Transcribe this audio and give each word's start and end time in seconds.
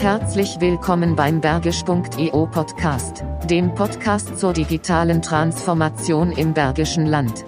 Herzlich 0.00 0.58
willkommen 0.60 1.14
beim 1.14 1.42
Bergisch.io 1.42 2.46
Podcast, 2.46 3.22
dem 3.50 3.74
Podcast 3.74 4.38
zur 4.38 4.54
digitalen 4.54 5.20
Transformation 5.20 6.32
im 6.32 6.54
Bergischen 6.54 7.04
Land. 7.04 7.44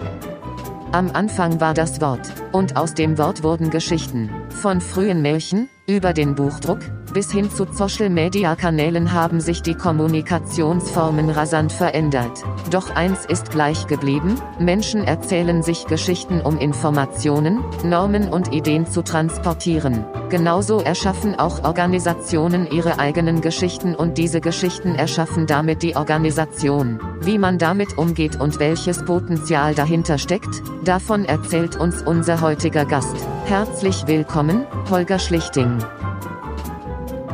Am 0.92 1.10
Anfang 1.12 1.62
war 1.62 1.72
das 1.72 2.02
Wort, 2.02 2.30
und 2.52 2.76
aus 2.76 2.92
dem 2.92 3.16
Wort 3.16 3.42
wurden 3.42 3.70
Geschichten, 3.70 4.28
von 4.50 4.82
frühen 4.82 5.22
Märchen, 5.22 5.70
über 5.86 6.12
den 6.12 6.34
Buchdruck, 6.34 6.80
bis 7.12 7.30
hin 7.30 7.50
zu 7.50 7.66
Social-Media-Kanälen 7.70 9.12
haben 9.12 9.40
sich 9.40 9.62
die 9.62 9.74
Kommunikationsformen 9.74 11.30
rasant 11.30 11.72
verändert. 11.72 12.42
Doch 12.70 12.94
eins 12.94 13.26
ist 13.26 13.50
gleich 13.50 13.86
geblieben, 13.86 14.40
Menschen 14.58 15.04
erzählen 15.04 15.62
sich 15.62 15.86
Geschichten 15.86 16.40
um 16.40 16.58
Informationen, 16.58 17.62
Normen 17.84 18.28
und 18.28 18.52
Ideen 18.52 18.86
zu 18.86 19.02
transportieren. 19.02 20.04
Genauso 20.30 20.80
erschaffen 20.80 21.38
auch 21.38 21.62
Organisationen 21.64 22.70
ihre 22.70 22.98
eigenen 22.98 23.42
Geschichten 23.42 23.94
und 23.94 24.16
diese 24.16 24.40
Geschichten 24.40 24.94
erschaffen 24.94 25.46
damit 25.46 25.82
die 25.82 25.96
Organisation. 25.96 27.00
Wie 27.20 27.38
man 27.38 27.58
damit 27.58 27.98
umgeht 27.98 28.40
und 28.40 28.58
welches 28.58 29.04
Potenzial 29.04 29.74
dahinter 29.74 30.18
steckt, 30.18 30.62
davon 30.84 31.24
erzählt 31.24 31.76
uns 31.76 32.02
unser 32.02 32.40
heutiger 32.40 32.86
Gast. 32.86 33.16
Herzlich 33.44 34.06
willkommen, 34.06 34.64
Holger 34.88 35.18
Schlichting. 35.18 35.78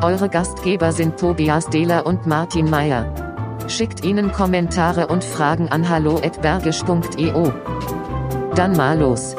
Eure 0.00 0.28
Gastgeber 0.28 0.92
sind 0.92 1.18
Tobias 1.18 1.66
Dehler 1.70 2.06
und 2.06 2.24
Martin 2.24 2.70
Meyer. 2.70 3.12
Schickt 3.66 4.04
ihnen 4.04 4.30
Kommentare 4.30 5.08
und 5.08 5.24
Fragen 5.24 5.68
an 5.70 5.88
hallo@bergisch.eu. 5.88 7.50
Dann 8.54 8.76
mal 8.76 8.96
los. 8.96 9.34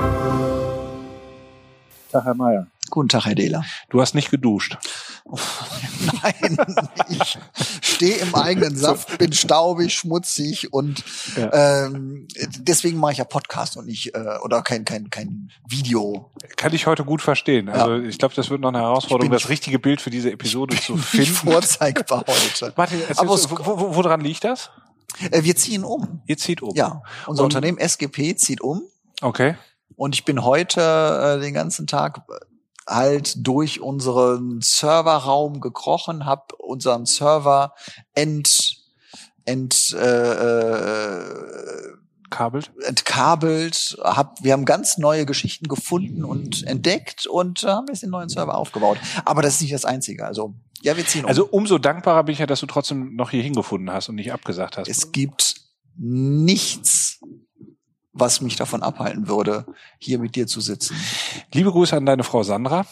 Tag, 2.12 2.26
Herr 2.26 2.34
Meyer. 2.36 2.68
Guten 2.90 3.10
Tag, 3.10 3.26
Herr 3.26 3.36
Dehler. 3.36 3.64
Du 3.90 4.02
hast 4.02 4.16
nicht 4.16 4.32
geduscht. 4.32 4.78
Nein, 6.24 6.58
ich 7.10 7.38
stehe 7.82 8.18
im 8.18 8.34
eigenen 8.34 8.76
Saft, 8.76 9.18
bin 9.18 9.32
staubig, 9.34 9.94
schmutzig 9.94 10.74
und 10.74 11.04
ja. 11.36 11.86
ähm, 11.88 12.28
deswegen 12.60 12.98
mache 13.00 13.12
ich 13.12 13.18
ja 13.20 13.26
Podcast 13.26 13.78
und 13.78 13.86
nicht 13.86 14.16
äh, 14.16 14.38
oder 14.44 14.62
kein 14.64 14.86
kein 14.86 15.10
kein 15.10 15.52
Video. 15.68 16.32
Kann 16.56 16.74
ich 16.74 16.88
heute 16.88 17.04
gut 17.04 17.22
verstehen. 17.22 17.70
Also 17.70 17.96
ja. 17.96 18.08
ich 18.08 18.18
glaube, 18.18 18.34
das 18.34 18.50
wird 18.50 18.62
noch 18.62 18.70
eine 18.70 18.80
Herausforderung, 18.80 19.32
das 19.32 19.50
richtige 19.50 19.78
Bild 19.78 20.02
für 20.02 20.10
diese 20.10 20.32
Episode 20.32 20.76
zu 20.80 20.98
finden. 20.98 21.32
vorzeigbar 21.32 22.24
heute. 22.28 22.74
Martin, 22.76 23.02
Aber 23.16 23.30
wo, 23.30 23.66
wo, 23.66 23.96
woran 23.96 24.22
liegt 24.22 24.44
das? 24.44 24.72
Äh, 25.32 25.44
wir 25.44 25.56
ziehen 25.56 25.84
um. 25.84 26.22
Ihr 26.26 26.38
zieht 26.38 26.62
um. 26.62 26.76
Ja, 26.76 27.02
unser 27.28 27.44
und, 27.44 27.54
Unternehmen 27.54 27.78
SGP 27.78 28.36
zieht 28.38 28.62
um. 28.62 28.84
Okay. 29.22 29.56
Und 29.96 30.16
ich 30.16 30.24
bin 30.24 30.44
heute 30.44 30.82
äh, 30.82 31.42
den 31.42 31.54
ganzen 31.54 31.86
Tag 31.86 32.22
halt 32.90 33.48
durch 33.48 33.82
unseren 33.82 34.62
Serverraum 34.62 35.62
gekrochen, 35.62 36.26
habe 36.26 36.56
unseren 36.58 37.06
Server 37.06 37.74
ent 38.16 38.78
ent 39.46 39.96
äh, 39.98 40.32
äh, 40.32 41.94
kabelt 42.30 42.72
entkabelt, 42.86 43.98
hab, 44.02 44.44
wir 44.44 44.54
haben 44.54 44.66
ganz 44.66 44.98
neue 44.98 45.26
Geschichten 45.26 45.68
gefunden 45.68 46.24
und 46.24 46.64
entdeckt 46.68 47.26
und 47.26 47.64
äh, 47.64 47.68
haben 47.68 47.88
jetzt 47.88 48.04
den 48.04 48.12
neuen 48.12 48.30
Server 48.30 48.56
aufgebaut. 48.56 49.00
Aber 49.26 49.42
das 49.42 49.56
ist 49.56 49.62
nicht 49.62 49.74
das 49.74 49.86
Einzige. 49.86 50.26
Also 50.26 50.54
ja, 50.82 50.96
wir 50.96 51.06
ziehen 51.06 51.26
um. 51.26 51.30
Also 51.30 51.48
umso 51.48 51.78
dankbarer 51.78 52.24
bin 52.24 52.34
ich 52.34 52.40
ja, 52.40 52.46
dass 52.46 52.60
du 52.60 52.66
trotzdem 52.66 53.16
noch 53.16 53.32
hier 53.32 53.44
hingefunden 53.44 53.92
hast 53.92 54.10
und 54.10 54.16
nicht 54.16 54.32
abgesagt 54.32 54.78
hast. 54.78 54.88
Es 54.88 55.12
gibt 55.12 55.56
nichts, 55.98 57.19
was 58.20 58.42
mich 58.42 58.56
davon 58.56 58.84
abhalten 58.84 59.28
würde, 59.28 59.66
hier 59.98 60.20
mit 60.20 60.36
dir 60.36 60.48
zu 60.48 60.62
sitzen. 60.62 60.96
Liebe 61.54 61.72
Grüße 61.72 61.96
an 61.96 62.06
deine 62.06 62.24
Frau 62.24 62.44
Sandra. 62.44 62.86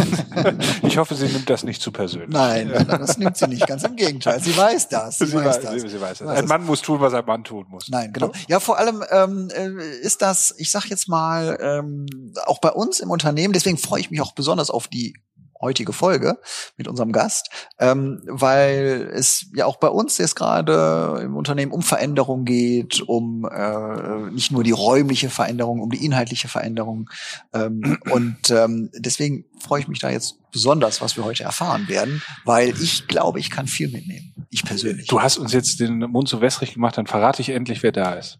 ich 0.82 0.98
hoffe, 0.98 1.14
sie 1.14 1.26
nimmt 1.26 1.50
das 1.50 1.62
nicht 1.64 1.82
zu 1.82 1.92
persönlich. 1.92 2.30
Nein, 2.30 2.72
das 2.88 3.18
nimmt 3.18 3.36
sie 3.36 3.48
nicht. 3.48 3.66
Ganz 3.66 3.84
im 3.84 3.96
Gegenteil. 3.96 4.40
Sie 4.40 4.56
weiß 4.56 4.88
das. 4.88 5.18
Sie, 5.18 5.26
sie 5.26 5.36
weiß, 5.36 5.60
das. 5.60 5.80
Sie, 5.80 5.88
sie 5.88 6.00
weiß 6.00 6.18
das. 6.18 6.28
Ein 6.28 6.46
Mann 6.46 6.64
muss 6.64 6.82
tun, 6.82 7.00
was 7.00 7.14
ein 7.14 7.24
Mann 7.24 7.44
tun 7.44 7.66
muss. 7.68 7.88
Nein, 7.88 8.12
genau. 8.12 8.32
Ja, 8.48 8.60
vor 8.60 8.78
allem 8.78 9.04
ähm, 9.10 9.48
äh, 9.50 9.98
ist 10.00 10.22
das, 10.22 10.54
ich 10.58 10.70
sag 10.70 10.86
jetzt 10.86 11.08
mal, 11.08 11.58
ähm, 11.60 12.06
auch 12.46 12.60
bei 12.60 12.70
uns 12.70 13.00
im 13.00 13.10
Unternehmen, 13.10 13.52
deswegen 13.52 13.78
freue 13.78 14.00
ich 14.00 14.10
mich 14.10 14.20
auch 14.20 14.32
besonders 14.32 14.70
auf 14.70 14.88
die 14.88 15.14
heutige 15.60 15.92
Folge 15.92 16.38
mit 16.76 16.88
unserem 16.88 17.12
Gast, 17.12 17.50
ähm, 17.78 18.22
weil 18.26 19.10
es 19.12 19.46
ja 19.54 19.66
auch 19.66 19.76
bei 19.76 19.88
uns 19.88 20.18
jetzt 20.18 20.36
gerade 20.36 21.20
im 21.22 21.36
Unternehmen 21.36 21.72
um 21.72 21.82
Veränderung 21.82 22.44
geht, 22.44 23.02
um 23.02 23.44
äh, 23.44 24.30
nicht 24.30 24.50
nur 24.50 24.64
die 24.64 24.70
räumliche 24.70 25.30
Veränderung, 25.30 25.80
um 25.80 25.90
die 25.90 26.04
inhaltliche 26.04 26.48
Veränderung. 26.48 27.10
Ähm, 27.52 27.98
und 28.10 28.50
ähm, 28.50 28.90
deswegen 28.94 29.44
freue 29.58 29.80
ich 29.80 29.88
mich 29.88 29.98
da 29.98 30.10
jetzt 30.10 30.36
besonders, 30.52 31.00
was 31.00 31.16
wir 31.16 31.24
heute 31.24 31.44
erfahren 31.44 31.88
werden, 31.88 32.22
weil 32.44 32.70
ich 32.80 33.06
glaube, 33.06 33.38
ich 33.38 33.50
kann 33.50 33.66
viel 33.66 33.88
mitnehmen. 33.88 34.34
Ich 34.50 34.64
persönlich. 34.64 35.06
Du 35.06 35.22
hast 35.22 35.38
uns 35.38 35.52
jetzt 35.52 35.80
den 35.80 35.98
Mund 35.98 36.28
so 36.28 36.40
wässrig 36.40 36.74
gemacht, 36.74 36.98
dann 36.98 37.06
verrate 37.06 37.42
ich 37.42 37.50
endlich, 37.50 37.82
wer 37.82 37.92
da 37.92 38.14
ist. 38.14 38.38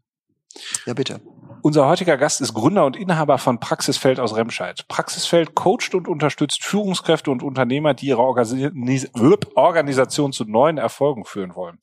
Ja, 0.86 0.94
bitte. 0.94 1.20
Unser 1.62 1.86
heutiger 1.86 2.16
Gast 2.16 2.40
ist 2.40 2.54
Gründer 2.54 2.86
und 2.86 2.96
Inhaber 2.96 3.36
von 3.36 3.60
Praxisfeld 3.60 4.18
aus 4.18 4.34
Remscheid. 4.34 4.86
Praxisfeld 4.88 5.54
coacht 5.54 5.94
und 5.94 6.08
unterstützt 6.08 6.64
Führungskräfte 6.64 7.30
und 7.30 7.42
Unternehmer, 7.42 7.92
die 7.92 8.06
ihre 8.06 8.22
Organisation 8.22 10.32
zu 10.32 10.44
neuen 10.44 10.78
Erfolgen 10.78 11.24
führen 11.24 11.54
wollen. 11.54 11.78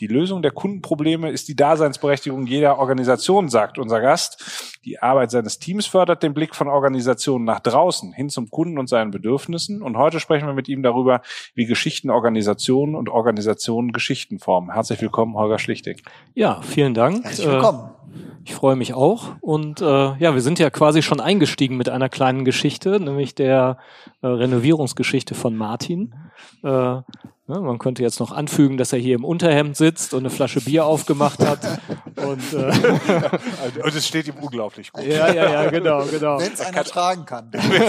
Die 0.00 0.06
Lösung 0.06 0.40
der 0.40 0.52
Kundenprobleme 0.52 1.30
ist 1.30 1.48
die 1.48 1.56
Daseinsberechtigung 1.56 2.46
jeder 2.46 2.78
Organisation, 2.78 3.50
sagt 3.50 3.78
unser 3.78 4.00
Gast. 4.00 4.78
Die 4.86 4.98
Arbeit 4.98 5.30
seines 5.30 5.58
Teams 5.58 5.84
fördert 5.84 6.22
den 6.22 6.32
Blick 6.32 6.54
von 6.54 6.68
Organisationen 6.68 7.44
nach 7.44 7.60
draußen 7.60 8.14
hin 8.14 8.30
zum 8.30 8.48
Kunden 8.48 8.78
und 8.78 8.88
seinen 8.88 9.10
Bedürfnissen. 9.10 9.82
Und 9.82 9.98
heute 9.98 10.18
sprechen 10.18 10.46
wir 10.46 10.54
mit 10.54 10.68
ihm 10.68 10.82
darüber, 10.82 11.20
wie 11.54 11.66
Geschichten 11.66 12.08
Organisationen 12.08 12.94
und 12.94 13.10
Organisationen 13.10 13.92
Geschichten 13.92 14.38
formen. 14.38 14.72
Herzlich 14.72 15.02
willkommen, 15.02 15.34
Holger 15.34 15.58
Schlichting. 15.58 16.00
Ja, 16.32 16.62
vielen 16.62 16.94
Dank. 16.94 17.22
Herzlich 17.22 17.48
willkommen. 17.48 17.90
Ich 18.44 18.54
freue 18.54 18.76
mich 18.76 18.94
auch. 18.94 19.36
Und 19.40 19.80
äh, 19.80 19.84
ja, 19.84 20.34
wir 20.34 20.40
sind 20.40 20.58
ja 20.58 20.70
quasi 20.70 21.02
schon 21.02 21.20
eingestiegen 21.20 21.76
mit 21.76 21.88
einer 21.88 22.08
kleinen 22.08 22.44
Geschichte, 22.44 22.98
nämlich 23.00 23.34
der 23.34 23.78
äh, 24.22 24.26
Renovierungsgeschichte 24.26 25.34
von 25.34 25.56
Martin. 25.56 26.14
Äh, 26.62 27.02
man 27.58 27.78
könnte 27.78 28.02
jetzt 28.02 28.20
noch 28.20 28.32
anfügen, 28.32 28.76
dass 28.76 28.92
er 28.92 28.98
hier 28.98 29.14
im 29.14 29.24
Unterhemd 29.24 29.76
sitzt 29.76 30.14
und 30.14 30.20
eine 30.20 30.30
Flasche 30.30 30.60
Bier 30.60 30.84
aufgemacht 30.84 31.40
hat. 31.40 31.80
und, 32.16 32.52
äh, 32.52 32.72
und 33.82 33.94
es 33.94 34.06
steht 34.06 34.28
ihm 34.28 34.36
unglaublich 34.40 34.92
gut. 34.92 35.04
Ja, 35.04 35.32
ja, 35.32 35.50
ja, 35.50 35.70
genau, 35.70 36.04
genau. 36.04 36.38
Wenn 36.38 36.52
es 36.52 36.60
einer 36.60 36.84
tragen 36.84 37.24
kann. 37.24 37.50
Wenn 37.52 37.82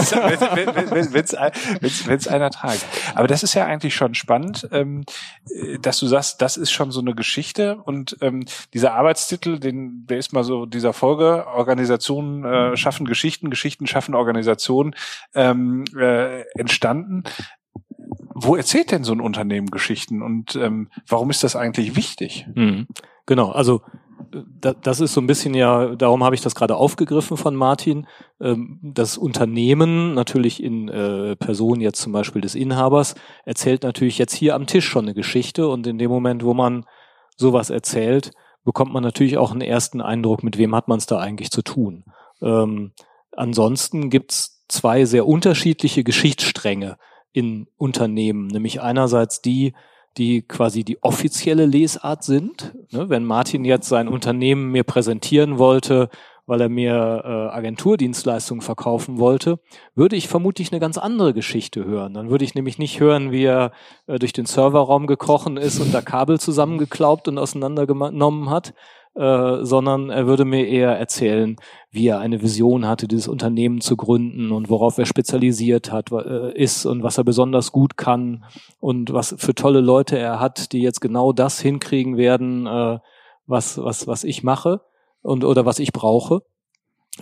es 2.18 2.28
einer 2.28 2.50
tragen 2.50 2.80
kann. 2.80 3.16
Aber 3.16 3.28
das 3.28 3.44
ist 3.44 3.54
ja 3.54 3.66
eigentlich 3.66 3.94
schon 3.94 4.16
spannend, 4.16 4.68
ähm, 4.72 5.04
dass 5.82 6.00
du 6.00 6.08
sagst, 6.08 6.42
das 6.42 6.58
ist 6.58 6.72
schon 6.72 6.92
so 6.92 7.02
eine 7.02 7.14
Geschichte 7.14 7.76
und 7.76 8.18
ähm, 8.22 8.46
dieser 8.74 8.94
Arbeitstitel, 8.94 9.60
den, 9.60 10.06
der 10.08 10.18
ist 10.18 10.34
mal 10.34 10.44
so 10.44 10.66
dieser 10.66 10.94
Folge, 10.94 11.46
Organisationen 11.48 12.46
äh, 12.46 12.78
schaffen 12.78 13.06
Geschichten, 13.06 13.50
Geschichten 13.50 13.86
schaffen 13.86 14.16
Organisationen 14.16 14.96
ähm, 15.36 15.84
äh, 15.96 16.42
entstanden 16.58 17.24
wo 18.44 18.56
erzählt 18.56 18.92
denn 18.92 19.04
so 19.04 19.14
ein 19.14 19.22
Unternehmen 19.22 19.72
Geschichten 19.72 20.22
und 20.22 20.56
ähm, 20.56 20.90
warum 21.08 21.30
ist 21.30 21.44
das 21.44 21.56
eigentlich 21.56 21.96
wichtig? 21.96 22.48
Mhm. 22.56 22.88
Genau, 23.26 23.52
also 23.52 23.82
das 24.60 25.00
ist 25.00 25.14
so 25.14 25.22
ein 25.22 25.28
bisschen 25.28 25.54
ja, 25.54 25.96
darum 25.96 26.24
habe 26.24 26.36
ich 26.36 26.42
das 26.42 26.56
gerade 26.56 26.76
aufgegriffen 26.76 27.38
von 27.38 27.56
Martin. 27.56 28.08
Ähm, 28.40 28.80
das 28.82 29.18
Unternehmen, 29.18 30.14
natürlich 30.14 30.64
in 30.64 30.88
äh, 30.90 31.36
Person 31.36 31.82
jetzt 31.82 32.02
zum 32.02 32.14
Beispiel 32.14 32.42
des 32.42 32.56
Inhabers, 32.56 33.16
erzählt 33.46 33.84
natürlich 33.84 34.18
jetzt 34.18 34.34
hier 34.34 34.56
am 34.56 34.68
Tisch 34.68 34.88
schon 34.88 35.06
eine 35.06 35.14
Geschichte 35.14 35.68
und 35.68 35.88
in 35.88 35.98
dem 35.98 36.12
Moment, 36.12 36.44
wo 36.44 36.54
man 36.54 36.86
sowas 37.36 37.70
erzählt, 37.70 38.32
bekommt 38.64 38.94
man 38.94 39.04
natürlich 39.04 39.38
auch 39.38 39.52
einen 39.52 39.62
ersten 39.62 40.02
Eindruck, 40.02 40.44
mit 40.44 40.58
wem 40.58 40.76
hat 40.76 40.88
man 40.88 41.00
es 41.00 41.08
da 41.08 41.20
eigentlich 41.20 41.52
zu 41.52 41.62
tun. 41.62 42.06
Ähm, 42.42 42.92
ansonsten 43.36 44.10
gibt's 44.10 44.64
zwei 44.68 45.06
sehr 45.06 45.28
unterschiedliche 45.28 46.04
Geschichtsstränge, 46.04 46.98
in 47.34 47.68
Unternehmen, 47.78 48.48
nämlich 48.48 48.82
einerseits 48.82 49.42
die, 49.42 49.74
die 50.18 50.42
quasi 50.42 50.84
die 50.84 51.02
offizielle 51.04 51.66
Lesart 51.66 52.24
sind. 52.24 52.76
Ne, 52.92 53.10
wenn 53.10 53.26
Martin 53.26 53.66
jetzt 53.66 53.88
sein 53.88 54.08
Unternehmen 54.08 54.72
mir 54.72 54.84
präsentieren 54.84 55.58
wollte, 55.58 56.10
weil 56.46 56.60
er 56.60 56.70
mir 56.70 57.22
äh, 57.24 57.56
Agenturdienstleistungen 57.56 58.62
verkaufen 58.62 59.20
wollte, 59.20 59.60
würde 59.96 60.18
ich 60.18 60.28
vermutlich 60.28 60.72
eine 60.72 60.82
ganz 60.82 60.98
andere 60.98 61.34
Geschichte 61.34 61.86
hören. 61.86 62.14
Dann 62.14 62.30
würde 62.30 62.44
ich 62.44 62.56
nämlich 62.56 62.78
nicht 62.78 63.00
hören, 63.00 63.32
wie 63.32 63.46
er 63.46 63.72
äh, 64.08 64.20
durch 64.20 64.34
den 64.34 64.46
Serverraum 64.46 65.08
gekrochen 65.08 65.56
ist 65.56 65.80
und 65.80 65.94
da 65.94 66.02
Kabel 66.02 66.40
zusammengeklaubt 66.40 67.30
und 67.30 67.38
auseinandergenommen 67.38 68.50
hat, 68.50 68.74
äh, 69.16 69.66
sondern 69.66 70.10
er 70.10 70.26
würde 70.26 70.46
mir 70.46 70.68
eher 70.68 70.98
erzählen, 70.98 71.58
wie 71.90 72.08
er 72.08 72.20
eine 72.20 72.42
Vision 72.42 72.88
hatte, 72.88 73.08
dieses 73.08 73.28
Unternehmen 73.28 73.82
zu 73.82 73.98
gründen 73.98 74.52
und 74.52 74.70
worauf 74.70 74.98
er 74.98 75.06
spezialisiert 75.06 75.92
hat, 75.92 76.12
äh, 76.12 76.54
ist 76.54 76.86
und 76.86 77.04
was 77.04 77.18
er 77.18 77.24
besonders 77.24 77.72
gut 77.72 77.98
kann 77.98 78.46
und 78.80 79.12
was 79.14 79.36
für 79.38 79.54
tolle 79.54 79.82
Leute 79.82 80.18
er 80.18 80.40
hat, 80.40 80.72
die 80.72 80.82
jetzt 80.82 81.02
genau 81.02 81.34
das 81.34 81.60
hinkriegen 81.60 82.16
werden, 82.16 82.66
äh, 82.68 83.00
was, 83.48 83.78
was, 83.78 84.08
was 84.08 84.24
ich 84.24 84.44
mache 84.44 84.82
und 85.22 85.44
oder 85.44 85.66
was 85.66 85.80
ich 85.80 85.92
brauche. 85.92 86.44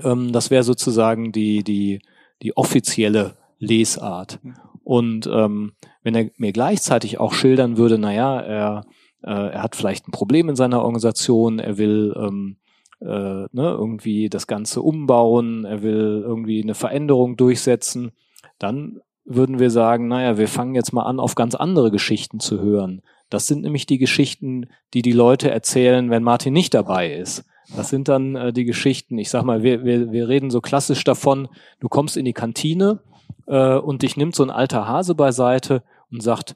Ähm, 0.04 0.32
das 0.32 0.52
wäre 0.52 0.64
sozusagen 0.64 1.32
die, 1.32 1.64
die, 1.64 2.02
die 2.44 2.56
offizielle 2.56 3.38
Lesart. 3.58 4.40
Und 4.84 5.28
ähm, 5.32 5.74
wenn 6.04 6.16
er 6.16 6.30
mir 6.38 6.52
gleichzeitig 6.52 7.20
auch 7.20 7.34
schildern 7.34 7.78
würde, 7.78 7.98
naja, 7.98 8.40
er, 8.40 8.86
äh, 9.24 9.32
er 9.32 9.64
hat 9.64 9.76
vielleicht 9.76 10.08
ein 10.08 10.12
Problem 10.12 10.50
in 10.50 10.56
seiner 10.56 10.80
Organisation, 10.80 11.60
er 11.60 11.78
will 11.78 12.14
ähm, 12.18 12.58
äh, 13.02 13.06
ne, 13.06 13.50
irgendwie 13.52 14.30
das 14.30 14.48
Ganze 14.48 14.82
umbauen, 14.82 15.66
er 15.66 15.82
will 15.84 16.24
irgendwie 16.26 16.62
eine 16.62 16.76
Veränderung 16.76 17.38
durchsetzen, 17.38 18.12
dann 18.58 19.02
würden 19.26 19.60
wir 19.60 19.70
sagen, 19.70 20.08
naja, 20.08 20.38
wir 20.38 20.48
fangen 20.48 20.76
jetzt 20.76 20.92
mal 20.92 21.04
an, 21.04 21.20
auf 21.20 21.36
ganz 21.36 21.56
andere 21.56 21.92
Geschichten 21.92 22.40
zu 22.40 22.62
hören. 22.62 23.02
Das 23.30 23.46
sind 23.46 23.62
nämlich 23.62 23.86
die 23.86 24.00
Geschichten, 24.00 24.68
die 24.94 25.04
die 25.04 25.12
Leute 25.12 25.52
erzählen, 25.52 26.10
wenn 26.10 26.24
Martin 26.24 26.54
nicht 26.54 26.74
dabei 26.74 27.14
ist. 27.14 27.46
Das 27.76 27.90
sind 27.90 28.08
dann 28.08 28.36
äh, 28.36 28.52
die 28.52 28.66
Geschichten, 28.66 29.18
ich 29.20 29.30
sag 29.30 29.44
mal, 29.44 29.62
wir, 29.62 29.86
wir, 29.86 30.12
wir 30.12 30.28
reden 30.28 30.50
so 30.50 30.62
klassisch 30.62 31.04
davon, 31.04 31.48
du 31.80 31.88
kommst 31.88 32.18
in 32.18 32.26
die 32.26 32.34
Kantine 32.34 33.02
äh, 33.46 33.76
und 33.76 34.02
dich 34.02 34.18
nimmt 34.18 34.36
so 34.36 34.44
ein 34.44 34.50
alter 34.50 34.88
Hase 34.88 35.14
beiseite 35.14 35.84
und 36.12 36.24
sagt, 36.24 36.56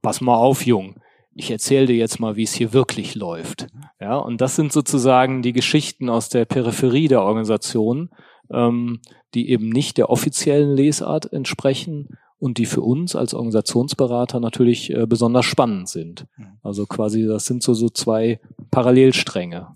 pass 0.00 0.20
mal 0.20 0.36
auf, 0.36 0.64
Jung, 0.64 0.96
ich 1.34 1.50
erzähle 1.50 1.86
dir 1.86 1.96
jetzt 1.96 2.20
mal, 2.20 2.36
wie 2.36 2.42
es 2.42 2.52
hier 2.52 2.72
wirklich 2.72 3.14
läuft. 3.14 3.66
Ja, 4.00 4.16
und 4.16 4.40
das 4.40 4.56
sind 4.56 4.72
sozusagen 4.72 5.42
die 5.42 5.52
Geschichten 5.52 6.08
aus 6.08 6.28
der 6.28 6.44
Peripherie 6.44 7.08
der 7.08 7.22
Organisation, 7.22 8.10
ähm, 8.50 9.00
die 9.34 9.50
eben 9.50 9.68
nicht 9.68 9.96
der 9.96 10.10
offiziellen 10.10 10.76
Lesart 10.76 11.32
entsprechen 11.32 12.18
und 12.38 12.58
die 12.58 12.66
für 12.66 12.82
uns 12.82 13.14
als 13.14 13.34
Organisationsberater 13.34 14.40
natürlich 14.40 14.92
äh, 14.92 15.06
besonders 15.06 15.44
spannend 15.44 15.88
sind. 15.88 16.26
Mhm. 16.36 16.58
Also 16.62 16.86
quasi, 16.86 17.24
das 17.24 17.46
sind 17.46 17.62
so, 17.62 17.72
so 17.72 17.88
zwei 17.88 18.40
Parallelstränge. 18.70 19.68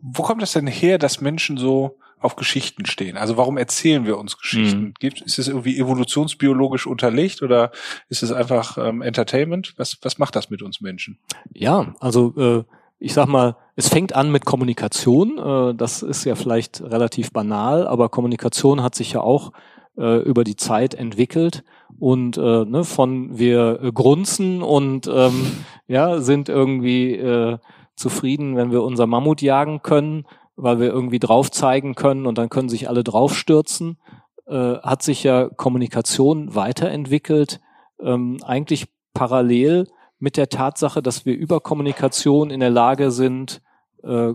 Wo 0.00 0.22
kommt 0.22 0.42
das 0.42 0.52
denn 0.52 0.66
her, 0.66 0.98
dass 0.98 1.20
Menschen 1.20 1.56
so 1.56 1.98
auf 2.24 2.36
Geschichten 2.36 2.86
stehen? 2.86 3.16
Also 3.16 3.36
warum 3.36 3.56
erzählen 3.56 4.06
wir 4.06 4.18
uns 4.18 4.38
Geschichten? 4.38 4.80
Mhm. 4.80 4.94
Gibt, 4.98 5.20
ist 5.20 5.38
es 5.38 5.48
irgendwie 5.48 5.78
evolutionsbiologisch 5.78 6.86
unterlegt 6.86 7.42
oder 7.42 7.70
ist 8.08 8.22
es 8.22 8.32
einfach 8.32 8.78
ähm, 8.78 9.02
Entertainment? 9.02 9.74
Was, 9.76 9.98
was 10.02 10.18
macht 10.18 10.36
das 10.36 10.50
mit 10.50 10.62
uns 10.62 10.80
Menschen? 10.80 11.18
Ja, 11.52 11.94
also 12.00 12.34
äh, 12.36 12.64
ich 12.98 13.12
sag 13.12 13.28
mal, 13.28 13.56
es 13.76 13.88
fängt 13.88 14.14
an 14.14 14.30
mit 14.30 14.44
Kommunikation. 14.44 15.38
Äh, 15.38 15.74
das 15.74 16.02
ist 16.02 16.24
ja 16.24 16.34
vielleicht 16.34 16.80
relativ 16.80 17.32
banal, 17.32 17.86
aber 17.86 18.08
Kommunikation 18.08 18.82
hat 18.82 18.94
sich 18.94 19.12
ja 19.12 19.20
auch 19.20 19.52
äh, 19.96 20.22
über 20.22 20.44
die 20.44 20.56
Zeit 20.56 20.94
entwickelt 20.94 21.64
und 21.98 22.36
äh, 22.36 22.64
ne, 22.64 22.84
von 22.84 23.38
wir 23.38 23.92
grunzen 23.94 24.62
und 24.62 25.06
ähm, 25.06 25.52
ja 25.86 26.20
sind 26.20 26.48
irgendwie 26.48 27.14
äh, 27.14 27.58
zufrieden, 27.94 28.56
wenn 28.56 28.72
wir 28.72 28.82
unser 28.82 29.06
Mammut 29.06 29.40
jagen 29.42 29.82
können, 29.82 30.26
weil 30.56 30.78
wir 30.80 30.88
irgendwie 30.88 31.18
drauf 31.18 31.50
zeigen 31.50 31.94
können 31.94 32.26
und 32.26 32.38
dann 32.38 32.48
können 32.48 32.68
sich 32.68 32.88
alle 32.88 33.04
draufstürzen, 33.04 33.98
äh, 34.46 34.76
hat 34.78 35.02
sich 35.02 35.24
ja 35.24 35.48
Kommunikation 35.48 36.54
weiterentwickelt, 36.54 37.60
ähm, 38.00 38.38
eigentlich 38.44 38.88
parallel 39.14 39.86
mit 40.18 40.36
der 40.36 40.48
Tatsache, 40.48 41.02
dass 41.02 41.26
wir 41.26 41.36
über 41.36 41.60
Kommunikation 41.60 42.50
in 42.50 42.60
der 42.60 42.70
Lage 42.70 43.10
sind, 43.10 43.62
äh, 44.02 44.32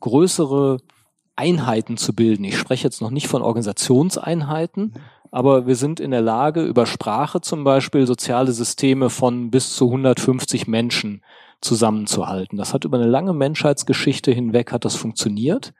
größere 0.00 0.78
Einheiten 1.36 1.96
zu 1.96 2.14
bilden. 2.14 2.44
Ich 2.44 2.56
spreche 2.56 2.84
jetzt 2.84 3.00
noch 3.00 3.10
nicht 3.10 3.28
von 3.28 3.42
Organisationseinheiten, 3.42 4.94
aber 5.30 5.66
wir 5.66 5.76
sind 5.76 6.00
in 6.00 6.10
der 6.10 6.22
Lage, 6.22 6.62
über 6.62 6.86
Sprache 6.86 7.40
zum 7.40 7.64
Beispiel 7.64 8.06
soziale 8.06 8.52
Systeme 8.52 9.10
von 9.10 9.50
bis 9.50 9.74
zu 9.74 9.86
150 9.86 10.66
Menschen 10.66 11.22
zusammenzuhalten. 11.60 12.58
Das 12.58 12.74
hat 12.74 12.84
über 12.84 12.98
eine 12.98 13.06
lange 13.06 13.32
Menschheitsgeschichte 13.32 14.32
hinweg 14.32 14.72
hat 14.72 14.84
das 14.84 14.96
funktioniert. 14.96 15.72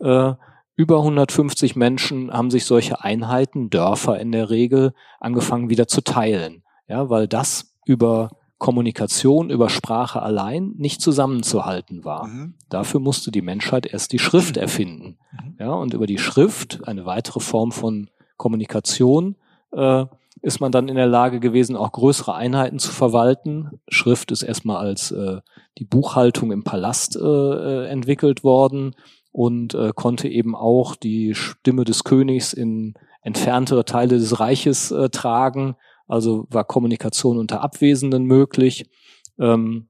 Äh, 0.00 0.34
über 0.76 0.98
150 0.98 1.76
Menschen 1.76 2.32
haben 2.32 2.50
sich 2.50 2.64
solche 2.64 3.02
Einheiten, 3.02 3.70
Dörfer 3.70 4.18
in 4.18 4.32
der 4.32 4.50
Regel, 4.50 4.94
angefangen 5.18 5.68
wieder 5.68 5.86
zu 5.86 6.00
teilen. 6.00 6.62
Ja, 6.88 7.10
weil 7.10 7.28
das 7.28 7.76
über 7.84 8.30
Kommunikation 8.60 9.48
über 9.48 9.70
Sprache 9.70 10.20
allein 10.20 10.74
nicht 10.76 11.00
zusammenzuhalten 11.00 12.04
war. 12.04 12.26
Mhm. 12.26 12.54
Dafür 12.68 13.00
musste 13.00 13.30
die 13.30 13.40
Menschheit 13.40 13.86
erst 13.86 14.12
die 14.12 14.18
Schrift 14.18 14.58
erfinden. 14.58 15.16
Mhm. 15.32 15.56
Ja, 15.58 15.72
und 15.72 15.94
über 15.94 16.06
die 16.06 16.18
Schrift, 16.18 16.86
eine 16.86 17.06
weitere 17.06 17.40
Form 17.40 17.72
von 17.72 18.10
Kommunikation, 18.36 19.36
äh, 19.72 20.04
ist 20.42 20.60
man 20.60 20.72
dann 20.72 20.88
in 20.88 20.96
der 20.96 21.06
Lage 21.06 21.40
gewesen, 21.40 21.76
auch 21.76 21.92
größere 21.92 22.34
Einheiten 22.34 22.78
zu 22.78 22.90
verwalten. 22.90 23.80
Schrift 23.88 24.30
ist 24.30 24.42
erstmal 24.42 24.76
als 24.76 25.10
äh, 25.10 25.40
die 25.78 25.84
Buchhaltung 25.84 26.50
im 26.52 26.64
Palast 26.64 27.16
äh, 27.16 27.20
äh 27.20 27.86
entwickelt 27.86 28.42
worden 28.42 28.94
und 29.32 29.74
äh, 29.74 29.92
konnte 29.94 30.28
eben 30.28 30.56
auch 30.56 30.96
die 30.96 31.34
Stimme 31.34 31.84
des 31.84 32.04
Königs 32.04 32.52
in 32.52 32.94
entferntere 33.22 33.84
Teile 33.84 34.18
des 34.18 34.40
Reiches 34.40 34.90
äh, 34.90 35.10
tragen 35.10 35.76
also 36.10 36.46
war 36.50 36.64
Kommunikation 36.64 37.38
unter 37.38 37.62
Abwesenden 37.62 38.24
möglich. 38.24 38.90
Ähm, 39.38 39.88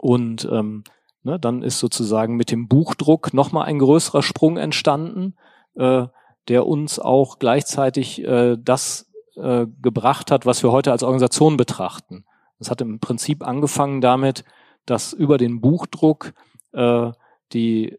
und 0.00 0.48
ähm, 0.50 0.82
ne, 1.22 1.38
dann 1.38 1.62
ist 1.62 1.78
sozusagen 1.78 2.34
mit 2.34 2.50
dem 2.50 2.66
Buchdruck 2.66 3.32
nochmal 3.32 3.66
ein 3.66 3.78
größerer 3.78 4.22
Sprung 4.22 4.56
entstanden, 4.56 5.36
äh, 5.76 6.06
der 6.48 6.66
uns 6.66 6.98
auch 6.98 7.38
gleichzeitig 7.38 8.22
äh, 8.24 8.56
das 8.60 9.12
äh, 9.36 9.66
gebracht 9.82 10.30
hat, 10.30 10.46
was 10.46 10.62
wir 10.62 10.72
heute 10.72 10.92
als 10.92 11.02
Organisation 11.02 11.56
betrachten. 11.56 12.24
Das 12.58 12.70
hat 12.70 12.80
im 12.80 13.00
Prinzip 13.00 13.46
angefangen 13.46 14.00
damit, 14.00 14.44
dass 14.86 15.12
über 15.12 15.38
den 15.38 15.60
Buchdruck 15.60 16.32
äh, 16.72 17.10
die 17.52 17.98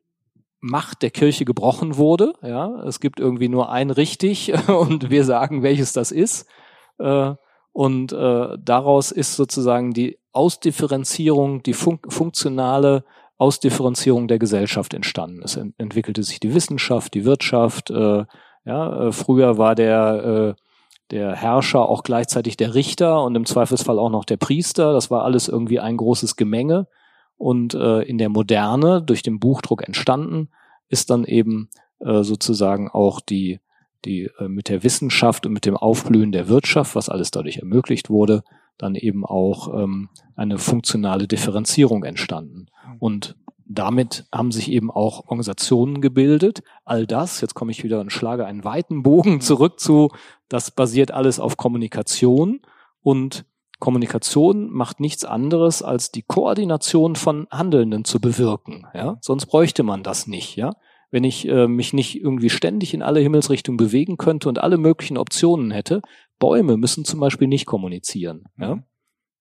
Macht 0.60 1.04
der 1.04 1.12
Kirche 1.12 1.46
gebrochen 1.46 1.98
wurde. 1.98 2.34
Ja, 2.42 2.84
es 2.86 3.00
gibt 3.00 3.20
irgendwie 3.20 3.50
nur 3.50 3.70
ein 3.70 3.92
richtig 3.92 4.54
und 4.68 5.10
wir 5.10 5.24
sagen, 5.24 5.62
welches 5.62 5.94
das 5.94 6.12
ist. 6.12 6.48
Äh, 6.98 7.36
und 7.72 8.14
äh, 8.14 8.58
daraus 8.60 9.12
ist 9.12 9.36
sozusagen 9.36 9.94
die 9.94 10.18
Ausdifferenzierung, 10.32 11.62
die 11.62 11.74
fun 11.74 12.00
funktionale 12.08 13.04
Ausdifferenzierung 13.38 14.28
der 14.28 14.40
Gesellschaft 14.40 14.94
entstanden. 14.94 15.42
Es 15.44 15.58
ent 15.58 15.76
entwickelte 15.78 16.24
sich 16.24 16.40
die 16.40 16.54
Wissenschaft, 16.54 17.14
die 17.14 17.26
Wirtschaft. 17.26 17.90
Äh, 17.90 18.26
ja, 18.64 19.08
äh, 19.08 19.12
früher 19.12 19.58
war 19.58 19.76
der 19.76 20.56
äh, 20.58 20.62
der 21.12 21.36
Herrscher 21.36 21.88
auch 21.88 22.04
gleichzeitig 22.04 22.58
der 22.58 22.74
Richter 22.74 23.24
und 23.24 23.36
im 23.36 23.46
Zweifelsfall 23.46 24.00
auch 24.00 24.10
noch 24.10 24.26
der 24.26 24.38
Priester. 24.38 24.94
Das 24.94 25.12
war 25.12 25.24
alles 25.24 25.48
irgendwie 25.48 25.80
ein 25.80 25.98
großes 25.98 26.36
Gemenge. 26.36 26.88
Und 27.38 27.74
äh, 27.74 28.02
in 28.02 28.18
der 28.18 28.30
Moderne, 28.30 29.02
durch 29.02 29.22
den 29.22 29.40
Buchdruck 29.40 29.86
entstanden, 29.86 30.50
ist 30.90 31.10
dann 31.10 31.26
eben 31.26 31.70
äh, 32.00 32.24
sozusagen 32.24 32.90
auch 32.90 33.20
die 33.20 33.60
die 34.06 34.30
äh, 34.40 34.48
mit 34.48 34.70
der 34.70 34.84
Wissenschaft 34.84 35.46
und 35.46 35.54
mit 35.54 35.66
dem 35.66 35.76
Aufblühen 35.76 36.32
der 36.32 36.48
Wirtschaft, 36.48 36.96
was 36.96 37.10
alles 37.10 37.32
dadurch 37.32 37.58
ermöglicht 37.58 38.10
wurde, 38.10 38.44
dann 38.78 38.96
eben 38.96 39.26
auch 39.26 39.74
ähm, 39.74 40.10
eine 40.36 40.58
funktionale 40.58 41.28
Differenzierung 41.28 42.04
entstanden. 42.04 42.68
Und 43.00 43.36
damit 43.66 44.26
haben 44.32 44.52
sich 44.52 44.72
eben 44.72 44.92
auch 44.92 45.22
Organisationen 45.26 46.02
gebildet. 46.02 46.62
All 46.86 47.08
das, 47.08 47.42
jetzt 47.42 47.56
komme 47.56 47.72
ich 47.72 47.84
wieder 47.84 48.00
und 48.00 48.12
schlage 48.12 48.46
einen 48.46 48.64
weiten 48.64 49.04
Bogen 49.04 49.42
zurück 49.42 49.80
zu, 49.80 50.10
das 50.50 50.72
basiert 50.72 51.12
alles 51.12 51.40
auf 51.40 51.58
Kommunikation 51.58 52.62
und 53.02 53.46
Kommunikation 53.80 54.70
macht 54.72 55.00
nichts 55.00 55.26
anderes, 55.26 55.82
als 55.82 56.12
die 56.12 56.22
Koordination 56.22 57.16
von 57.16 57.48
Handelnden 57.52 58.06
zu 58.06 58.20
bewirken. 58.20 58.88
Ja? 58.94 59.18
Sonst 59.22 59.48
bräuchte 59.48 59.84
man 59.84 60.02
das 60.02 60.28
nicht. 60.28 60.56
Ja? 60.56 60.74
wenn 61.12 61.24
ich 61.24 61.48
äh, 61.48 61.68
mich 61.68 61.94
nicht 61.94 62.20
irgendwie 62.20 62.50
ständig 62.50 62.94
in 62.94 63.02
alle 63.02 63.22
Himmelsrichtungen 63.22 63.78
bewegen 63.78 64.18
könnte 64.18 64.50
und 64.50 64.60
alle 64.60 64.78
möglichen 64.78 65.18
Optionen 65.18 65.72
hätte. 65.72 66.02
Bäume 66.40 66.76
müssen 66.76 67.06
zum 67.06 67.22
Beispiel 67.22 67.48
nicht 67.48 67.66
kommunizieren. 67.66 68.44
Ja? 68.58 68.84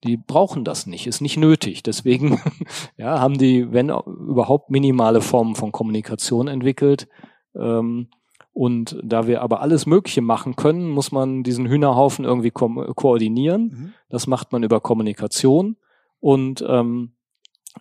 Die 0.05 0.17
brauchen 0.17 0.65
das 0.65 0.87
nicht, 0.87 1.07
ist 1.07 1.21
nicht 1.21 1.37
nötig. 1.37 1.83
Deswegen 1.83 2.41
ja, 2.97 3.19
haben 3.19 3.39
die, 3.39 3.73
wenn 3.73 3.89
überhaupt, 3.91 4.71
minimale 4.71 5.21
Formen 5.21 5.55
von 5.55 5.73
Kommunikation 5.73 6.49
entwickelt. 6.49 7.09
Ähm, 7.57 8.09
und 8.53 9.01
da 9.03 9.27
wir 9.27 9.43
aber 9.43 9.61
alles 9.63 9.85
Mögliche 9.85 10.23
machen 10.23 10.55
können, 10.55 10.89
muss 10.89 11.11
man 11.11 11.43
diesen 11.43 11.67
Hühnerhaufen 11.67 12.25
irgendwie 12.25 12.53
ko 12.53 12.69
koordinieren. 12.95 13.63
Mhm. 13.63 13.93
Das 14.09 14.29
macht 14.29 14.53
man 14.53 14.63
über 14.63 14.81
Kommunikation. 14.81 15.77
Und 16.21 16.65
ähm, 16.67 17.15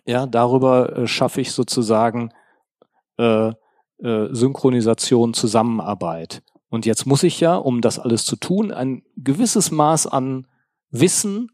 ja, 0.04 0.26
darüber 0.26 0.98
äh, 0.98 1.06
schaffe 1.06 1.40
ich 1.40 1.52
sozusagen 1.52 2.30
äh, 3.18 3.52
äh, 4.02 4.28
Synchronisation, 4.32 5.34
Zusammenarbeit. 5.34 6.42
Und 6.68 6.86
jetzt 6.86 7.06
muss 7.06 7.22
ich 7.22 7.38
ja, 7.38 7.54
um 7.54 7.80
das 7.80 8.00
alles 8.00 8.24
zu 8.24 8.34
tun, 8.34 8.72
ein 8.72 9.04
gewisses 9.16 9.70
Maß 9.70 10.08
an 10.08 10.48
Wissen 10.90 11.52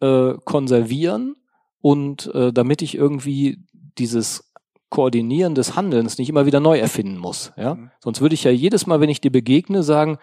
äh, 0.00 0.34
konservieren 0.44 1.36
und 1.80 2.32
äh, 2.34 2.52
damit 2.52 2.82
ich 2.82 2.94
irgendwie 2.94 3.64
dieses 3.98 4.52
Koordinieren 4.90 5.54
des 5.54 5.76
Handelns 5.76 6.18
nicht 6.18 6.28
immer 6.28 6.46
wieder 6.46 6.60
neu 6.60 6.78
erfinden 6.78 7.16
muss. 7.16 7.52
Ja? 7.56 7.74
Mhm. 7.74 7.90
Sonst 8.00 8.20
würde 8.20 8.34
ich 8.34 8.44
ja 8.44 8.50
jedes 8.50 8.86
Mal, 8.86 9.00
wenn 9.00 9.08
ich 9.08 9.20
dir 9.20 9.30
begegne, 9.30 9.82
sagen, 9.82 10.18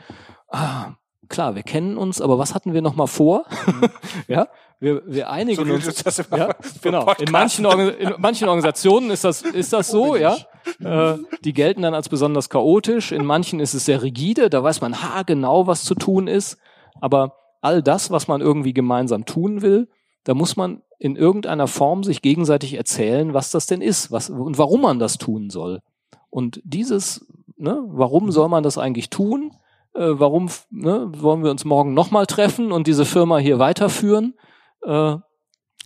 ah, 0.50 0.96
klar, 1.30 1.56
wir 1.56 1.64
kennen 1.64 1.98
uns, 1.98 2.22
aber 2.22 2.38
was 2.38 2.54
hatten 2.54 2.74
wir 2.74 2.82
noch 2.82 2.96
mal 2.96 3.08
vor? 3.08 3.46
Mhm. 3.66 3.90
ja, 4.28 4.48
wir, 4.80 5.02
wir 5.08 5.30
einigen 5.30 5.66
so 5.66 5.74
uns. 5.74 6.04
Das 6.04 6.18
ja, 6.18 6.54
genau. 6.82 7.12
In 7.18 7.32
manchen, 7.32 7.66
in 7.66 8.14
manchen 8.18 8.48
Organisationen 8.48 9.10
ist 9.10 9.24
das, 9.24 9.42
ist 9.42 9.74
das 9.74 9.88
so, 9.88 10.16
ja. 10.16 10.38
Äh, 10.80 11.18
die 11.44 11.54
gelten 11.54 11.82
dann 11.82 11.96
als 11.96 12.10
besonders 12.10 12.50
chaotisch. 12.50 13.12
In 13.12 13.26
manchen 13.26 13.60
ist 13.60 13.74
es 13.74 13.86
sehr 13.86 14.04
rigide. 14.04 14.50
Da 14.50 14.64
weiß 14.64 14.82
man 14.82 15.02
ha 15.02 15.24
genau, 15.24 15.66
was 15.66 15.84
zu 15.84 15.96
tun 15.96 16.28
ist. 16.28 16.58
Aber 17.00 17.34
all 17.68 17.84
das, 17.84 18.12
was 18.12 18.30
man 18.30 18.40
irgendwie 18.40 18.74
gemeinsam 18.74 19.26
tun 19.26 19.62
will, 19.62 19.90
da 20.24 20.34
muss 20.34 20.56
man 20.56 20.82
in 21.00 21.18
irgendeiner 21.18 21.68
Form 21.68 22.06
sich 22.06 22.22
gegenseitig 22.22 22.76
erzählen, 22.76 23.34
was 23.34 23.52
das 23.52 23.68
denn 23.68 23.82
ist, 23.82 24.10
was 24.10 24.30
und 24.30 24.58
warum 24.58 24.82
man 24.82 25.00
das 25.00 25.18
tun 25.18 25.50
soll. 25.50 25.82
Und 26.30 26.62
dieses, 26.64 27.28
ne, 27.58 27.84
warum 27.88 28.32
soll 28.32 28.48
man 28.48 28.64
das 28.64 28.78
eigentlich 28.78 29.10
tun? 29.10 29.52
Äh, 29.94 30.12
warum 30.12 30.50
ne, 30.70 31.12
wollen 31.14 31.44
wir 31.44 31.52
uns 31.52 31.66
morgen 31.66 31.94
nochmal 31.94 32.26
treffen 32.26 32.72
und 32.72 32.88
diese 32.88 33.04
Firma 33.04 33.38
hier 33.38 33.60
weiterführen? 33.60 34.34
Äh, 34.82 35.18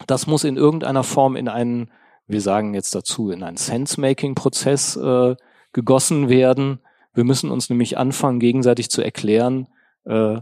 das 0.06 0.28
muss 0.28 0.44
in 0.44 0.58
irgendeiner 0.58 1.04
Form 1.04 1.36
in 1.36 1.48
einen, 1.48 1.90
wir 2.28 2.42
sagen 2.42 2.76
jetzt 2.76 2.94
dazu, 2.94 3.32
in 3.32 3.42
einen 3.42 3.58
Sense-Making-Prozess 3.58 4.98
äh, 4.98 5.36
gegossen 5.74 6.30
werden. 6.30 6.80
Wir 7.16 7.24
müssen 7.24 7.50
uns 7.50 7.70
nämlich 7.70 7.98
anfangen, 7.98 8.40
gegenseitig 8.40 8.92
zu 8.92 9.02
erklären, 9.02 9.68
äh, 10.06 10.42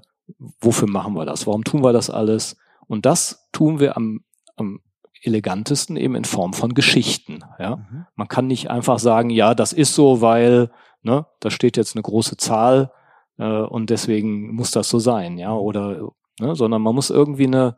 wofür 0.60 0.90
machen 0.90 1.16
wir 1.16 1.26
das? 1.26 1.48
Warum 1.48 1.64
tun 1.64 1.84
wir 1.84 1.94
das 1.94 2.10
alles? 2.10 2.58
Und 2.88 3.06
das 3.06 3.48
tun 3.52 3.80
wir 3.80 3.98
am, 3.98 4.24
am 4.56 4.82
elegantesten 5.22 5.98
eben 5.98 6.16
in 6.16 6.26
Form 6.26 6.54
von 6.54 6.74
Geschichten. 6.74 7.40
Ja? 7.60 7.78
Mhm. 7.78 8.06
Man 8.16 8.28
kann 8.28 8.48
nicht 8.48 8.70
einfach 8.70 9.00
sagen, 9.00 9.30
ja, 9.30 9.54
das 9.54 9.74
ist 9.74 9.94
so, 9.94 10.22
weil 10.22 10.72
ne, 11.02 11.26
da 11.40 11.50
steht 11.50 11.78
jetzt 11.78 11.96
eine 11.96 12.04
große 12.04 12.38
Zahl 12.38 12.92
äh, 13.38 13.62
und 13.62 13.90
deswegen 13.90 14.54
muss 14.54 14.72
das 14.72 14.90
so 14.90 15.00
sein, 15.00 15.38
ja, 15.38 15.54
oder 15.54 16.12
ne, 16.40 16.56
sondern 16.56 16.82
man 16.82 16.96
muss 16.96 17.10
irgendwie 17.10 17.48
eine, 17.48 17.78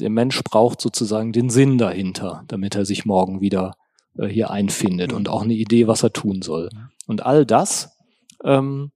der 0.00 0.10
Mensch 0.10 0.42
braucht 0.42 0.80
sozusagen 0.80 1.32
den 1.32 1.50
Sinn 1.50 1.78
dahinter, 1.78 2.44
damit 2.48 2.74
er 2.74 2.84
sich 2.84 3.04
morgen 3.04 3.40
wieder 3.40 3.76
äh, 4.18 4.26
hier 4.26 4.50
einfindet 4.50 5.12
mhm. 5.12 5.16
und 5.16 5.28
auch 5.28 5.42
eine 5.42 5.54
Idee, 5.54 5.86
was 5.86 6.02
er 6.02 6.12
tun 6.12 6.42
soll. 6.42 6.70
Mhm. 6.72 6.88
Und 7.06 7.26
all 7.26 7.46
das, 7.46 7.96
ähm, 8.42 8.92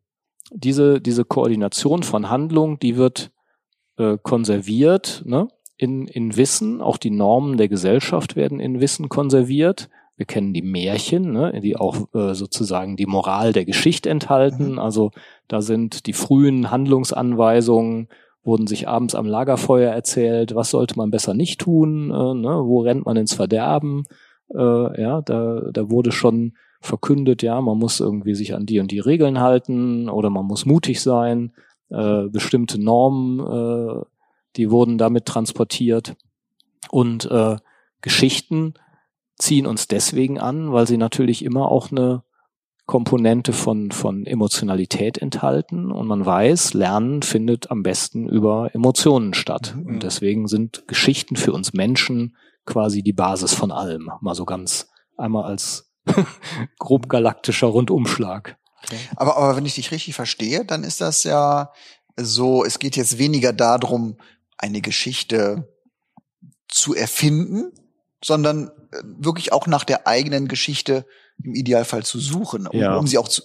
diese, 0.52 1.00
diese 1.00 1.24
Koordination 1.24 2.02
von 2.02 2.30
Handlung, 2.30 2.78
die 2.78 2.96
wird 2.96 3.30
äh, 3.96 4.16
konserviert, 4.22 5.22
ne? 5.26 5.48
in, 5.78 6.06
in 6.08 6.36
Wissen, 6.36 6.82
auch 6.82 6.96
die 6.96 7.10
Normen 7.10 7.56
der 7.56 7.68
Gesellschaft 7.68 8.36
werden 8.36 8.60
in 8.60 8.80
Wissen 8.80 9.08
konserviert. 9.08 9.88
Wir 10.16 10.26
kennen 10.26 10.52
die 10.52 10.62
Märchen, 10.62 11.32
ne, 11.32 11.60
die 11.62 11.76
auch 11.76 12.12
äh, 12.12 12.34
sozusagen 12.34 12.96
die 12.96 13.06
Moral 13.06 13.52
der 13.52 13.64
Geschichte 13.64 14.10
enthalten. 14.10 14.72
Mhm. 14.72 14.78
Also 14.80 15.12
da 15.46 15.62
sind 15.62 16.06
die 16.06 16.12
frühen 16.12 16.72
Handlungsanweisungen, 16.72 18.08
wurden 18.42 18.66
sich 18.66 18.88
abends 18.88 19.14
am 19.14 19.26
Lagerfeuer 19.26 19.92
erzählt, 19.92 20.56
was 20.56 20.70
sollte 20.70 20.96
man 20.96 21.12
besser 21.12 21.34
nicht 21.34 21.60
tun, 21.60 22.10
äh, 22.10 22.34
ne, 22.34 22.60
wo 22.64 22.80
rennt 22.80 23.06
man 23.06 23.16
ins 23.16 23.34
Verderben. 23.34 24.02
Äh, 24.52 25.00
ja, 25.00 25.22
da, 25.22 25.70
da 25.72 25.90
wurde 25.90 26.10
schon 26.10 26.54
verkündet, 26.80 27.42
ja, 27.42 27.60
man 27.60 27.78
muss 27.78 28.00
irgendwie 28.00 28.34
sich 28.34 28.54
an 28.54 28.66
die 28.66 28.80
und 28.80 28.90
die 28.90 29.00
Regeln 29.00 29.40
halten 29.40 30.08
oder 30.08 30.30
man 30.30 30.46
muss 30.46 30.66
mutig 30.66 31.00
sein, 31.00 31.52
äh, 31.90 32.28
bestimmte 32.28 32.80
Normen 32.80 33.40
äh, 33.40 34.04
die 34.58 34.70
wurden 34.70 34.98
damit 34.98 35.24
transportiert. 35.24 36.16
Und 36.90 37.30
äh, 37.30 37.56
Geschichten 38.02 38.74
ziehen 39.36 39.66
uns 39.66 39.88
deswegen 39.88 40.38
an, 40.38 40.72
weil 40.72 40.86
sie 40.86 40.96
natürlich 40.96 41.44
immer 41.44 41.70
auch 41.70 41.90
eine 41.90 42.24
Komponente 42.86 43.52
von, 43.52 43.92
von 43.92 44.26
Emotionalität 44.26 45.18
enthalten. 45.18 45.92
Und 45.92 46.06
man 46.06 46.24
weiß, 46.24 46.74
Lernen 46.74 47.22
findet 47.22 47.70
am 47.70 47.82
besten 47.82 48.28
über 48.28 48.74
Emotionen 48.74 49.34
statt. 49.34 49.74
Mhm. 49.76 49.86
Und 49.86 50.02
deswegen 50.02 50.48
sind 50.48 50.88
Geschichten 50.88 51.36
für 51.36 51.52
uns 51.52 51.72
Menschen 51.72 52.36
quasi 52.64 53.02
die 53.02 53.12
Basis 53.12 53.54
von 53.54 53.70
allem. 53.70 54.10
Mal 54.20 54.34
so 54.34 54.44
ganz 54.44 54.90
einmal 55.16 55.44
als 55.44 55.87
grob 56.78 57.08
galaktischer 57.08 57.68
Rundumschlag. 57.68 58.56
Okay. 58.84 58.98
Aber, 59.16 59.36
aber 59.36 59.56
wenn 59.56 59.66
ich 59.66 59.74
dich 59.74 59.90
richtig 59.90 60.14
verstehe, 60.14 60.64
dann 60.64 60.84
ist 60.84 61.00
das 61.00 61.24
ja 61.24 61.72
so, 62.16 62.64
es 62.64 62.78
geht 62.78 62.96
jetzt 62.96 63.18
weniger 63.18 63.52
darum, 63.52 64.16
eine 64.56 64.80
Geschichte 64.80 65.68
zu 66.68 66.94
erfinden, 66.94 67.72
sondern 68.22 68.68
äh, 68.92 69.02
wirklich 69.02 69.52
auch 69.52 69.66
nach 69.66 69.84
der 69.84 70.06
eigenen 70.06 70.48
Geschichte 70.48 71.06
im 71.42 71.54
Idealfall 71.54 72.04
zu 72.04 72.18
suchen, 72.18 72.66
um, 72.66 72.78
ja. 72.78 72.96
um 72.96 73.06
sie 73.06 73.18
auch 73.18 73.28
zu, 73.28 73.42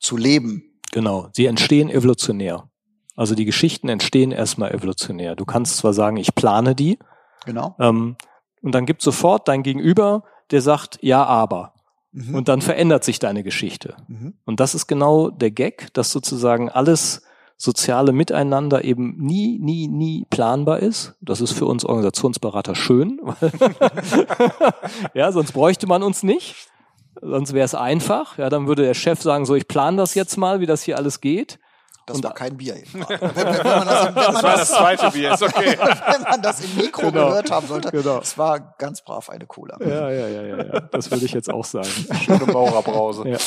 zu 0.00 0.16
leben. 0.16 0.64
Genau, 0.92 1.28
sie 1.34 1.46
entstehen 1.46 1.90
evolutionär. 1.90 2.68
Also 3.16 3.34
die 3.34 3.44
Geschichten 3.44 3.88
entstehen 3.88 4.32
erstmal 4.32 4.72
evolutionär. 4.72 5.36
Du 5.36 5.44
kannst 5.44 5.76
zwar 5.76 5.92
sagen, 5.92 6.16
ich 6.16 6.34
plane 6.34 6.74
die, 6.74 6.98
genau. 7.44 7.76
Ähm, 7.78 8.16
und 8.62 8.72
dann 8.72 8.86
gibt 8.86 9.02
sofort 9.02 9.46
dein 9.46 9.62
Gegenüber, 9.62 10.24
der 10.50 10.62
sagt, 10.62 10.98
ja, 11.02 11.24
aber. 11.24 11.73
Mhm. 12.14 12.34
Und 12.34 12.48
dann 12.48 12.62
verändert 12.62 13.02
sich 13.02 13.18
deine 13.18 13.42
Geschichte. 13.42 13.96
Mhm. 14.06 14.34
Und 14.44 14.60
das 14.60 14.74
ist 14.74 14.86
genau 14.86 15.30
der 15.30 15.50
Gag, 15.50 15.92
dass 15.94 16.12
sozusagen 16.12 16.68
alles 16.68 17.22
soziale 17.56 18.12
Miteinander 18.12 18.84
eben 18.84 19.16
nie, 19.18 19.58
nie, 19.58 19.88
nie 19.88 20.26
planbar 20.30 20.78
ist. 20.78 21.14
Das 21.20 21.40
ist 21.40 21.52
für 21.52 21.66
uns 21.66 21.84
Organisationsberater 21.84 22.76
schön. 22.76 23.20
ja, 25.14 25.32
sonst 25.32 25.52
bräuchte 25.52 25.88
man 25.88 26.04
uns 26.04 26.22
nicht. 26.22 26.68
Sonst 27.20 27.52
wäre 27.52 27.64
es 27.64 27.74
einfach. 27.74 28.38
Ja, 28.38 28.48
dann 28.48 28.68
würde 28.68 28.84
der 28.84 28.94
Chef 28.94 29.20
sagen, 29.20 29.44
so, 29.44 29.56
ich 29.56 29.66
plane 29.66 29.96
das 29.96 30.14
jetzt 30.14 30.36
mal, 30.36 30.60
wie 30.60 30.66
das 30.66 30.82
hier 30.82 30.96
alles 30.96 31.20
geht. 31.20 31.58
Das 32.06 32.16
und 32.16 32.24
war 32.24 32.34
kein 32.34 32.56
Bier. 32.56 32.74
wenn, 32.92 33.00
wenn 33.00 33.08
man 33.08 33.86
das, 33.86 34.06
wenn 34.06 34.14
man 34.14 34.34
das 34.34 34.42
war 34.42 34.56
das, 34.56 34.68
zweite 34.68 35.10
Bier, 35.10 35.32
ist 35.32 35.42
okay. 35.42 35.76
wenn 36.06 36.22
man 36.22 36.42
das 36.42 36.60
im 36.62 36.76
Mikro 36.76 37.10
genau. 37.10 37.28
gehört 37.28 37.50
haben 37.50 37.66
sollte, 37.66 37.90
genau. 37.90 38.18
es 38.18 38.36
war 38.36 38.74
ganz 38.78 39.02
brav 39.02 39.30
eine 39.30 39.46
Cola. 39.46 39.78
Ja, 39.80 40.10
ja, 40.10 40.28
ja, 40.28 40.42
ja, 40.42 40.64
ja. 40.64 40.80
das 40.80 41.10
würde 41.10 41.24
ich 41.24 41.32
jetzt 41.32 41.50
auch 41.50 41.64
sagen. 41.64 41.88
Schöne 42.24 42.44
Maurerbrause. 42.46 43.28
Ja. 43.28 43.38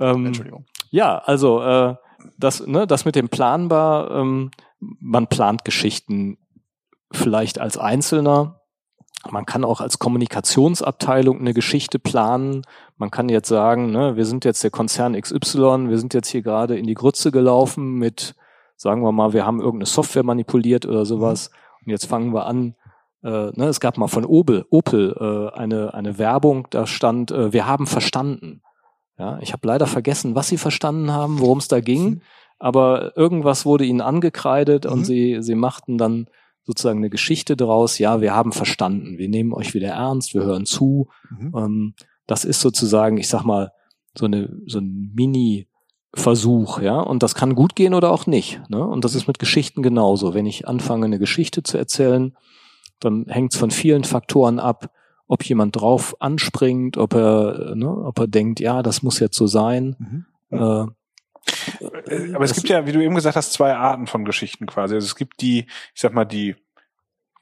Ähm, 0.00 0.26
Entschuldigung. 0.26 0.64
Ja, 0.90 1.18
also 1.18 1.62
äh, 1.62 1.94
das, 2.38 2.66
ne, 2.66 2.86
das 2.86 3.04
mit 3.04 3.16
dem 3.16 3.28
planbar, 3.28 4.10
ähm, 4.10 4.50
man 4.78 5.26
plant 5.26 5.64
Geschichten 5.64 6.38
vielleicht 7.12 7.58
als 7.58 7.76
Einzelner. 7.76 8.57
Man 9.30 9.46
kann 9.46 9.64
auch 9.64 9.80
als 9.80 9.98
Kommunikationsabteilung 9.98 11.40
eine 11.40 11.52
Geschichte 11.52 11.98
planen. 11.98 12.62
Man 12.96 13.10
kann 13.10 13.28
jetzt 13.28 13.48
sagen, 13.48 13.90
ne, 13.90 14.16
wir 14.16 14.24
sind 14.24 14.44
jetzt 14.44 14.62
der 14.62 14.70
Konzern 14.70 15.20
XY, 15.20 15.88
wir 15.88 15.98
sind 15.98 16.14
jetzt 16.14 16.28
hier 16.28 16.42
gerade 16.42 16.78
in 16.78 16.86
die 16.86 16.94
Grütze 16.94 17.32
gelaufen 17.32 17.94
mit, 17.94 18.36
sagen 18.76 19.02
wir 19.02 19.12
mal, 19.12 19.32
wir 19.32 19.44
haben 19.44 19.58
irgendeine 19.58 19.86
Software 19.86 20.22
manipuliert 20.22 20.86
oder 20.86 21.04
sowas. 21.04 21.50
Mhm. 21.50 21.86
Und 21.86 21.92
jetzt 21.92 22.06
fangen 22.06 22.32
wir 22.32 22.46
an, 22.46 22.76
äh, 23.24 23.50
ne, 23.54 23.66
es 23.66 23.80
gab 23.80 23.98
mal 23.98 24.06
von 24.06 24.24
Opel, 24.24 24.64
Opel 24.70 25.14
äh, 25.18 25.58
eine, 25.58 25.94
eine 25.94 26.18
Werbung, 26.18 26.68
da 26.70 26.86
stand, 26.86 27.32
äh, 27.32 27.52
wir 27.52 27.66
haben 27.66 27.86
verstanden. 27.86 28.62
Ja, 29.18 29.40
ich 29.40 29.52
habe 29.52 29.66
leider 29.66 29.88
vergessen, 29.88 30.36
was 30.36 30.46
sie 30.46 30.58
verstanden 30.58 31.10
haben, 31.10 31.40
worum 31.40 31.58
es 31.58 31.66
da 31.66 31.80
ging, 31.80 32.04
mhm. 32.04 32.20
aber 32.60 33.16
irgendwas 33.16 33.66
wurde 33.66 33.84
ihnen 33.84 34.00
angekreidet 34.00 34.84
mhm. 34.84 34.92
und 34.92 35.04
sie, 35.04 35.38
sie 35.40 35.56
machten 35.56 35.98
dann 35.98 36.28
sozusagen 36.68 36.98
eine 36.98 37.08
Geschichte 37.08 37.56
draus. 37.56 37.98
Ja, 37.98 38.20
wir 38.20 38.34
haben 38.34 38.52
verstanden, 38.52 39.16
wir 39.16 39.30
nehmen 39.30 39.54
euch 39.54 39.72
wieder 39.72 39.88
ernst, 39.88 40.34
wir 40.34 40.42
hören 40.42 40.66
zu. 40.66 41.08
Mhm. 41.30 41.54
Ähm, 41.56 41.94
das 42.26 42.44
ist 42.44 42.60
sozusagen, 42.60 43.16
ich 43.16 43.26
sag 43.26 43.42
mal, 43.42 43.72
so 44.14 44.26
eine 44.26 44.54
so 44.66 44.78
ein 44.78 45.12
Mini 45.14 45.66
Versuch, 46.14 46.80
ja, 46.80 47.00
und 47.00 47.22
das 47.22 47.34
kann 47.34 47.54
gut 47.54 47.74
gehen 47.76 47.94
oder 47.94 48.10
auch 48.10 48.26
nicht. 48.26 48.60
Ne? 48.68 48.82
Und 48.82 49.04
das 49.04 49.14
ist 49.14 49.28
mit 49.28 49.38
Geschichten 49.38 49.82
genauso. 49.82 50.32
Wenn 50.32 50.46
ich 50.46 50.66
anfange, 50.66 51.04
eine 51.04 51.18
Geschichte 51.18 51.62
zu 51.62 51.76
erzählen, 51.76 52.34
dann 52.98 53.26
hängt 53.28 53.52
es 53.52 53.58
von 53.58 53.70
vielen 53.70 54.04
Faktoren 54.04 54.58
ab, 54.58 54.90
ob 55.26 55.44
jemand 55.44 55.76
drauf 55.76 56.16
anspringt, 56.20 56.96
ob 56.96 57.14
er, 57.14 57.74
ne, 57.76 57.90
ob 57.90 58.18
er 58.18 58.26
denkt, 58.26 58.60
ja, 58.60 58.82
das 58.82 59.02
muss 59.02 59.20
jetzt 59.20 59.36
so 59.36 59.46
sein. 59.46 59.96
Mhm. 59.98 60.24
Äh, 60.50 60.82
äh 60.82 60.86
aber 62.34 62.44
es 62.44 62.54
gibt 62.54 62.68
ja, 62.68 62.86
wie 62.86 62.92
du 62.92 63.00
eben 63.02 63.14
gesagt 63.14 63.36
hast, 63.36 63.52
zwei 63.52 63.74
Arten 63.74 64.06
von 64.06 64.24
Geschichten 64.24 64.66
quasi. 64.66 64.94
Also 64.94 65.06
es 65.06 65.16
gibt 65.16 65.40
die, 65.40 65.66
ich 65.94 66.00
sag 66.00 66.12
mal, 66.12 66.24
die, 66.24 66.56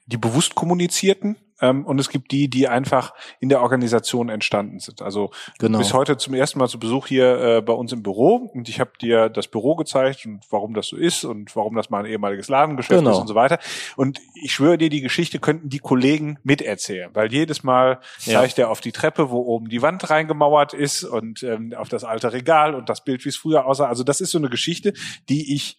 die 0.05 0.17
bewusst 0.17 0.55
kommunizierten, 0.55 1.37
ähm, 1.61 1.85
und 1.85 1.99
es 1.99 2.09
gibt 2.09 2.31
die, 2.31 2.49
die 2.49 2.67
einfach 2.67 3.13
in 3.39 3.49
der 3.49 3.61
Organisation 3.61 4.29
entstanden 4.29 4.79
sind. 4.79 5.01
Also 5.01 5.31
genau. 5.59 5.79
bis 5.79 5.93
heute 5.93 6.17
zum 6.17 6.33
ersten 6.33 6.59
Mal 6.59 6.67
zu 6.67 6.79
Besuch 6.79 7.07
hier 7.07 7.39
äh, 7.39 7.61
bei 7.61 7.73
uns 7.73 7.91
im 7.91 8.03
Büro 8.03 8.51
und 8.53 8.69
ich 8.69 8.79
habe 8.79 8.91
dir 9.01 9.29
das 9.29 9.47
Büro 9.47 9.75
gezeigt 9.75 10.25
und 10.25 10.41
warum 10.49 10.73
das 10.73 10.87
so 10.87 10.95
ist 10.95 11.23
und 11.23 11.55
warum 11.55 11.75
das 11.75 11.89
mal 11.89 11.99
ein 11.99 12.05
ehemaliges 12.05 12.47
Ladengeschäft 12.47 12.99
genau. 12.99 13.11
ist 13.11 13.17
und 13.17 13.27
so 13.27 13.35
weiter. 13.35 13.59
Und 13.95 14.19
ich 14.35 14.53
schwöre 14.53 14.77
dir, 14.77 14.89
die 14.89 15.01
Geschichte 15.01 15.39
könnten 15.39 15.69
die 15.69 15.79
Kollegen 15.79 16.39
miterzählen, 16.43 17.09
weil 17.13 17.31
jedes 17.31 17.63
Mal 17.63 17.99
ja. 18.25 18.39
zeigt 18.39 18.59
er 18.59 18.69
auf 18.69 18.81
die 18.81 18.91
Treppe, 18.91 19.29
wo 19.29 19.41
oben 19.41 19.69
die 19.69 19.81
Wand 19.81 20.09
reingemauert 20.09 20.73
ist 20.73 21.03
und 21.03 21.43
ähm, 21.43 21.73
auf 21.75 21.89
das 21.89 22.03
alte 22.03 22.33
Regal 22.33 22.75
und 22.75 22.89
das 22.89 23.03
Bild, 23.03 23.25
wie 23.25 23.29
es 23.29 23.37
früher 23.37 23.65
aussah. 23.65 23.87
Also 23.87 24.03
das 24.03 24.21
ist 24.21 24.31
so 24.31 24.37
eine 24.37 24.49
Geschichte, 24.49 24.93
die 25.29 25.53
ich 25.53 25.77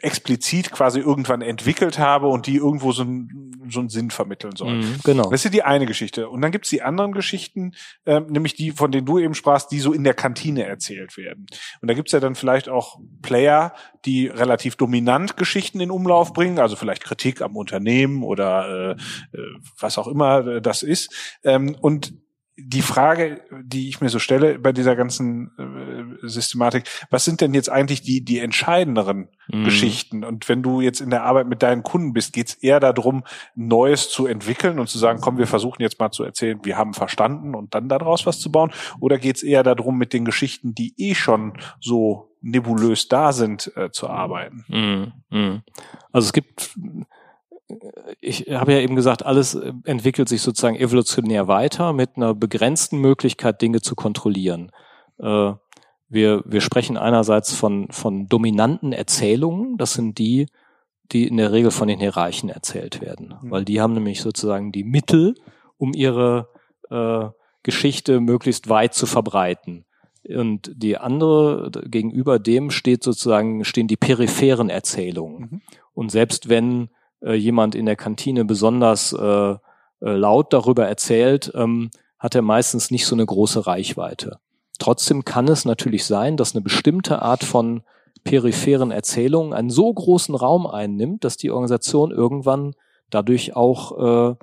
explizit 0.00 0.70
quasi 0.70 1.00
irgendwann 1.00 1.42
entwickelt 1.42 1.98
habe 1.98 2.28
und 2.28 2.46
die 2.46 2.56
irgendwo 2.56 2.92
so, 2.92 3.02
ein, 3.02 3.49
so 3.70 3.80
einen 3.80 3.88
Sinn 3.88 4.10
vermitteln 4.10 4.56
soll. 4.56 4.74
Mhm, 4.74 4.96
genau. 5.04 5.30
Das 5.30 5.44
ist 5.44 5.54
die 5.54 5.62
eine 5.62 5.86
Geschichte. 5.86 6.28
Und 6.28 6.42
dann 6.42 6.52
gibt's 6.52 6.70
die 6.70 6.82
anderen 6.82 7.12
Geschichten, 7.12 7.72
ähm, 8.06 8.26
nämlich 8.28 8.54
die, 8.54 8.72
von 8.72 8.92
denen 8.92 9.06
du 9.06 9.18
eben 9.18 9.34
sprachst, 9.34 9.70
die 9.70 9.80
so 9.80 9.92
in 9.92 10.04
der 10.04 10.14
Kantine 10.14 10.64
erzählt 10.64 11.16
werden. 11.16 11.46
Und 11.80 11.88
da 11.88 11.94
gibt's 11.94 12.12
ja 12.12 12.20
dann 12.20 12.34
vielleicht 12.34 12.68
auch 12.68 12.98
Player, 13.22 13.74
die 14.04 14.26
relativ 14.26 14.76
dominant 14.76 15.36
Geschichten 15.36 15.80
in 15.80 15.90
Umlauf 15.90 16.32
bringen, 16.32 16.58
also 16.58 16.76
vielleicht 16.76 17.04
Kritik 17.04 17.42
am 17.42 17.56
Unternehmen 17.56 18.22
oder 18.22 18.96
äh, 19.32 19.36
äh 19.36 19.60
was 19.78 19.98
auch 19.98 20.08
immer 20.08 20.60
das 20.60 20.82
ist. 20.82 21.38
Ähm, 21.44 21.76
und 21.80 22.14
die 22.62 22.82
Frage, 22.82 23.40
die 23.62 23.88
ich 23.88 24.00
mir 24.00 24.08
so 24.08 24.18
stelle 24.18 24.58
bei 24.58 24.72
dieser 24.72 24.96
ganzen 24.96 25.50
äh, 25.58 26.26
Systematik, 26.26 26.84
was 27.10 27.24
sind 27.24 27.40
denn 27.40 27.54
jetzt 27.54 27.70
eigentlich 27.70 28.02
die, 28.02 28.24
die 28.24 28.38
entscheidenderen 28.38 29.28
mhm. 29.48 29.64
Geschichten? 29.64 30.24
Und 30.24 30.48
wenn 30.48 30.62
du 30.62 30.80
jetzt 30.80 31.00
in 31.00 31.10
der 31.10 31.24
Arbeit 31.24 31.46
mit 31.46 31.62
deinen 31.62 31.82
Kunden 31.82 32.12
bist, 32.12 32.32
geht 32.32 32.48
es 32.48 32.54
eher 32.54 32.80
darum, 32.80 33.24
Neues 33.54 34.10
zu 34.10 34.26
entwickeln 34.26 34.78
und 34.78 34.88
zu 34.88 34.98
sagen, 34.98 35.20
komm, 35.20 35.38
wir 35.38 35.46
versuchen 35.46 35.82
jetzt 35.82 35.98
mal 35.98 36.10
zu 36.10 36.24
erzählen, 36.24 36.58
wir 36.62 36.76
haben 36.76 36.94
verstanden 36.94 37.54
und 37.54 37.74
dann 37.74 37.88
daraus 37.88 38.26
was 38.26 38.40
zu 38.40 38.50
bauen? 38.50 38.72
Oder 39.00 39.18
geht 39.18 39.36
es 39.36 39.42
eher 39.42 39.62
darum, 39.62 39.98
mit 39.98 40.12
den 40.12 40.24
Geschichten, 40.24 40.74
die 40.74 40.94
eh 40.96 41.14
schon 41.14 41.54
so 41.80 42.30
nebulös 42.42 43.08
da 43.08 43.32
sind, 43.32 43.72
äh, 43.76 43.90
zu 43.90 44.08
arbeiten? 44.08 44.64
Mhm. 44.68 45.12
Mhm. 45.30 45.62
Also 46.12 46.26
es 46.26 46.32
gibt 46.32 46.74
ich 48.20 48.46
habe 48.50 48.72
ja 48.72 48.80
eben 48.80 48.96
gesagt, 48.96 49.24
alles 49.24 49.54
äh, 49.54 49.72
entwickelt 49.84 50.28
sich 50.28 50.42
sozusagen 50.42 50.76
evolutionär 50.76 51.48
weiter 51.48 51.92
mit 51.92 52.16
einer 52.16 52.34
begrenzten 52.34 52.98
Möglichkeit, 52.98 53.62
Dinge 53.62 53.80
zu 53.80 53.94
kontrollieren. 53.94 54.70
Äh, 55.18 55.52
wir, 56.08 56.42
wir 56.44 56.60
sprechen 56.60 56.96
einerseits 56.96 57.54
von, 57.54 57.88
von 57.90 58.28
dominanten 58.28 58.92
Erzählungen, 58.92 59.76
das 59.76 59.94
sind 59.94 60.18
die, 60.18 60.46
die 61.12 61.26
in 61.26 61.36
der 61.36 61.52
Regel 61.52 61.70
von 61.70 61.88
den 61.88 62.00
Hierarchen 62.00 62.48
erzählt 62.48 63.00
werden, 63.00 63.34
mhm. 63.40 63.50
weil 63.50 63.64
die 63.64 63.80
haben 63.80 63.94
nämlich 63.94 64.20
sozusagen 64.20 64.72
die 64.72 64.84
Mittel, 64.84 65.34
um 65.76 65.92
ihre 65.94 66.48
äh, 66.90 67.28
Geschichte 67.62 68.20
möglichst 68.20 68.68
weit 68.68 68.94
zu 68.94 69.06
verbreiten. 69.06 69.84
Und 70.28 70.70
die 70.74 70.98
andere, 70.98 71.70
gegenüber 71.86 72.38
dem 72.38 72.70
steht 72.70 73.02
sozusagen, 73.02 73.64
stehen 73.64 73.86
die 73.86 73.96
peripheren 73.96 74.68
Erzählungen. 74.68 75.40
Mhm. 75.40 75.60
Und 75.94 76.10
selbst 76.10 76.48
wenn 76.48 76.90
äh, 77.22 77.34
jemand 77.34 77.74
in 77.74 77.86
der 77.86 77.96
Kantine 77.96 78.44
besonders 78.44 79.12
äh, 79.12 79.50
äh, 79.52 79.56
laut 80.00 80.52
darüber 80.52 80.86
erzählt, 80.86 81.52
ähm, 81.54 81.90
hat 82.18 82.34
er 82.34 82.42
meistens 82.42 82.90
nicht 82.90 83.06
so 83.06 83.14
eine 83.14 83.26
große 83.26 83.66
Reichweite. 83.66 84.38
Trotzdem 84.78 85.24
kann 85.24 85.48
es 85.48 85.64
natürlich 85.64 86.04
sein, 86.04 86.36
dass 86.36 86.54
eine 86.54 86.62
bestimmte 86.62 87.22
Art 87.22 87.44
von 87.44 87.82
peripheren 88.24 88.90
Erzählungen 88.90 89.52
einen 89.52 89.70
so 89.70 89.92
großen 89.92 90.34
Raum 90.34 90.66
einnimmt, 90.66 91.24
dass 91.24 91.36
die 91.36 91.50
Organisation 91.50 92.10
irgendwann 92.10 92.74
dadurch 93.10 93.56
auch 93.56 94.30
äh, 94.30 94.34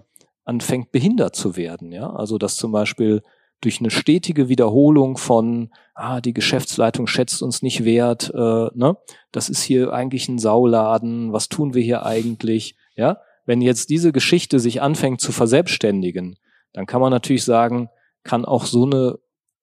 anfängt 0.45 0.91
behindert 0.91 1.35
zu 1.35 1.55
werden. 1.55 1.91
Ja? 1.91 2.11
Also 2.11 2.37
dass 2.37 2.55
zum 2.55 2.71
Beispiel 2.71 3.21
durch 3.61 3.79
eine 3.79 3.89
stetige 3.89 4.49
Wiederholung 4.49 5.17
von, 5.17 5.71
ah, 5.95 6.21
die 6.21 6.33
Geschäftsleitung 6.33 7.07
schätzt 7.07 7.41
uns 7.41 7.61
nicht 7.61 7.83
wert, 7.83 8.31
äh, 8.33 8.67
ne? 8.73 8.97
das 9.31 9.49
ist 9.49 9.63
hier 9.63 9.93
eigentlich 9.93 10.27
ein 10.27 10.37
Sauladen, 10.37 11.33
was 11.33 11.49
tun 11.49 11.73
wir 11.73 11.81
hier 11.81 12.05
eigentlich? 12.05 12.75
Ja, 12.95 13.19
wenn 13.45 13.61
jetzt 13.61 13.89
diese 13.89 14.11
Geschichte 14.11 14.59
sich 14.59 14.81
anfängt 14.81 15.21
zu 15.21 15.31
verselbstständigen, 15.31 16.37
dann 16.73 16.85
kann 16.85 17.01
man 17.01 17.11
natürlich 17.11 17.43
sagen, 17.43 17.89
kann 18.23 18.45
auch 18.45 18.65
so 18.65 18.85
eine, 18.85 19.17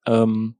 ähm, 0.06 0.56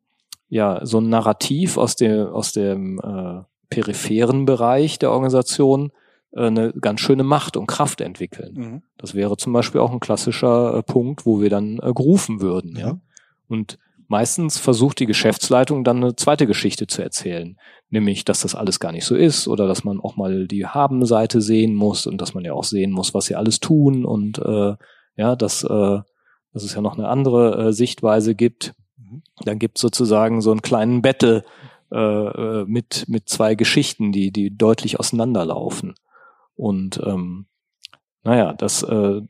ja, 0.48 0.84
so 0.84 0.98
ein 1.00 1.08
Narrativ 1.08 1.76
aus 1.76 1.96
dem, 1.96 2.28
aus 2.28 2.52
dem 2.52 3.00
äh, 3.00 3.42
peripheren 3.70 4.44
Bereich 4.44 4.98
der 4.98 5.10
Organisation 5.10 5.90
äh, 6.32 6.46
eine 6.46 6.72
ganz 6.72 7.00
schöne 7.00 7.24
Macht 7.24 7.56
und 7.56 7.66
Kraft 7.66 8.00
entwickeln. 8.00 8.54
Mhm. 8.54 8.82
Das 8.98 9.14
wäre 9.14 9.36
zum 9.36 9.52
Beispiel 9.52 9.80
auch 9.80 9.90
ein 9.90 10.00
klassischer 10.00 10.76
äh, 10.76 10.82
Punkt, 10.82 11.26
wo 11.26 11.40
wir 11.40 11.50
dann 11.50 11.78
äh, 11.82 11.92
gerufen 11.92 12.40
würden. 12.40 12.76
Ja. 12.76 12.98
Und 13.48 13.78
meistens 14.08 14.58
versucht 14.58 15.00
die 15.00 15.06
Geschäftsleitung 15.06 15.84
dann 15.84 15.98
eine 15.98 16.16
zweite 16.16 16.46
Geschichte 16.46 16.86
zu 16.86 17.02
erzählen, 17.02 17.58
nämlich, 17.90 18.24
dass 18.24 18.40
das 18.40 18.54
alles 18.54 18.80
gar 18.80 18.92
nicht 18.92 19.04
so 19.04 19.14
ist 19.14 19.48
oder 19.48 19.66
dass 19.66 19.84
man 19.84 20.00
auch 20.00 20.16
mal 20.16 20.46
die 20.46 20.66
Habenseite 20.66 21.40
sehen 21.40 21.74
muss 21.74 22.06
und 22.06 22.20
dass 22.20 22.34
man 22.34 22.44
ja 22.44 22.52
auch 22.52 22.64
sehen 22.64 22.90
muss, 22.90 23.14
was 23.14 23.26
sie 23.26 23.36
alles 23.36 23.60
tun 23.60 24.04
und 24.04 24.38
äh, 24.38 24.74
ja, 25.16 25.36
dass, 25.36 25.64
äh, 25.64 26.00
dass 26.52 26.62
es 26.62 26.74
ja 26.74 26.80
noch 26.80 26.98
eine 26.98 27.08
andere 27.08 27.68
äh, 27.68 27.72
Sichtweise 27.72 28.34
gibt. 28.34 28.74
Mhm. 28.96 29.22
Dann 29.44 29.58
gibt 29.58 29.78
es 29.78 29.82
sozusagen 29.82 30.40
so 30.40 30.50
einen 30.50 30.62
kleinen 30.62 31.02
Battle 31.02 31.44
äh, 31.92 31.96
äh, 31.96 32.64
mit, 32.66 33.04
mit 33.08 33.28
zwei 33.28 33.54
Geschichten, 33.54 34.10
die, 34.10 34.32
die 34.32 34.56
deutlich 34.56 34.98
auseinanderlaufen. 34.98 35.94
Und 36.56 37.00
ähm, 37.04 37.46
naja, 38.22 38.52
das 38.54 38.82
äh, 38.82 39.20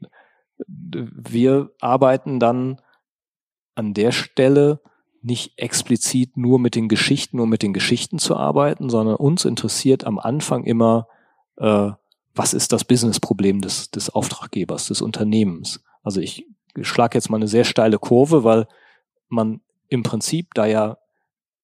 wir 0.66 1.70
arbeiten 1.80 2.38
dann 2.38 2.80
an 3.74 3.94
der 3.94 4.12
Stelle 4.12 4.80
nicht 5.22 5.58
explizit 5.58 6.37
nur 6.37 6.58
mit 6.58 6.74
den 6.74 6.88
Geschichten 6.88 7.40
und 7.40 7.48
mit 7.48 7.62
den 7.62 7.72
Geschichten 7.72 8.18
zu 8.18 8.37
arbeiten, 8.37 8.90
sondern 8.90 9.16
uns 9.16 9.44
interessiert 9.44 10.04
am 10.04 10.18
Anfang 10.18 10.64
immer, 10.64 11.08
äh, 11.56 11.90
was 12.34 12.52
ist 12.52 12.72
das 12.72 12.84
Businessproblem 12.84 13.60
des, 13.60 13.90
des 13.90 14.10
Auftraggebers, 14.10 14.88
des 14.88 15.00
Unternehmens. 15.00 15.82
Also 16.02 16.20
ich 16.20 16.46
schlage 16.82 17.16
jetzt 17.16 17.30
mal 17.30 17.38
eine 17.38 17.48
sehr 17.48 17.64
steile 17.64 17.98
Kurve, 17.98 18.44
weil 18.44 18.66
man 19.28 19.60
im 19.88 20.02
Prinzip 20.02 20.52
da 20.54 20.66
ja 20.66 20.98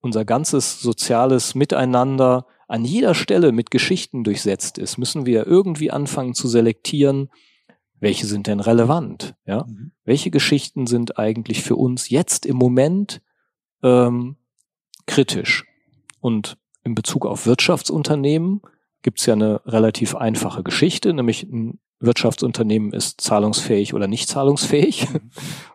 unser 0.00 0.24
ganzes 0.24 0.80
soziales 0.80 1.54
Miteinander 1.54 2.46
an 2.68 2.84
jeder 2.84 3.14
Stelle 3.14 3.52
mit 3.52 3.70
Geschichten 3.70 4.24
durchsetzt 4.24 4.78
ist, 4.78 4.96
müssen 4.96 5.26
wir 5.26 5.46
irgendwie 5.46 5.90
anfangen 5.90 6.34
zu 6.34 6.48
selektieren, 6.48 7.28
welche 8.00 8.26
sind 8.26 8.46
denn 8.46 8.60
relevant? 8.60 9.34
Ja, 9.46 9.64
mhm. 9.64 9.92
welche 10.04 10.30
Geschichten 10.30 10.86
sind 10.86 11.18
eigentlich 11.18 11.62
für 11.62 11.76
uns 11.76 12.10
jetzt 12.10 12.46
im 12.46 12.56
Moment 12.56 13.22
ähm, 13.82 14.36
kritisch? 15.06 15.64
Und 16.20 16.58
in 16.82 16.94
Bezug 16.94 17.26
auf 17.26 17.46
Wirtschaftsunternehmen 17.46 18.62
gibt 19.02 19.20
es 19.20 19.26
ja 19.26 19.34
eine 19.34 19.60
relativ 19.64 20.14
einfache 20.16 20.62
Geschichte, 20.62 21.12
nämlich 21.12 21.44
ein 21.44 21.78
Wirtschaftsunternehmen 22.00 22.92
ist 22.92 23.20
zahlungsfähig 23.20 23.94
oder 23.94 24.06
nicht 24.06 24.28
zahlungsfähig. 24.28 25.08
Mhm. 25.10 25.30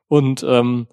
Und 0.07 0.45
ähm, 0.47 0.87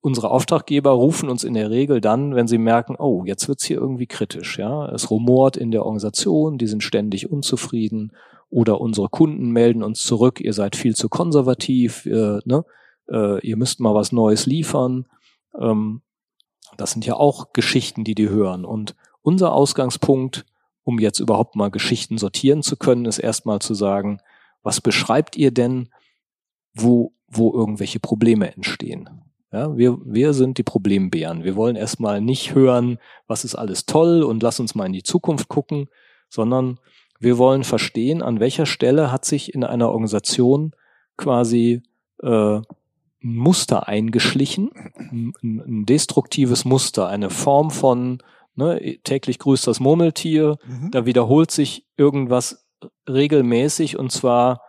unsere 0.00 0.30
Auftraggeber 0.30 0.90
rufen 0.90 1.28
uns 1.28 1.44
in 1.44 1.54
der 1.54 1.70
Regel 1.70 2.00
dann, 2.00 2.34
wenn 2.34 2.48
sie 2.48 2.58
merken, 2.58 2.96
oh, 2.98 3.24
jetzt 3.24 3.48
wird's 3.48 3.64
hier 3.64 3.78
irgendwie 3.78 4.06
kritisch, 4.06 4.58
ja, 4.58 4.88
es 4.90 5.10
rumort 5.10 5.56
in 5.56 5.70
der 5.70 5.84
Organisation, 5.84 6.58
die 6.58 6.66
sind 6.66 6.82
ständig 6.82 7.30
unzufrieden 7.30 8.12
oder 8.50 8.80
unsere 8.80 9.08
Kunden 9.08 9.50
melden 9.50 9.82
uns 9.82 10.02
zurück, 10.02 10.40
ihr 10.40 10.52
seid 10.52 10.76
viel 10.76 10.94
zu 10.94 11.08
konservativ, 11.08 12.06
äh, 12.06 12.40
ne? 12.44 12.64
äh, 13.10 13.46
ihr 13.46 13.56
müsst 13.56 13.80
mal 13.80 13.94
was 13.94 14.12
Neues 14.12 14.46
liefern. 14.46 15.06
Ähm, 15.58 16.02
das 16.76 16.92
sind 16.92 17.04
ja 17.04 17.14
auch 17.14 17.52
Geschichten, 17.52 18.04
die 18.04 18.14
die 18.14 18.28
hören. 18.28 18.64
Und 18.64 18.94
unser 19.22 19.52
Ausgangspunkt, 19.52 20.46
um 20.84 20.98
jetzt 20.98 21.20
überhaupt 21.20 21.56
mal 21.56 21.70
Geschichten 21.70 22.18
sortieren 22.18 22.62
zu 22.62 22.76
können, 22.76 23.04
ist 23.04 23.18
erstmal 23.18 23.58
zu 23.58 23.74
sagen, 23.74 24.20
was 24.62 24.80
beschreibt 24.80 25.36
ihr 25.36 25.50
denn, 25.50 25.90
wo, 26.74 27.12
wo 27.26 27.52
irgendwelche 27.52 28.00
Probleme 28.00 28.54
entstehen? 28.54 29.08
Ja, 29.52 29.76
wir, 29.76 29.98
wir 30.04 30.34
sind 30.34 30.58
die 30.58 30.62
Problembären. 30.62 31.42
Wir 31.42 31.56
wollen 31.56 31.76
erstmal 31.76 32.20
nicht 32.20 32.54
hören, 32.54 32.98
was 33.26 33.44
ist 33.44 33.54
alles 33.54 33.86
toll 33.86 34.22
und 34.22 34.42
lass 34.42 34.60
uns 34.60 34.74
mal 34.74 34.86
in 34.86 34.92
die 34.92 35.02
Zukunft 35.02 35.48
gucken, 35.48 35.88
sondern 36.28 36.78
wir 37.18 37.38
wollen 37.38 37.64
verstehen, 37.64 38.22
an 38.22 38.40
welcher 38.40 38.66
Stelle 38.66 39.10
hat 39.10 39.24
sich 39.24 39.54
in 39.54 39.64
einer 39.64 39.90
Organisation 39.90 40.72
quasi 41.16 41.82
äh, 42.22 42.60
ein 43.20 43.36
Muster 43.36 43.88
eingeschlichen, 43.88 44.70
ein, 44.96 45.32
ein 45.42 45.86
destruktives 45.86 46.64
Muster, 46.64 47.08
eine 47.08 47.30
Form 47.30 47.70
von 47.70 48.22
ne, 48.54 48.98
täglich 49.02 49.38
grüßt 49.38 49.66
das 49.66 49.80
Murmeltier, 49.80 50.56
mhm. 50.66 50.90
da 50.90 51.06
wiederholt 51.06 51.50
sich 51.50 51.86
irgendwas 51.96 52.66
regelmäßig 53.08 53.98
und 53.98 54.12
zwar 54.12 54.62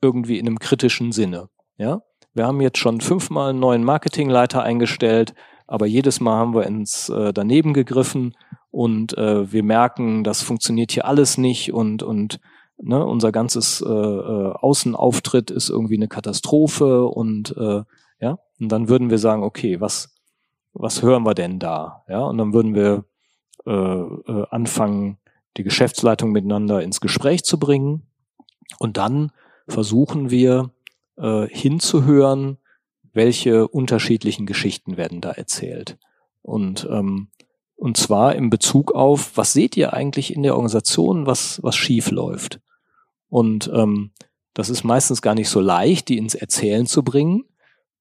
irgendwie 0.00 0.38
in 0.38 0.46
einem 0.46 0.58
kritischen 0.58 1.12
Sinne. 1.12 1.48
Ja, 1.76 2.02
wir 2.34 2.46
haben 2.46 2.60
jetzt 2.60 2.78
schon 2.78 3.00
fünfmal 3.00 3.50
einen 3.50 3.60
neuen 3.60 3.84
Marketingleiter 3.84 4.62
eingestellt, 4.62 5.34
aber 5.66 5.86
jedes 5.86 6.20
Mal 6.20 6.36
haben 6.36 6.54
wir 6.54 6.66
ins 6.66 7.08
äh, 7.08 7.32
daneben 7.32 7.74
gegriffen 7.74 8.36
und 8.70 9.16
äh, 9.18 9.52
wir 9.52 9.62
merken, 9.62 10.24
das 10.24 10.42
funktioniert 10.42 10.92
hier 10.92 11.06
alles 11.06 11.38
nicht 11.38 11.72
und 11.72 12.02
und 12.02 12.40
ne, 12.78 13.04
unser 13.04 13.32
ganzes 13.32 13.80
äh, 13.80 13.88
äh, 13.88 14.52
Außenauftritt 14.52 15.50
ist 15.50 15.70
irgendwie 15.70 15.96
eine 15.96 16.08
Katastrophe 16.08 17.06
und 17.06 17.54
äh, 17.56 17.82
ja 18.20 18.38
und 18.60 18.68
dann 18.70 18.88
würden 18.88 19.10
wir 19.10 19.18
sagen, 19.18 19.42
okay, 19.42 19.80
was 19.80 20.14
was 20.72 21.02
hören 21.02 21.24
wir 21.24 21.34
denn 21.34 21.58
da? 21.58 22.04
Ja 22.08 22.20
und 22.20 22.38
dann 22.38 22.52
würden 22.52 22.74
wir 22.74 23.04
äh, 23.66 23.72
äh, 23.72 24.46
anfangen, 24.50 25.18
die 25.56 25.64
Geschäftsleitung 25.64 26.30
miteinander 26.30 26.82
ins 26.82 27.00
Gespräch 27.00 27.42
zu 27.42 27.58
bringen 27.58 28.06
und 28.78 28.96
dann 28.96 29.32
versuchen 29.66 30.30
wir 30.30 30.70
äh, 31.16 31.46
hinzuhören, 31.48 32.58
welche 33.12 33.66
unterschiedlichen 33.66 34.46
Geschichten 34.46 34.96
werden 34.96 35.20
da 35.20 35.32
erzählt 35.32 35.98
und 36.42 36.88
ähm, 36.90 37.28
und 37.80 37.96
zwar 37.96 38.34
in 38.34 38.50
Bezug 38.50 38.92
auf, 38.92 39.38
was 39.38 39.54
seht 39.54 39.74
ihr 39.74 39.94
eigentlich 39.94 40.34
in 40.34 40.42
der 40.42 40.54
Organisation, 40.54 41.24
was, 41.24 41.62
was 41.62 41.76
schief 41.76 42.10
läuft? 42.10 42.60
Und 43.30 43.70
ähm, 43.74 44.10
das 44.52 44.68
ist 44.68 44.84
meistens 44.84 45.22
gar 45.22 45.34
nicht 45.34 45.48
so 45.48 45.60
leicht, 45.60 46.08
die 46.08 46.18
ins 46.18 46.34
Erzählen 46.34 46.84
zu 46.84 47.02
bringen, 47.02 47.44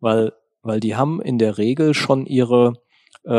weil, 0.01 0.33
weil 0.63 0.81
die 0.81 0.97
haben 0.97 1.21
in 1.21 1.37
der 1.37 1.57
Regel 1.57 1.93
schon 1.93 2.25
ihre, 2.25 2.73
äh, 3.23 3.31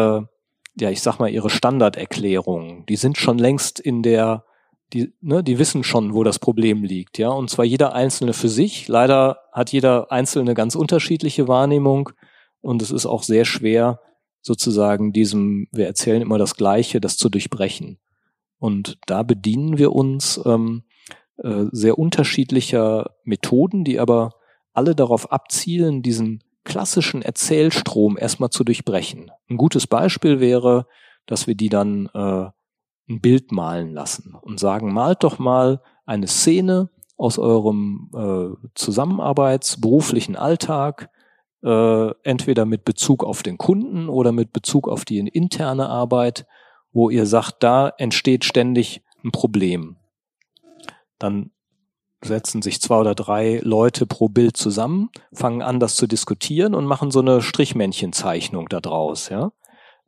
ja, 0.80 0.90
ich 0.90 1.02
sag 1.02 1.18
mal, 1.18 1.28
ihre 1.28 1.50
Standarderklärungen. 1.50 2.86
Die 2.86 2.96
sind 2.96 3.18
schon 3.18 3.36
längst 3.36 3.78
in 3.78 4.02
der, 4.02 4.46
die, 4.94 5.12
ne, 5.20 5.44
die 5.44 5.58
wissen 5.58 5.84
schon, 5.84 6.14
wo 6.14 6.24
das 6.24 6.38
Problem 6.38 6.84
liegt, 6.84 7.18
ja. 7.18 7.28
Und 7.28 7.50
zwar 7.50 7.66
jeder 7.66 7.92
Einzelne 7.92 8.32
für 8.32 8.48
sich. 8.48 8.88
Leider 8.88 9.40
hat 9.52 9.72
jeder 9.72 10.10
Einzelne 10.10 10.54
ganz 10.54 10.74
unterschiedliche 10.74 11.48
Wahrnehmung 11.48 12.08
und 12.62 12.80
es 12.80 12.90
ist 12.90 13.04
auch 13.04 13.24
sehr 13.24 13.44
schwer, 13.44 14.00
sozusagen 14.42 15.12
diesem, 15.12 15.68
wir 15.72 15.86
erzählen 15.86 16.22
immer 16.22 16.38
das 16.38 16.54
Gleiche, 16.54 17.00
das 17.00 17.16
zu 17.16 17.28
durchbrechen. 17.28 17.98
Und 18.58 18.98
da 19.06 19.22
bedienen 19.22 19.78
wir 19.78 19.92
uns 19.92 20.40
ähm, 20.44 20.82
äh, 21.38 21.64
sehr 21.72 21.98
unterschiedlicher 21.98 23.14
Methoden, 23.24 23.84
die 23.84 23.98
aber 23.98 24.32
alle 24.72 24.94
darauf 24.94 25.32
abzielen, 25.32 26.02
diesen 26.02 26.44
klassischen 26.64 27.22
Erzählstrom 27.22 28.18
erstmal 28.18 28.50
zu 28.50 28.64
durchbrechen. 28.64 29.30
Ein 29.48 29.56
gutes 29.56 29.86
Beispiel 29.86 30.40
wäre, 30.40 30.86
dass 31.26 31.46
wir 31.46 31.54
die 31.54 31.68
dann 31.68 32.06
äh, 32.12 32.50
ein 33.08 33.20
Bild 33.20 33.52
malen 33.52 33.92
lassen 33.92 34.34
und 34.40 34.60
sagen, 34.60 34.92
malt 34.92 35.24
doch 35.24 35.38
mal 35.38 35.82
eine 36.06 36.26
Szene 36.26 36.90
aus 37.16 37.38
eurem 37.38 38.10
äh, 38.14 38.68
Zusammenarbeits-, 38.74 39.80
beruflichen 39.80 40.36
Alltag, 40.36 41.10
äh, 41.62 42.10
entweder 42.22 42.64
mit 42.64 42.84
Bezug 42.84 43.24
auf 43.24 43.42
den 43.42 43.58
Kunden 43.58 44.08
oder 44.08 44.32
mit 44.32 44.52
Bezug 44.52 44.88
auf 44.88 45.04
die 45.04 45.18
interne 45.18 45.88
Arbeit, 45.88 46.46
wo 46.92 47.10
ihr 47.10 47.26
sagt, 47.26 47.62
da 47.62 47.88
entsteht 47.98 48.44
ständig 48.44 49.02
ein 49.24 49.30
Problem. 49.30 49.96
Dann 51.18 51.50
setzen 52.22 52.62
sich 52.62 52.80
zwei 52.80 52.98
oder 52.98 53.14
drei 53.14 53.60
Leute 53.62 54.06
pro 54.06 54.28
Bild 54.28 54.56
zusammen, 54.56 55.10
fangen 55.32 55.62
an, 55.62 55.80
das 55.80 55.96
zu 55.96 56.06
diskutieren 56.06 56.74
und 56.74 56.84
machen 56.84 57.10
so 57.10 57.20
eine 57.20 57.40
Strichmännchenzeichnung 57.40 58.68
da 58.68 58.80
draus, 58.80 59.28
ja. 59.30 59.52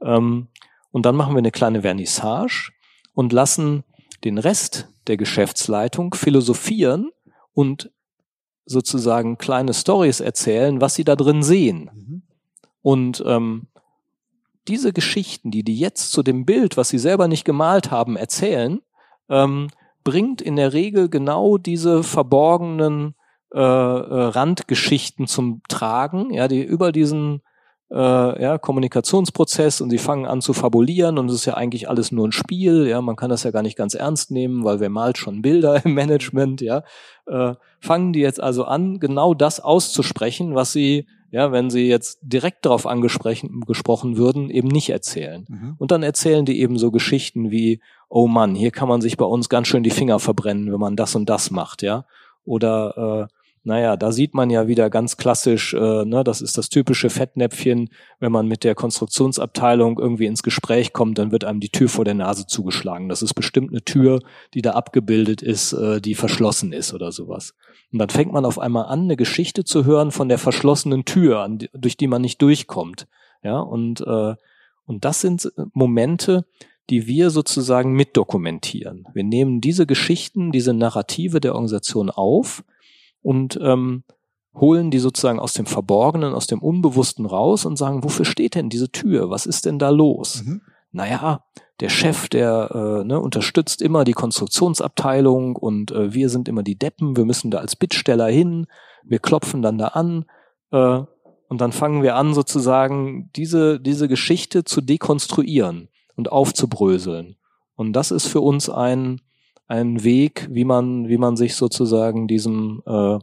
Ähm, 0.02 0.48
und 0.90 1.06
dann 1.06 1.16
machen 1.16 1.34
wir 1.34 1.38
eine 1.38 1.52
kleine 1.52 1.82
Vernissage 1.82 2.72
und 3.14 3.32
lassen 3.32 3.84
den 4.24 4.38
Rest 4.38 4.88
der 5.06 5.16
Geschäftsleitung 5.16 6.14
philosophieren 6.14 7.10
und 7.54 7.90
sozusagen 8.64 9.38
kleine 9.38 9.74
Stories 9.74 10.20
erzählen, 10.20 10.80
was 10.80 10.94
sie 10.94 11.04
da 11.04 11.16
drin 11.16 11.42
sehen. 11.42 11.90
Mhm. 11.92 12.22
Und 12.82 13.22
ähm, 13.26 13.68
diese 14.68 14.92
Geschichten, 14.92 15.50
die 15.50 15.64
die 15.64 15.78
jetzt 15.78 16.12
zu 16.12 16.22
dem 16.22 16.44
Bild, 16.44 16.76
was 16.76 16.88
sie 16.88 16.98
selber 16.98 17.28
nicht 17.28 17.44
gemalt 17.44 17.90
haben, 17.90 18.16
erzählen, 18.16 18.80
ähm, 19.28 19.68
bringt 20.04 20.40
in 20.40 20.56
der 20.56 20.72
Regel 20.72 21.08
genau 21.08 21.58
diese 21.58 22.02
verborgenen 22.02 23.14
äh, 23.54 23.58
äh, 23.58 23.60
Randgeschichten 23.60 25.26
zum 25.26 25.62
Tragen, 25.68 26.32
ja, 26.32 26.48
die 26.48 26.62
über 26.62 26.90
diesen 26.90 27.42
äh, 27.90 28.42
ja, 28.42 28.58
Kommunikationsprozess 28.58 29.80
und 29.80 29.90
sie 29.90 29.98
fangen 29.98 30.24
an 30.24 30.40
zu 30.40 30.54
fabulieren 30.54 31.18
und 31.18 31.28
es 31.28 31.34
ist 31.36 31.44
ja 31.44 31.54
eigentlich 31.54 31.88
alles 31.88 32.12
nur 32.12 32.26
ein 32.26 32.32
Spiel, 32.32 32.86
ja, 32.86 33.02
man 33.02 33.16
kann 33.16 33.28
das 33.28 33.42
ja 33.42 33.50
gar 33.50 33.62
nicht 33.62 33.76
ganz 33.76 33.94
ernst 33.94 34.30
nehmen, 34.30 34.64
weil 34.64 34.80
wer 34.80 34.88
malt 34.88 35.18
schon 35.18 35.42
Bilder 35.42 35.80
im 35.84 35.92
Management, 35.92 36.62
ja, 36.62 36.82
äh, 37.26 37.54
fangen 37.82 38.12
die 38.12 38.20
jetzt 38.20 38.40
also 38.40 38.64
an, 38.64 39.00
genau 39.00 39.34
das 39.34 39.58
auszusprechen, 39.58 40.54
was 40.54 40.72
sie, 40.72 41.06
ja, 41.32 41.50
wenn 41.50 41.68
sie 41.68 41.88
jetzt 41.88 42.20
direkt 42.22 42.64
darauf 42.64 42.86
angesprochen 42.86 44.16
würden, 44.16 44.50
eben 44.50 44.68
nicht 44.68 44.90
erzählen. 44.90 45.44
Mhm. 45.48 45.74
Und 45.78 45.90
dann 45.90 46.04
erzählen 46.04 46.44
die 46.44 46.60
eben 46.60 46.78
so 46.78 46.92
Geschichten 46.92 47.50
wie, 47.50 47.80
oh 48.08 48.28
Mann, 48.28 48.54
hier 48.54 48.70
kann 48.70 48.88
man 48.88 49.00
sich 49.00 49.16
bei 49.16 49.24
uns 49.24 49.48
ganz 49.48 49.66
schön 49.66 49.82
die 49.82 49.90
Finger 49.90 50.20
verbrennen, 50.20 50.72
wenn 50.72 50.78
man 50.78 50.94
das 50.94 51.16
und 51.16 51.28
das 51.28 51.50
macht, 51.50 51.82
ja. 51.82 52.04
Oder 52.44 53.28
äh, 53.28 53.34
naja, 53.64 53.96
da 53.96 54.10
sieht 54.10 54.34
man 54.34 54.50
ja 54.50 54.66
wieder 54.66 54.90
ganz 54.90 55.16
klassisch, 55.16 55.72
äh, 55.72 56.04
ne, 56.04 56.24
das 56.24 56.40
ist 56.40 56.58
das 56.58 56.68
typische 56.68 57.10
Fettnäpfchen, 57.10 57.90
wenn 58.18 58.32
man 58.32 58.48
mit 58.48 58.64
der 58.64 58.74
Konstruktionsabteilung 58.74 60.00
irgendwie 60.00 60.26
ins 60.26 60.42
Gespräch 60.42 60.92
kommt, 60.92 61.18
dann 61.18 61.30
wird 61.30 61.44
einem 61.44 61.60
die 61.60 61.68
Tür 61.68 61.88
vor 61.88 62.04
der 62.04 62.14
Nase 62.14 62.46
zugeschlagen. 62.46 63.08
Das 63.08 63.22
ist 63.22 63.34
bestimmt 63.34 63.70
eine 63.70 63.82
Tür, 63.82 64.20
die 64.54 64.62
da 64.62 64.72
abgebildet 64.72 65.42
ist, 65.42 65.72
äh, 65.74 66.00
die 66.00 66.16
verschlossen 66.16 66.72
ist 66.72 66.92
oder 66.92 67.12
sowas. 67.12 67.54
Und 67.92 68.00
dann 68.00 68.08
fängt 68.08 68.32
man 68.32 68.44
auf 68.44 68.58
einmal 68.58 68.86
an, 68.86 69.02
eine 69.02 69.16
Geschichte 69.16 69.64
zu 69.64 69.84
hören 69.84 70.10
von 70.10 70.28
der 70.28 70.38
verschlossenen 70.38 71.04
Tür, 71.04 71.46
die, 71.48 71.70
durch 71.72 71.96
die 71.96 72.08
man 72.08 72.22
nicht 72.22 72.42
durchkommt. 72.42 73.06
Ja, 73.44 73.60
und, 73.60 74.00
äh, 74.00 74.34
und 74.86 75.04
das 75.04 75.20
sind 75.20 75.52
Momente, 75.72 76.46
die 76.90 77.06
wir 77.06 77.30
sozusagen 77.30 77.92
mitdokumentieren. 77.92 79.06
Wir 79.14 79.24
nehmen 79.24 79.60
diese 79.60 79.86
Geschichten, 79.86 80.50
diese 80.50 80.74
Narrative 80.74 81.40
der 81.40 81.54
Organisation 81.54 82.10
auf, 82.10 82.64
und 83.22 83.58
ähm, 83.62 84.04
holen 84.54 84.90
die 84.90 84.98
sozusagen 84.98 85.40
aus 85.40 85.54
dem 85.54 85.66
Verborgenen, 85.66 86.34
aus 86.34 86.46
dem 86.46 86.60
Unbewussten 86.60 87.24
raus 87.24 87.64
und 87.64 87.76
sagen, 87.76 88.04
wofür 88.04 88.24
steht 88.24 88.54
denn 88.54 88.68
diese 88.68 88.90
Tür? 88.90 89.30
Was 89.30 89.46
ist 89.46 89.64
denn 89.64 89.78
da 89.78 89.88
los? 89.88 90.42
Mhm. 90.44 90.62
Naja, 90.90 91.44
der 91.80 91.88
Chef, 91.88 92.28
der 92.28 92.70
äh, 93.02 93.04
ne, 93.04 93.18
unterstützt 93.18 93.80
immer 93.80 94.04
die 94.04 94.12
Konstruktionsabteilung 94.12 95.56
und 95.56 95.90
äh, 95.90 96.12
wir 96.12 96.28
sind 96.28 96.48
immer 96.48 96.62
die 96.62 96.78
Deppen, 96.78 97.16
wir 97.16 97.24
müssen 97.24 97.50
da 97.50 97.58
als 97.58 97.76
Bittsteller 97.76 98.28
hin, 98.28 98.66
wir 99.04 99.18
klopfen 99.18 99.62
dann 99.62 99.78
da 99.78 99.88
an 99.88 100.26
äh, 100.70 101.00
und 101.48 101.60
dann 101.60 101.72
fangen 101.72 102.02
wir 102.02 102.16
an, 102.16 102.34
sozusagen 102.34 103.30
diese, 103.34 103.80
diese 103.80 104.06
Geschichte 104.06 104.64
zu 104.64 104.80
dekonstruieren 104.80 105.88
und 106.14 106.30
aufzubröseln. 106.30 107.36
Und 107.74 107.94
das 107.94 108.10
ist 108.10 108.26
für 108.26 108.40
uns 108.40 108.68
ein, 108.68 109.20
ein 109.72 110.04
Weg, 110.04 110.48
wie 110.50 110.66
man, 110.66 111.08
wie 111.08 111.16
man 111.16 111.36
sich 111.36 111.56
sozusagen 111.56 112.28
diesem, 112.28 112.82
äh, 112.86 113.18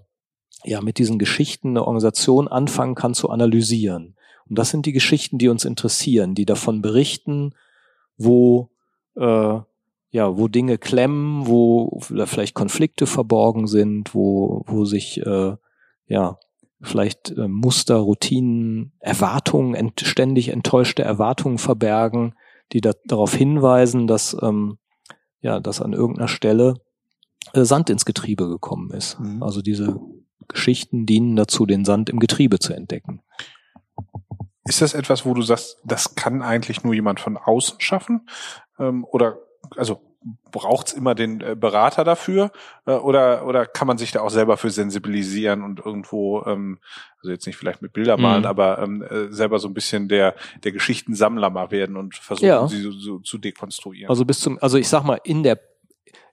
ja, 0.63 0.81
mit 0.81 0.97
diesen 0.97 1.19
Geschichten 1.19 1.75
der 1.75 1.83
Organisation 1.83 2.47
anfangen 2.47 2.95
kann 2.95 3.13
zu 3.13 3.29
analysieren. 3.29 4.15
Und 4.49 4.57
das 4.57 4.71
sind 4.71 4.87
die 4.87 4.91
Geschichten, 4.91 5.37
die 5.37 5.47
uns 5.47 5.63
interessieren, 5.63 6.33
die 6.33 6.45
davon 6.45 6.81
berichten, 6.81 7.53
wo, 8.17 8.71
äh, 9.15 9.59
ja, 10.11 10.37
wo 10.37 10.47
Dinge 10.47 10.79
klemmen, 10.79 11.45
wo 11.45 11.99
vielleicht 11.99 12.55
Konflikte 12.55 13.05
verborgen 13.05 13.67
sind, 13.67 14.15
wo, 14.15 14.63
wo 14.65 14.85
sich, 14.85 15.23
äh, 15.23 15.55
ja, 16.07 16.39
vielleicht 16.81 17.29
äh, 17.37 17.47
Muster, 17.47 17.97
Routinen, 17.97 18.93
Erwartungen, 18.99 19.75
ent 19.75 20.01
ständig 20.01 20.49
enttäuschte 20.49 21.03
Erwartungen 21.03 21.59
verbergen, 21.59 22.33
die 22.73 22.81
da, 22.81 22.93
darauf 23.05 23.35
hinweisen, 23.35 24.07
dass 24.07 24.35
ähm, 24.41 24.79
ja, 25.41 25.59
dass 25.59 25.81
an 25.81 25.93
irgendeiner 25.93 26.27
Stelle 26.27 26.75
äh, 27.53 27.63
Sand 27.63 27.89
ins 27.89 28.05
Getriebe 28.05 28.47
gekommen 28.47 28.91
ist. 28.91 29.19
Mhm. 29.19 29.43
Also 29.43 29.61
diese 29.61 29.99
Geschichten 30.47 31.05
dienen 31.05 31.35
dazu, 31.35 31.65
den 31.65 31.85
Sand 31.85 32.09
im 32.09 32.19
Getriebe 32.19 32.59
zu 32.59 32.73
entdecken. 32.73 33.21
Ist 34.65 34.81
das 34.81 34.93
etwas, 34.93 35.25
wo 35.25 35.33
du 35.33 35.41
sagst, 35.41 35.77
das 35.83 36.15
kann 36.15 36.41
eigentlich 36.41 36.83
nur 36.83 36.93
jemand 36.93 37.19
von 37.19 37.37
außen 37.37 37.79
schaffen? 37.79 38.27
Ähm, 38.77 39.05
oder 39.05 39.37
also 39.75 40.01
braucht's 40.51 40.91
immer 40.93 41.15
den 41.15 41.41
äh, 41.41 41.55
Berater 41.55 42.03
dafür 42.03 42.51
äh, 42.85 42.91
oder 42.91 43.45
oder 43.45 43.65
kann 43.65 43.87
man 43.87 43.97
sich 43.97 44.11
da 44.11 44.21
auch 44.21 44.29
selber 44.29 44.57
für 44.57 44.69
sensibilisieren 44.69 45.63
und 45.63 45.79
irgendwo 45.79 46.43
ähm, 46.45 46.79
also 47.17 47.31
jetzt 47.31 47.47
nicht 47.47 47.55
vielleicht 47.55 47.81
mit 47.81 47.93
Bilder 47.93 48.17
malen, 48.17 48.41
mhm. 48.41 48.47
aber 48.47 48.79
ähm, 48.79 49.01
äh, 49.01 49.31
selber 49.31 49.59
so 49.59 49.67
ein 49.67 49.73
bisschen 49.73 50.09
der 50.09 50.35
der 50.63 50.71
Geschichtensammler 50.71 51.49
mal 51.49 51.71
werden 51.71 51.95
und 51.95 52.15
versuchen 52.15 52.47
ja. 52.47 52.67
sie 52.67 52.81
so, 52.81 52.91
so 52.91 53.19
zu 53.19 53.37
dekonstruieren. 53.37 54.09
Also 54.09 54.25
bis 54.25 54.39
zum 54.39 54.57
also 54.59 54.77
ich 54.77 54.89
sag 54.89 55.03
mal 55.03 55.19
in 55.23 55.43
der 55.43 55.59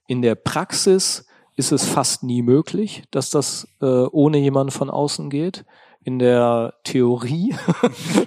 in 0.09 0.23
der 0.23 0.35
Praxis 0.35 1.27
ist 1.55 1.73
es 1.73 1.89
fast 1.89 2.23
nie 2.23 2.43
möglich, 2.43 3.05
dass 3.11 3.31
das 3.31 3.69
äh, 3.81 3.87
ohne 3.87 4.39
jemanden 4.39 4.73
von 4.73 4.91
außen 4.91 5.31
geht 5.31 5.65
in 6.07 6.21
der 6.21 6.75
Theorie 6.85 7.53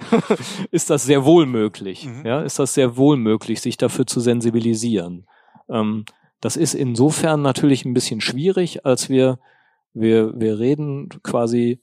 ist 0.71 0.89
das 0.89 1.05
sehr 1.05 1.23
wohl 1.23 1.45
möglich. 1.45 2.05
Mhm. 2.05 2.25
Ja, 2.25 2.41
ist 2.41 2.59
das 2.59 2.73
sehr 2.73 2.97
wohl 2.97 3.15
möglich, 3.15 3.61
sich 3.61 3.77
dafür 3.77 4.05
zu 4.05 4.19
sensibilisieren. 4.19 5.25
Ähm, 5.69 6.05
das 6.41 6.55
ist 6.55 6.73
insofern 6.73 7.41
natürlich 7.41 7.85
ein 7.85 7.93
bisschen 7.93 8.21
schwierig, 8.21 8.85
als 8.85 9.09
wir, 9.09 9.39
wir, 9.93 10.39
wir 10.39 10.59
reden 10.59 11.09
quasi 11.23 11.81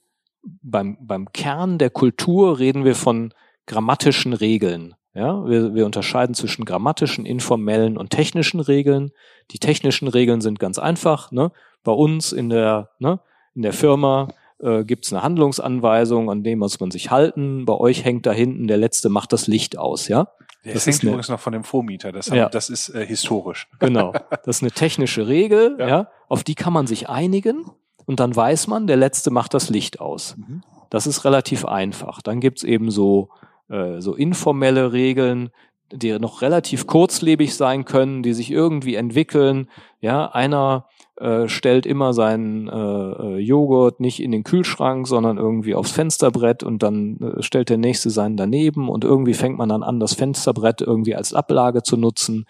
beim, 0.61 0.97
beim 1.01 1.31
Kern 1.31 1.77
der 1.77 1.89
Kultur 1.89 2.59
reden 2.59 2.85
wir 2.85 2.95
von 2.95 3.33
grammatischen 3.65 4.33
Regeln. 4.33 4.95
Ja, 5.13 5.47
wir, 5.47 5.73
wir 5.73 5.85
unterscheiden 5.85 6.35
zwischen 6.35 6.63
grammatischen, 6.63 7.25
informellen 7.25 7.97
und 7.97 8.11
technischen 8.11 8.59
Regeln. 8.59 9.11
Die 9.49 9.57
technischen 9.57 10.07
Regeln 10.07 10.41
sind 10.41 10.59
ganz 10.59 10.77
einfach. 10.77 11.31
Ne? 11.31 11.51
Bei 11.83 11.91
uns 11.91 12.31
in 12.31 12.49
der, 12.49 12.91
ne, 12.99 13.19
in 13.55 13.63
der 13.63 13.73
Firma 13.73 14.27
äh, 14.59 14.83
gibt 14.83 15.11
eine 15.11 15.23
Handlungsanweisung, 15.23 16.29
an 16.29 16.43
dem 16.43 16.59
muss 16.59 16.79
man 16.79 16.91
sich 16.91 17.09
halten. 17.09 17.65
Bei 17.65 17.73
euch 17.73 18.05
hängt 18.05 18.27
da 18.27 18.31
hinten, 18.31 18.67
der 18.67 18.77
Letzte 18.77 19.09
macht 19.09 19.33
das 19.33 19.47
Licht 19.47 19.77
aus, 19.77 20.07
ja? 20.07 20.27
Der 20.65 20.73
das 20.73 20.85
hängt 20.85 21.03
übrigens 21.03 21.29
noch 21.29 21.39
von 21.39 21.53
dem 21.53 21.63
Vormieter, 21.63 22.11
das, 22.11 22.29
haben, 22.29 22.37
ja. 22.37 22.49
das 22.49 22.69
ist 22.69 22.89
äh, 22.89 23.05
historisch. 23.05 23.67
Genau, 23.79 24.13
das 24.43 24.57
ist 24.57 24.63
eine 24.63 24.71
technische 24.71 25.27
Regel, 25.27 25.77
ja. 25.79 25.87
ja. 25.87 26.07
auf 26.27 26.43
die 26.43 26.55
kann 26.55 26.73
man 26.73 26.87
sich 26.87 27.09
einigen 27.09 27.65
und 28.05 28.19
dann 28.19 28.35
weiß 28.35 28.67
man, 28.67 28.87
der 28.87 28.97
Letzte 28.97 29.31
macht 29.31 29.53
das 29.53 29.69
Licht 29.69 29.99
aus. 29.99 30.35
Mhm. 30.37 30.63
Das 30.89 31.07
ist 31.07 31.25
relativ 31.25 31.65
einfach. 31.65 32.21
Dann 32.21 32.39
gibt's 32.39 32.63
eben 32.63 32.91
so, 32.91 33.29
äh, 33.69 33.99
so 33.99 34.15
informelle 34.15 34.93
Regeln, 34.93 35.49
die 35.91 36.17
noch 36.19 36.41
relativ 36.41 36.87
kurzlebig 36.87 37.55
sein 37.55 37.85
können, 37.85 38.23
die 38.23 38.33
sich 38.33 38.51
irgendwie 38.51 38.95
entwickeln. 38.95 39.69
Ja, 40.01 40.27
einer 40.27 40.87
äh, 41.19 41.47
stellt 41.47 41.85
immer 41.85 42.13
seinen 42.13 42.67
äh, 42.67 42.71
äh, 42.71 43.37
Joghurt 43.37 43.99
nicht 43.99 44.21
in 44.21 44.31
den 44.31 44.43
Kühlschrank, 44.43 45.07
sondern 45.07 45.37
irgendwie 45.37 45.75
aufs 45.75 45.91
Fensterbrett 45.91 46.63
und 46.63 46.83
dann 46.83 47.17
äh, 47.19 47.43
stellt 47.43 47.69
der 47.69 47.77
nächste 47.77 48.09
seinen 48.09 48.37
daneben 48.37 48.89
und 48.89 49.03
irgendwie 49.03 49.33
fängt 49.33 49.57
man 49.57 49.69
dann 49.69 49.83
an, 49.83 49.99
das 49.99 50.13
Fensterbrett 50.13 50.81
irgendwie 50.81 51.15
als 51.15 51.33
Ablage 51.33 51.83
zu 51.83 51.97
nutzen. 51.97 52.45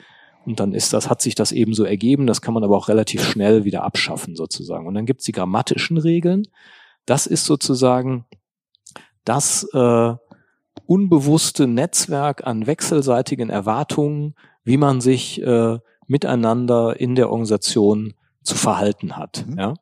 Und 0.46 0.60
dann 0.60 0.74
ist 0.74 0.94
das, 0.94 1.10
hat 1.10 1.22
sich 1.22 1.36
das 1.36 1.52
eben 1.52 1.74
so 1.74 1.84
ergeben, 1.84 2.26
das 2.26 2.42
kann 2.42 2.54
man 2.54 2.64
aber 2.64 2.78
auch 2.78 2.88
relativ 2.88 3.22
schnell 3.24 3.66
wieder 3.66 3.84
abschaffen 3.84 4.36
sozusagen. 4.36 4.88
Und 4.88 4.94
dann 4.94 5.06
gibt's 5.06 5.26
die 5.26 5.34
grammatischen 5.34 5.98
Regeln. 5.98 6.48
Das 7.06 7.28
ist 7.28 7.46
sozusagen 7.46 8.26
das, 9.26 9.68
äh, 9.74 10.14
unbewusste 10.86 11.68
Netzwerk 11.68 12.46
an 12.46 12.68
wechselseitigen 12.68 13.50
Erwartungen, 13.50 14.36
wie 14.64 14.78
man 14.78 15.02
sich 15.02 15.42
äh, 15.42 15.80
miteinander 16.08 17.00
in 17.00 17.16
der 17.16 17.30
Organisation 17.30 18.14
zu 18.48 18.56
verhalten 18.56 19.18
hat. 19.18 19.46
Mhm. 19.48 19.60
Ja? 19.60 19.74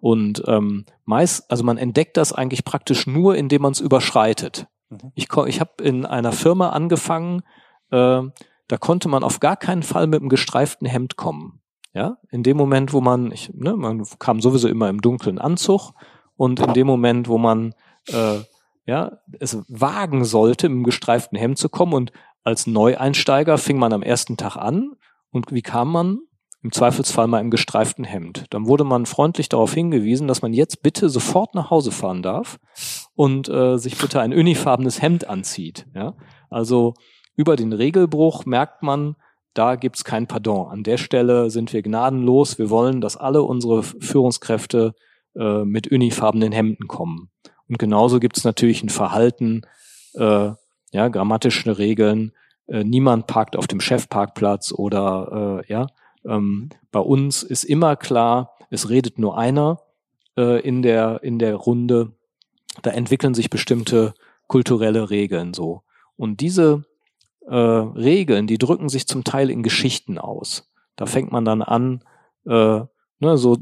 Und 0.00 0.42
ähm, 0.46 0.86
meist, 1.04 1.50
also 1.50 1.64
man 1.64 1.76
entdeckt 1.76 2.16
das 2.16 2.32
eigentlich 2.32 2.64
praktisch 2.64 3.06
nur, 3.06 3.36
indem 3.36 3.62
man 3.62 3.72
es 3.72 3.80
überschreitet. 3.80 4.66
Mhm. 4.88 5.12
Ich, 5.14 5.28
ich 5.46 5.60
habe 5.60 5.82
in 5.82 6.06
einer 6.06 6.32
Firma 6.32 6.70
angefangen, 6.70 7.42
äh, 7.90 8.22
da 8.68 8.76
konnte 8.78 9.08
man 9.08 9.24
auf 9.24 9.40
gar 9.40 9.56
keinen 9.56 9.82
Fall 9.82 10.06
mit 10.06 10.20
einem 10.20 10.28
gestreiften 10.28 10.86
Hemd 10.86 11.16
kommen. 11.16 11.60
Ja, 11.92 12.18
in 12.30 12.44
dem 12.44 12.56
Moment, 12.56 12.92
wo 12.92 13.00
man, 13.00 13.32
ich, 13.32 13.52
ne, 13.52 13.74
man 13.74 14.04
kam 14.20 14.40
sowieso 14.40 14.68
immer 14.68 14.88
im 14.88 15.00
dunklen 15.00 15.40
Anzug 15.40 15.92
und 16.36 16.60
in 16.60 16.72
dem 16.72 16.86
Moment, 16.86 17.26
wo 17.26 17.36
man 17.36 17.74
äh, 18.06 18.38
ja 18.86 19.18
es 19.40 19.58
wagen 19.68 20.24
sollte, 20.24 20.68
mit 20.68 20.76
einem 20.76 20.84
gestreiften 20.84 21.36
Hemd 21.36 21.58
zu 21.58 21.68
kommen 21.68 21.94
und 21.94 22.12
als 22.44 22.68
Neueinsteiger 22.68 23.58
fing 23.58 23.76
man 23.76 23.92
am 23.92 24.02
ersten 24.02 24.36
Tag 24.36 24.56
an 24.56 24.92
und 25.30 25.50
wie 25.50 25.62
kam 25.62 25.90
man? 25.90 26.20
Im 26.62 26.72
Zweifelsfall 26.72 27.26
mal 27.26 27.40
im 27.40 27.50
gestreiften 27.50 28.04
Hemd. 28.04 28.44
Dann 28.50 28.66
wurde 28.66 28.84
man 28.84 29.06
freundlich 29.06 29.48
darauf 29.48 29.72
hingewiesen, 29.72 30.28
dass 30.28 30.42
man 30.42 30.52
jetzt 30.52 30.82
bitte 30.82 31.08
sofort 31.08 31.54
nach 31.54 31.70
Hause 31.70 31.90
fahren 31.90 32.22
darf 32.22 32.58
und 33.14 33.48
äh, 33.48 33.78
sich 33.78 33.96
bitte 33.96 34.20
ein 34.20 34.34
unifarbenes 34.34 35.00
Hemd 35.00 35.26
anzieht. 35.26 35.86
Ja? 35.94 36.14
Also 36.50 36.94
über 37.34 37.56
den 37.56 37.72
Regelbruch 37.72 38.44
merkt 38.44 38.82
man, 38.82 39.16
da 39.54 39.76
gibt's 39.76 40.04
kein 40.04 40.26
Pardon. 40.26 40.68
An 40.68 40.82
der 40.82 40.98
Stelle 40.98 41.50
sind 41.50 41.72
wir 41.72 41.82
gnadenlos. 41.82 42.58
Wir 42.58 42.70
wollen, 42.70 43.00
dass 43.00 43.16
alle 43.16 43.42
unsere 43.42 43.82
Führungskräfte 43.82 44.94
äh, 45.34 45.64
mit 45.64 45.90
unifarbenen 45.90 46.52
Hemden 46.52 46.86
kommen. 46.86 47.30
Und 47.68 47.78
genauso 47.78 48.20
gibt's 48.20 48.44
natürlich 48.44 48.82
ein 48.82 48.88
Verhalten, 48.90 49.62
äh, 50.14 50.50
ja, 50.92 51.08
grammatische 51.08 51.78
Regeln. 51.78 52.32
Äh, 52.66 52.84
niemand 52.84 53.26
parkt 53.26 53.56
auf 53.56 53.66
dem 53.66 53.80
Chefparkplatz 53.80 54.72
oder 54.72 55.62
äh, 55.62 55.72
ja. 55.72 55.86
Ähm, 56.24 56.70
bei 56.90 57.00
uns 57.00 57.42
ist 57.42 57.64
immer 57.64 57.96
klar, 57.96 58.52
es 58.70 58.88
redet 58.88 59.18
nur 59.18 59.38
einer 59.38 59.80
äh, 60.36 60.60
in 60.60 60.82
der 60.82 61.22
in 61.22 61.38
der 61.38 61.56
Runde. 61.56 62.12
Da 62.82 62.90
entwickeln 62.90 63.34
sich 63.34 63.50
bestimmte 63.50 64.14
kulturelle 64.46 65.10
Regeln 65.10 65.54
so. 65.54 65.82
Und 66.16 66.40
diese 66.40 66.84
äh, 67.46 67.54
Regeln, 67.54 68.46
die 68.46 68.58
drücken 68.58 68.88
sich 68.88 69.06
zum 69.06 69.24
Teil 69.24 69.50
in 69.50 69.62
Geschichten 69.62 70.18
aus. 70.18 70.70
Da 70.96 71.06
fängt 71.06 71.32
man 71.32 71.44
dann 71.44 71.62
an, 71.62 72.04
äh, 72.46 72.80
ne, 73.20 73.38
so 73.38 73.58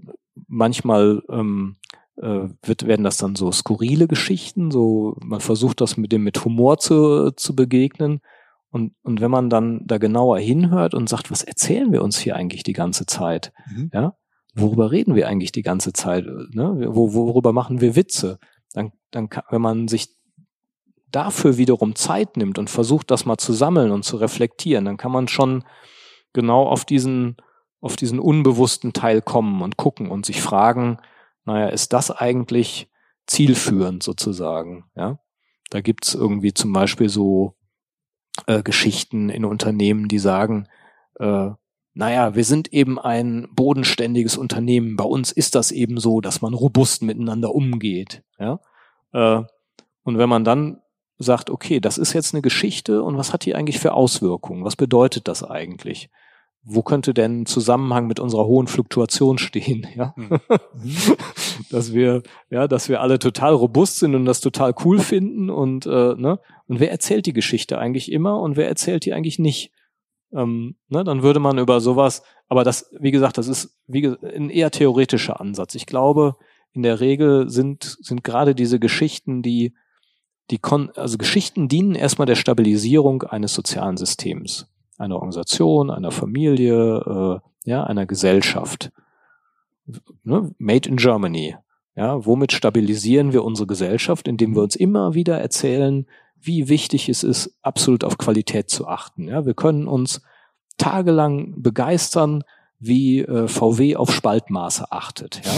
manchmal 0.47 1.23
ähm, 1.31 1.77
äh, 2.17 2.49
wird, 2.63 2.87
werden 2.87 3.05
das 3.05 3.17
dann 3.17 3.37
so 3.37 3.53
skurrile 3.53 4.09
Geschichten, 4.09 4.71
so 4.71 5.17
man 5.21 5.41
versucht 5.41 5.81
das 5.81 5.97
mit 5.97 6.13
dem 6.13 6.25
mit 6.25 6.45
Humor 6.45 6.79
zu, 6.79 7.31
zu 7.33 7.55
begegnen. 7.55 8.21
Und, 8.71 8.95
und 9.03 9.21
wenn 9.21 9.31
man 9.31 9.49
dann 9.49 9.87
da 9.87 9.99
genauer 9.99 10.39
hinhört 10.39 10.95
und 10.95 11.09
sagt, 11.09 11.31
was 11.31 11.43
erzählen 11.43 11.91
wir 11.93 12.03
uns 12.03 12.19
hier 12.19 12.37
eigentlich 12.37 12.63
die 12.63 12.75
ganze 12.75 13.07
Zeit? 13.07 13.53
Mhm. 13.71 13.91
Ja, 13.95 14.15
worüber 14.55 14.91
reden 14.91 15.15
wir 15.15 15.29
eigentlich 15.29 15.53
die 15.53 15.63
ganze 15.63 15.93
Zeit? 15.93 16.27
Ne? 16.51 16.87
Wo, 16.91 17.15
worüber 17.15 17.53
machen 17.53 17.81
wir 17.81 17.97
Witze? 17.97 18.39
Dann, 18.75 18.93
dann 19.11 19.31
kann, 19.31 19.45
wenn 19.51 19.63
man 19.63 19.89
sich 19.89 20.09
dafür 21.11 21.57
wiederum 21.57 21.95
Zeit 21.95 22.37
nimmt 22.37 22.59
und 22.59 22.69
versucht, 22.69 23.11
das 23.11 23.25
mal 23.25 23.39
zu 23.39 23.55
sammeln 23.55 23.91
und 23.91 24.05
zu 24.05 24.17
reflektieren, 24.17 24.85
dann 24.85 24.99
kann 24.99 25.13
man 25.13 25.29
schon 25.29 25.65
genau 26.35 26.67
auf 26.67 26.85
diesen, 26.85 27.37
auf 27.81 27.97
diesen 27.97 28.19
unbewussten 28.19 28.93
Teil 28.93 29.23
kommen 29.23 29.63
und 29.63 29.79
gucken 29.79 30.11
und 30.11 30.27
sich 30.27 30.43
fragen, 30.43 30.99
naja, 31.45 31.69
ist 31.69 31.95
das 31.95 32.11
eigentlich 32.11 32.91
zielführend 33.27 34.03
sozusagen? 34.03 34.85
Ja, 34.95 35.19
da 35.71 35.81
gibt's 35.81 36.15
irgendwie 36.15 36.53
zum 36.53 36.73
Beispiel 36.75 37.09
so 37.09 37.55
äh, 38.47 38.63
Geschichten 38.63 39.31
in 39.31 39.45
Unternehmen, 39.45 40.09
die 40.09 40.19
sagen, 40.19 40.69
äh, 41.19 41.51
naja, 41.95 42.37
wir 42.37 42.45
sind 42.45 42.73
eben 42.73 42.99
ein 42.99 43.49
bodenständiges 43.53 44.37
Unternehmen. 44.37 44.97
Bei 44.97 45.05
uns 45.05 45.33
ist 45.33 45.55
das 45.55 45.73
eben 45.73 45.99
so, 45.99 46.21
dass 46.21 46.41
man 46.43 46.55
robust 46.55 47.03
miteinander 47.03 47.55
umgeht. 47.55 48.23
Ja? 48.39 48.61
Äh, 49.13 49.43
und 50.05 50.19
wenn 50.19 50.29
man 50.29 50.45
dann 50.45 50.81
sagt, 51.19 51.51
okay, 51.51 51.81
das 51.81 51.99
ist 51.99 52.13
jetzt 52.13 52.35
eine 52.35 52.43
Geschichte 52.43 53.03
und 53.03 53.17
was 53.17 53.33
hat 53.33 53.45
die 53.45 53.55
eigentlich 53.55 53.81
für 53.81 53.95
Auswirkungen? 53.95 54.65
Was 54.65 54.77
bedeutet 54.77 55.27
das 55.27 55.43
eigentlich? 55.43 56.09
Wo 56.63 56.83
könnte 56.83 57.15
denn 57.15 57.47
Zusammenhang 57.47 58.07
mit 58.07 58.21
unserer 58.21 58.45
hohen 58.45 58.67
Fluktuation 58.67 59.39
stehen? 59.39 59.87
Ja, 59.97 60.15
mhm. 60.17 60.41
dass 61.71 61.95
wir, 61.95 62.23
ja, 62.51 62.69
dass 62.69 62.89
wir 62.89 63.01
alle 63.01 63.19
total 63.19 63.55
robust 63.55 63.99
sind 63.99 64.15
und 64.15 64.25
das 64.25 64.41
total 64.41 64.75
cool 64.85 64.99
finden 64.99 65.51
und 65.51 65.87
äh, 65.87 66.15
ne? 66.15 66.39
Und 66.67 66.81
wer 66.81 66.91
erzählt 66.91 67.25
die 67.27 67.33
Geschichte 67.33 67.79
eigentlich 67.79 68.13
immer 68.13 68.41
und 68.41 68.57
wer 68.57 68.69
erzählt 68.69 69.07
die 69.07 69.15
eigentlich 69.15 69.39
nicht? 69.39 69.73
Ähm, 70.33 70.77
ne? 70.89 71.05
Dann 71.05 71.23
würde 71.23 71.41
man 71.41 71.59
über 71.59 71.81
sowas, 71.81 72.23
aber 72.49 72.65
das, 72.65 72.91
wie 72.99 73.11
gesagt, 73.11 73.39
das 73.39 73.49
ist 73.49 73.79
wie 73.87 74.07
ein 74.07 74.51
eher 74.51 74.71
theoretischer 74.71 75.41
Ansatz. 75.41 75.75
Ich 75.75 75.87
glaube, 75.87 76.37
in 76.73 76.83
der 76.83 77.01
Regel 77.01 77.49
sind 77.49 77.97
sind 78.01 78.25
gerade 78.25 78.55
diese 78.55 78.79
Geschichten, 78.79 79.43
die 79.43 79.75
die 80.51 80.59
Kon 80.59 80.91
also 80.95 81.19
Geschichten 81.19 81.69
dienen 81.69 81.95
erstmal 81.95 82.27
der 82.27 82.37
Stabilisierung 82.37 83.23
eines 83.23 83.55
sozialen 83.55 83.97
Systems, 83.97 84.67
einer 84.99 85.17
Organisation, 85.17 85.91
einer 85.91 86.11
Familie, 86.11 87.41
äh, 87.65 87.71
ja, 87.71 87.85
einer 87.85 88.07
Gesellschaft. 88.07 88.91
Ne? 90.25 90.51
Made 90.59 90.89
in 90.89 90.97
Germany. 90.97 91.57
Ja, 91.97 92.25
womit 92.25 92.53
stabilisieren 92.53 93.33
wir 93.33 93.45
unsere 93.45 93.67
Gesellschaft, 93.67 94.29
indem 94.29 94.55
wir 94.55 94.63
uns 94.63 94.77
immer 94.77 95.15
wieder 95.15 95.41
erzählen, 95.41 96.07
wie 96.41 96.69
wichtig 96.69 97.09
es 97.09 97.25
ist, 97.25 97.57
absolut 97.63 98.05
auf 98.05 98.19
Qualität 98.19 98.71
zu 98.71 98.87
achten. 98.87 99.27
Ja, 99.27 99.47
wir 99.47 99.55
können 99.55 99.89
uns 99.89 100.23
tagelang 100.77 101.61
begeistern, 101.61 102.45
wie 102.79 103.21
äh, 103.23 103.49
VW 103.49 103.97
auf 103.97 104.13
Spaltmaße 104.13 104.93
achtet. 104.93 105.41
Ja, 105.45 105.53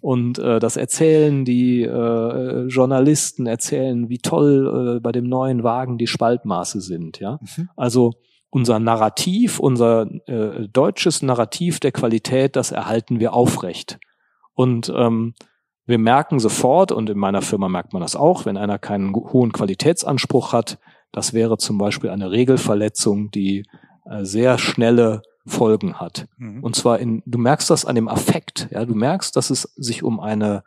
und 0.00 0.38
äh, 0.38 0.58
das 0.60 0.76
erzählen 0.76 1.44
die 1.44 1.82
äh, 1.82 2.66
Journalisten, 2.66 3.46
erzählen, 3.46 4.08
wie 4.08 4.18
toll 4.18 4.96
äh, 4.96 5.00
bei 5.00 5.12
dem 5.12 5.28
neuen 5.28 5.64
Wagen 5.64 5.98
die 5.98 6.06
Spaltmaße 6.06 6.80
sind. 6.80 7.18
Ja, 7.18 7.40
mhm. 7.56 7.70
also 7.76 8.12
unser 8.50 8.78
Narrativ, 8.78 9.58
unser 9.58 10.08
äh, 10.26 10.68
deutsches 10.68 11.22
Narrativ 11.22 11.80
der 11.80 11.92
Qualität, 11.92 12.56
das 12.56 12.72
erhalten 12.72 13.20
wir 13.20 13.34
aufrecht. 13.34 13.98
Und 14.54 14.92
ähm, 14.94 15.34
wir 15.86 15.98
merken 15.98 16.38
sofort, 16.38 16.92
und 16.92 17.08
in 17.10 17.18
meiner 17.18 17.42
Firma 17.42 17.68
merkt 17.68 17.92
man 17.92 18.02
das 18.02 18.16
auch, 18.16 18.46
wenn 18.46 18.56
einer 18.56 18.78
keinen 18.78 19.14
hohen 19.14 19.52
Qualitätsanspruch 19.52 20.52
hat, 20.52 20.78
das 21.12 21.32
wäre 21.32 21.56
zum 21.56 21.78
Beispiel 21.78 22.10
eine 22.10 22.30
Regelverletzung, 22.30 23.30
die 23.30 23.64
äh, 24.04 24.24
sehr 24.24 24.58
schnelle 24.58 25.22
Folgen 25.46 25.94
hat. 25.94 26.26
Mhm. 26.36 26.62
Und 26.62 26.76
zwar 26.76 26.98
in, 26.98 27.22
du 27.24 27.38
merkst 27.38 27.70
das 27.70 27.84
an 27.84 27.94
dem 27.94 28.08
Affekt, 28.08 28.68
ja, 28.70 28.84
du 28.84 28.94
merkst, 28.94 29.34
dass 29.34 29.50
es 29.50 29.62
sich 29.76 30.02
um 30.02 30.20
eine, 30.20 30.62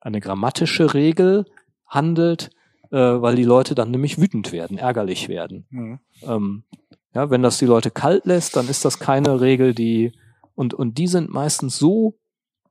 eine 0.00 0.20
grammatische 0.20 0.94
Regel 0.94 1.44
handelt, 1.86 2.50
äh, 2.90 2.96
weil 2.96 3.36
die 3.36 3.44
Leute 3.44 3.74
dann 3.74 3.90
nämlich 3.90 4.20
wütend 4.20 4.52
werden, 4.52 4.78
ärgerlich 4.78 5.28
werden. 5.28 5.66
Mhm. 5.70 6.00
Ähm, 6.22 6.64
ja, 7.14 7.30
wenn 7.30 7.42
das 7.42 7.58
die 7.58 7.66
Leute 7.66 7.90
kalt 7.90 8.26
lässt, 8.26 8.56
dann 8.56 8.68
ist 8.68 8.84
das 8.84 8.98
keine 8.98 9.40
Regel, 9.40 9.74
die, 9.74 10.12
und, 10.54 10.74
und 10.74 10.98
die 10.98 11.06
sind 11.06 11.30
meistens 11.30 11.78
so 11.78 12.18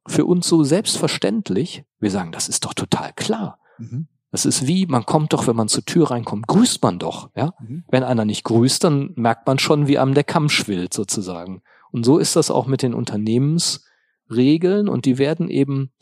für 0.08 0.26
uns 0.26 0.48
so 0.48 0.64
selbstverständlich. 0.64 1.84
Wir 2.00 2.12
sagen, 2.12 2.32
das 2.32 2.48
ist 2.48 2.66
doch 2.66 2.74
total 2.74 3.12
klar. 3.14 3.60
Mhm. 3.78 4.08
Das 4.32 4.46
ist 4.46 4.68
wie, 4.68 4.86
man 4.86 5.06
kommt 5.06 5.34
doch, 5.34 5.48
wenn 5.48 5.56
man 5.56 5.70
zur 5.70 5.86
Tür 5.86 6.12
reinkommt, 6.12 6.48
grüßt 6.48 6.84
man 6.84 7.00
doch, 7.00 7.30
ja. 7.36 7.54
Mhm. 7.60 7.86
Wenn 7.90 8.04
einer 8.04 8.26
nicht 8.26 8.44
grüßt, 8.44 8.84
dann 8.84 9.14
merkt 9.16 9.48
man 9.48 9.60
schon, 9.60 9.88
wie 9.88 9.98
einem 9.98 10.14
der 10.14 10.26
Kamm 10.26 10.50
schwillt, 10.50 10.94
sozusagen. 10.94 11.62
Und 11.92 12.06
so 12.06 12.18
ist 12.18 12.36
das 12.36 12.52
auch 12.52 12.68
mit 12.68 12.82
den 12.82 12.94
Unternehmensregeln 12.94 14.90
und 14.90 15.06
die 15.06 15.18
werden 15.18 15.50
eben 15.50 15.94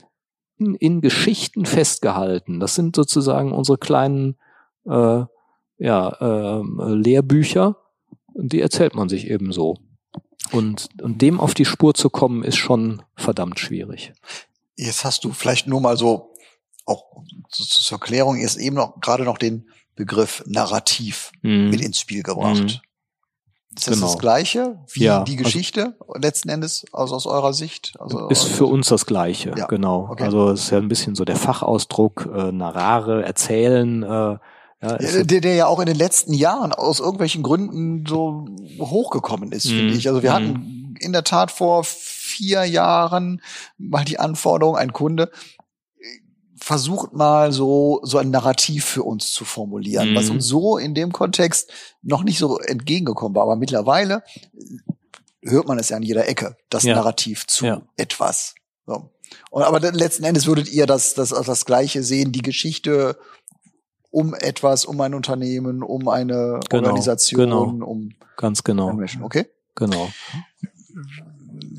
in, 0.58 0.74
in 0.76 1.02
Geschichten 1.02 1.66
festgehalten. 1.66 2.60
Das 2.60 2.74
sind 2.74 2.96
sozusagen 2.96 3.52
unsere 3.52 3.78
kleinen, 3.78 4.38
äh, 4.86 5.26
ja, 5.78 6.10
äh, 6.10 6.64
Lehrbücher 6.92 7.78
die 8.36 8.62
erzählt 8.62 8.96
man 8.96 9.10
sich 9.10 9.30
eben 9.30 9.52
so. 9.52 9.78
Und, 10.52 10.90
und 11.02 11.22
dem 11.22 11.40
auf 11.40 11.54
die 11.54 11.66
Spur 11.66 11.94
zu 11.94 12.10
kommen, 12.10 12.44
ist 12.44 12.58
schon 12.58 13.02
verdammt 13.16 13.60
schwierig. 13.60 14.14
Jetzt 14.76 15.06
hast 15.06 15.24
du 15.24 15.32
vielleicht 15.32 15.68
nur 15.68 15.82
mal 15.82 15.98
so 15.98 16.34
auch 16.86 17.06
zur 17.50 17.98
Erklärung 17.98 18.38
ist 18.38 18.58
eben 18.58 18.76
noch 18.76 19.00
gerade 19.00 19.24
noch 19.24 19.38
den 19.38 19.70
Begriff 19.96 20.44
Narrativ 20.48 21.32
mhm. 21.42 21.70
mit 21.70 21.82
ins 21.82 22.00
Spiel 22.00 22.24
gebracht. 22.24 22.62
Mhm. 22.62 22.80
Ist 23.76 23.88
das 23.88 23.96
genau. 23.96 24.08
das 24.08 24.20
Gleiche 24.20 24.80
wie 24.92 25.06
ja, 25.06 25.24
die 25.24 25.32
also 25.34 25.44
Geschichte 25.44 25.96
also, 26.00 26.22
letzten 26.22 26.50
Endes 26.50 26.86
aus, 26.92 27.12
aus 27.12 27.26
eurer 27.26 27.54
Sicht? 27.54 27.94
Also, 28.00 28.28
ist 28.28 28.44
für 28.44 28.66
uns 28.66 28.90
das 28.90 29.06
Gleiche, 29.06 29.54
ja, 29.58 29.66
genau. 29.66 30.10
Okay. 30.12 30.24
Also 30.24 30.50
es 30.50 30.66
ist 30.66 30.70
ja 30.72 30.78
ein 30.78 30.90
bisschen 30.90 31.16
so 31.16 31.26
der 31.26 31.38
Fachausdruck, 31.38 32.30
äh, 32.36 32.52
narrare, 32.52 33.24
erzählen. 33.24 34.04
Äh, 34.04 34.38
ja, 34.84 35.24
der, 35.24 35.42
der 35.42 35.56
ja 35.56 35.68
auch 35.68 35.80
in 35.80 35.86
den 35.86 35.96
letzten 35.98 36.34
Jahren 36.34 36.74
aus 36.74 37.00
irgendwelchen 37.00 37.44
Gründen 37.44 38.06
so 38.06 38.46
hochgekommen 38.80 39.52
ist, 39.52 39.66
mhm. 39.66 39.78
finde 39.78 39.94
ich. 39.96 40.08
Also 40.08 40.22
wir 40.24 40.32
mhm. 40.32 40.36
hatten 40.36 40.96
in 41.00 41.14
der 41.14 41.24
Tat 41.24 41.52
vor 41.52 41.84
vier 41.84 42.66
Jahren 42.66 43.42
mal 43.78 44.06
die 44.06 44.20
Anforderung, 44.20 44.76
ein 44.76 44.94
Kunde 44.94 45.32
versucht 46.56 47.12
mal 47.14 47.52
so 47.52 48.00
so 48.04 48.18
ein 48.18 48.30
Narrativ 48.30 48.86
für 48.86 49.04
uns 49.04 49.34
zu 49.34 49.44
formulieren, 49.44 50.12
Mhm. 50.12 50.16
was 50.16 50.30
uns 50.30 50.46
so 50.46 50.78
in 50.78 50.96
dem 50.96 51.12
Kontext 51.12 51.70
noch 52.02 52.24
nicht 52.24 52.40
so 52.40 52.58
entgegengekommen 52.58 53.36
war. 53.36 53.44
Aber 53.44 53.58
mittlerweile 53.58 54.24
hört 55.42 55.68
man 55.68 55.78
es 55.78 55.90
ja 55.90 55.98
an 55.98 56.04
jeder 56.04 56.28
Ecke, 56.28 56.56
das 56.70 56.84
Ja. 56.84 56.96
Narrativ 56.96 57.48
zu 57.48 57.66
Ja. 57.66 57.82
etwas. 57.98 58.56
So. 58.86 59.10
Und, 59.50 59.64
aber 59.64 59.80
letzten 59.80 60.24
Endes 60.24 60.46
würdet 60.46 60.72
ihr 60.72 60.86
das, 60.86 61.14
das, 61.16 61.30
das 61.30 61.66
Gleiche 61.66 62.02
sehen, 62.04 62.32
die 62.32 62.42
Geschichte 62.42 63.18
um 64.14 64.36
etwas, 64.36 64.86
um 64.86 65.02
ein 65.02 65.16
Unternehmen, 65.16 65.82
um 65.82 66.08
eine 66.08 66.60
Genau, 66.70 66.84
Organisation, 66.88 67.40
genau. 67.42 67.64
um 67.64 68.14
Ganz 68.38 68.64
genau. 68.64 68.94
Menschen. 68.94 69.24
Okay? 69.24 69.48
Genau. 69.74 70.08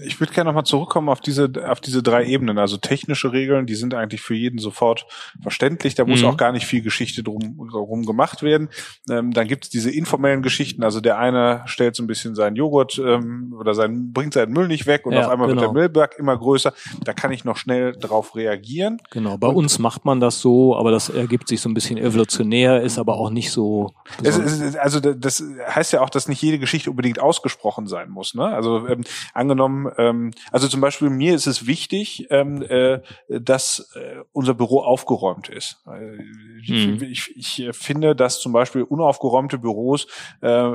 Ich 0.04 0.20
würde 0.20 0.32
gerne 0.32 0.48
nochmal 0.50 0.64
zurückkommen 0.64 1.08
auf 1.08 1.20
diese, 1.20 1.50
auf 1.68 1.80
diese 1.80 2.02
drei 2.02 2.24
Ebenen. 2.26 2.58
Also 2.58 2.76
technische 2.76 3.32
Regeln, 3.32 3.66
die 3.66 3.74
sind 3.74 3.94
eigentlich 3.94 4.20
für 4.20 4.34
jeden 4.34 4.58
sofort 4.58 5.06
verständlich. 5.42 5.94
Da 5.94 6.04
muss 6.04 6.20
Mhm. 6.22 6.28
auch 6.28 6.36
gar 6.36 6.52
nicht 6.52 6.66
viel 6.66 6.82
Geschichte 6.82 7.22
drum, 7.22 7.68
drum 7.70 8.04
gemacht 8.06 8.42
werden. 8.42 8.68
Ähm, 9.10 9.32
dann 9.32 9.46
gibt 9.48 9.64
es 9.64 9.70
diese 9.70 9.90
informellen 9.90 10.42
Geschichten. 10.42 10.82
Also 10.84 11.00
der 11.00 11.18
eine 11.18 11.62
stellt 11.66 11.96
so 11.96 12.02
ein 12.02 12.06
bisschen 12.06 12.34
seinen 12.34 12.56
Joghurt 12.56 12.98
ähm, 12.98 13.54
oder 13.58 13.74
sein, 13.74 14.12
bringt 14.12 14.34
seinen 14.34 14.52
Müll 14.52 14.68
nicht 14.68 14.86
weg 14.86 15.06
und 15.06 15.12
Ja, 15.14 15.26
auf 15.26 15.28
einmal 15.32 15.48
genau. 15.48 15.60
wird 15.60 15.70
der 15.70 15.74
Müllberg 15.74 16.18
immer 16.18 16.36
größer. 16.36 16.72
Da 17.04 17.12
kann 17.12 17.32
ich 17.32 17.44
noch 17.44 17.56
schnell 17.56 17.92
drauf 17.92 18.34
reagieren. 18.36 18.98
Genau. 19.10 19.36
Bei 19.38 19.48
uns 19.48 19.78
macht 19.78 20.04
man 20.04 20.20
das 20.20 20.40
so, 20.40 20.76
aber 20.76 20.90
das 20.90 21.08
ergibt 21.08 21.48
sich 21.48 21.60
so 21.60 21.68
ein 21.68 21.74
bisschen 21.74 21.96
evolutionär, 21.98 22.82
ist 22.82 22.98
aber 22.98 23.16
auch 23.16 23.30
nicht 23.30 23.50
so. 23.50 23.92
Es- 24.22 24.76
also 24.76 25.00
das 25.00 25.42
heißt 25.68 25.92
ja 25.92 26.00
auch, 26.00 26.10
dass 26.10 26.28
nicht 26.28 26.42
jede 26.42 26.58
Geschichte 26.58 26.90
unbedingt 26.90 27.18
ausgesprochen 27.20 27.86
sein 27.86 28.10
muss. 28.10 28.34
Ne? 28.34 28.44
Also 28.44 28.86
ähm, 28.88 29.02
angenommen, 29.32 29.86
ähm, 29.98 30.32
also 30.50 30.68
zum 30.68 30.80
Beispiel 30.80 31.10
mir 31.10 31.34
ist 31.34 31.46
es 31.46 31.66
wichtig, 31.66 32.28
ähm, 32.30 32.62
äh, 32.62 33.00
dass 33.28 33.90
äh, 33.94 34.22
unser 34.32 34.54
Büro 34.54 34.80
aufgeräumt 34.80 35.48
ist. 35.48 35.82
Äh, 35.86 36.22
Mhm. 36.68 37.02
Ich, 37.02 37.36
ich, 37.36 37.68
finde, 37.76 38.14
dass 38.14 38.40
zum 38.40 38.52
Beispiel 38.52 38.82
unaufgeräumte 38.82 39.58
Büros 39.58 40.06
äh, 40.40 40.72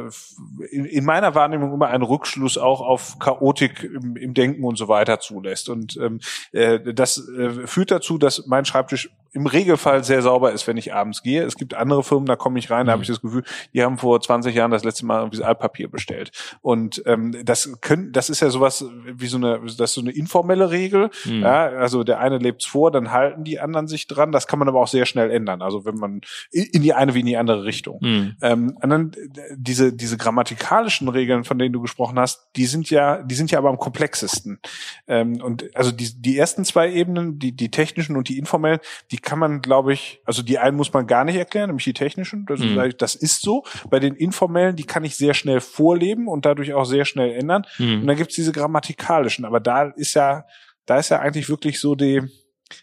in, 0.71 0.85
in 0.85 1.05
meiner 1.05 1.35
Wahrnehmung 1.35 1.73
immer 1.73 1.87
einen 1.87 2.03
Rückschluss 2.03 2.57
auch 2.57 2.81
auf 2.81 3.17
Chaotik 3.19 3.83
im, 3.83 4.15
im 4.15 4.33
Denken 4.33 4.63
und 4.63 4.77
so 4.77 4.87
weiter 4.87 5.19
zulässt. 5.19 5.69
Und 5.69 5.97
ähm, 5.97 6.19
äh, 6.51 6.93
das 6.93 7.27
äh, 7.29 7.67
führt 7.67 7.91
dazu, 7.91 8.17
dass 8.17 8.45
mein 8.47 8.65
Schreibtisch 8.65 9.09
im 9.31 9.45
Regelfall 9.45 10.03
sehr 10.03 10.21
sauber 10.21 10.51
ist, 10.51 10.65
wenn 10.67 10.77
ich 10.77 10.93
abends 10.93 11.21
gehe. 11.23 11.43
Es 11.43 11.55
gibt 11.55 11.73
andere 11.73 12.03
Firmen, 12.03 12.25
da 12.25 12.35
komme 12.35 12.59
ich 12.59 12.69
rein, 12.69 12.85
da 12.85 12.93
habe 12.93 12.99
Mhm. 12.99 13.03
ich 13.03 13.07
das 13.09 13.21
Gefühl, 13.21 13.43
die 13.73 13.83
haben 13.83 13.97
vor 13.97 14.19
20 14.19 14.55
Jahren 14.55 14.71
das 14.71 14.83
letzte 14.83 15.05
Mal 15.05 15.19
irgendwie 15.19 15.43
Altpapier 15.43 15.89
bestellt. 15.89 16.31
Und 16.61 17.01
ähm, 17.05 17.35
das 17.43 17.79
können, 17.81 18.11
das 18.11 18.29
ist 18.29 18.39
ja 18.41 18.49
sowas 18.49 18.83
wie 19.05 19.27
so 19.27 19.37
eine, 19.37 19.59
das 19.65 19.91
ist 19.91 19.93
so 19.93 20.01
eine 20.01 20.11
informelle 20.11 20.71
Regel. 20.71 21.09
Mhm. 21.25 21.41
Ja, 21.41 21.67
also 21.67 22.03
der 22.03 22.19
eine 22.19 22.37
lebt's 22.37 22.65
vor, 22.65 22.91
dann 22.91 23.11
halten 23.11 23.43
die 23.43 23.59
anderen 23.59 23.87
sich 23.87 24.07
dran. 24.07 24.31
Das 24.31 24.47
kann 24.47 24.59
man 24.59 24.67
aber 24.67 24.79
auch 24.81 24.87
sehr 24.87 25.05
schnell 25.05 25.31
ändern. 25.31 25.61
Also 25.61 25.85
wenn 25.85 25.95
man 25.95 26.21
in 26.51 26.81
die 26.81 26.93
eine 26.93 27.13
wie 27.13 27.19
in 27.21 27.25
die 27.25 27.37
andere 27.37 27.63
Richtung. 27.63 27.99
Mhm. 28.01 28.35
Ähm, 28.41 28.77
und 28.81 28.89
dann 28.89 29.11
diese 29.55 29.93
diese 29.93 30.17
grammatikalischen 30.17 31.07
Regeln, 31.09 31.43
von 31.43 31.59
denen 31.59 31.73
du 31.73 31.81
gesprochen 31.81 32.17
hast, 32.19 32.47
die 32.55 32.65
sind 32.65 32.89
ja 32.89 33.21
die 33.23 33.35
sind 33.35 33.51
ja 33.51 33.59
aber 33.59 33.69
am 33.69 33.77
komplexesten. 33.77 34.59
Ähm, 35.07 35.41
und 35.41 35.75
also 35.75 35.91
die 35.91 36.09
die 36.21 36.37
ersten 36.37 36.65
zwei 36.65 36.91
Ebenen, 36.91 37.39
die 37.39 37.51
die 37.51 37.69
technischen 37.71 38.15
und 38.15 38.29
die 38.29 38.37
informellen, 38.37 38.79
die 39.11 39.17
kann 39.21 39.39
man, 39.39 39.61
glaube 39.61 39.93
ich, 39.93 40.21
also 40.25 40.41
die 40.41 40.59
einen 40.59 40.77
muss 40.77 40.93
man 40.93 41.07
gar 41.07 41.23
nicht 41.25 41.35
erklären, 41.35 41.67
nämlich 41.67 41.85
die 41.85 41.93
technischen. 41.93 42.45
Das, 42.47 42.59
Mhm. 42.59 42.77
ist, 42.79 43.01
das 43.01 43.15
ist 43.15 43.41
so. 43.41 43.63
Bei 43.89 43.99
den 43.99 44.15
informellen, 44.15 44.75
die 44.75 44.85
kann 44.85 45.03
ich 45.03 45.15
sehr 45.15 45.33
schnell 45.33 45.59
vorleben 45.61 46.27
und 46.27 46.45
dadurch 46.45 46.73
auch 46.73 46.85
sehr 46.85 47.05
schnell 47.05 47.31
ändern. 47.33 47.65
Und 47.79 48.01
Mhm. 48.03 48.07
dann 48.07 48.15
gibt's 48.17 48.35
diese 48.35 48.51
grammatikalischen, 48.51 49.45
aber 49.45 49.59
da 49.59 49.83
ist 49.83 50.13
ja 50.15 50.45
da 50.85 50.97
ist 50.97 51.09
ja 51.09 51.19
eigentlich 51.19 51.49
wirklich 51.49 51.79
so 51.79 51.95
die 51.95 52.23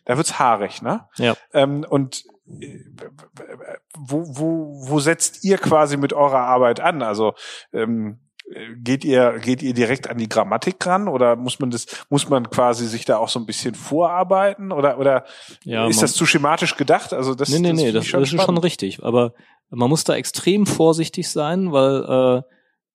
da 0.04 0.16
wird's 0.16 0.38
haarig, 0.38 0.82
ne? 0.82 1.08
Ja. 1.16 1.36
Ähm, 1.52 1.84
und 1.88 2.24
äh, 2.60 2.78
wo, 3.96 4.24
wo, 4.26 4.90
wo 4.90 5.00
setzt 5.00 5.44
ihr 5.44 5.58
quasi 5.58 5.96
mit 5.96 6.12
eurer 6.12 6.40
Arbeit 6.40 6.80
an? 6.80 7.02
Also 7.02 7.34
ähm, 7.72 8.20
geht 8.76 9.04
ihr 9.04 9.40
geht 9.40 9.62
ihr 9.62 9.74
direkt 9.74 10.08
an 10.08 10.18
die 10.18 10.28
Grammatik 10.28 10.84
ran 10.86 11.08
oder 11.08 11.34
muss 11.34 11.58
man 11.58 11.70
das 11.70 11.86
muss 12.10 12.28
man 12.28 12.48
quasi 12.48 12.86
sich 12.86 13.04
da 13.04 13.18
auch 13.18 13.28
so 13.28 13.40
ein 13.40 13.46
bisschen 13.46 13.74
vorarbeiten 13.74 14.70
oder 14.70 14.98
oder 14.98 15.24
Ja, 15.64 15.88
ist 15.88 16.02
das 16.02 16.12
zu 16.12 16.26
schematisch 16.26 16.76
gedacht? 16.76 17.12
Also 17.12 17.34
das 17.34 17.48
nee, 17.48 17.58
nee, 17.58 17.72
nee, 17.72 17.78
finde 17.78 17.92
das, 17.94 18.06
ich 18.06 18.12
das 18.12 18.32
ist 18.32 18.42
schon 18.42 18.58
richtig. 18.58 19.02
Aber 19.02 19.32
man 19.70 19.90
muss 19.90 20.04
da 20.04 20.14
extrem 20.14 20.66
vorsichtig 20.66 21.28
sein, 21.28 21.72
weil 21.72 22.04
äh, 22.04 22.42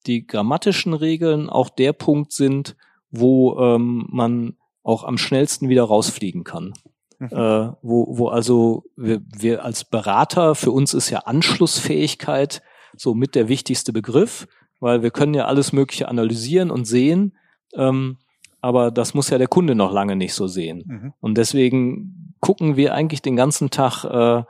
die 0.08 0.26
grammatischen 0.26 0.94
Regeln 0.94 1.50
auch 1.50 1.70
der 1.70 1.94
Punkt 1.94 2.32
sind, 2.32 2.76
wo 3.10 3.58
ähm, 3.60 4.08
man 4.10 4.56
auch 4.84 5.04
am 5.04 5.18
schnellsten 5.18 5.70
wieder 5.70 5.84
rausfliegen 5.84 6.44
kann. 6.44 6.74
Mhm. 7.20 7.28
Äh, 7.28 7.72
wo, 7.82 8.18
wo 8.18 8.30
also 8.30 8.86
wir, 8.96 9.22
wir 9.38 9.66
als 9.66 9.84
Berater, 9.84 10.56
für 10.56 10.72
uns 10.72 10.94
ist 10.94 11.10
ja 11.10 11.20
Anschlussfähigkeit 11.20 12.62
so 12.96 13.14
mit 13.14 13.36
der 13.36 13.48
wichtigste 13.48 13.94
Begriff, 13.94 14.48
weil 14.82 15.02
wir 15.02 15.12
können 15.12 15.34
ja 15.34 15.46
alles 15.46 15.72
Mögliche 15.72 16.10
analysieren 16.10 16.72
und 16.72 16.84
sehen, 16.86 17.38
ähm, 17.76 18.18
aber 18.60 18.92
das 18.92 19.14
muss 19.14 19.30
ja 19.30 19.38
der 19.38 19.48
Kunde 19.48 19.76
noch 19.76 19.94
lange 19.94 20.18
nicht 20.18 20.34
so 20.34 20.48
sehen. 20.48 20.84
Mhm. 20.86 21.14
Und 21.22 21.38
deswegen 21.38 22.36
gucken 22.42 22.76
wir 22.76 22.94
eigentlich 22.94 23.22
den 23.22 23.36
ganzen 23.36 23.70
Tag 23.70 24.04
äh, 24.04 24.44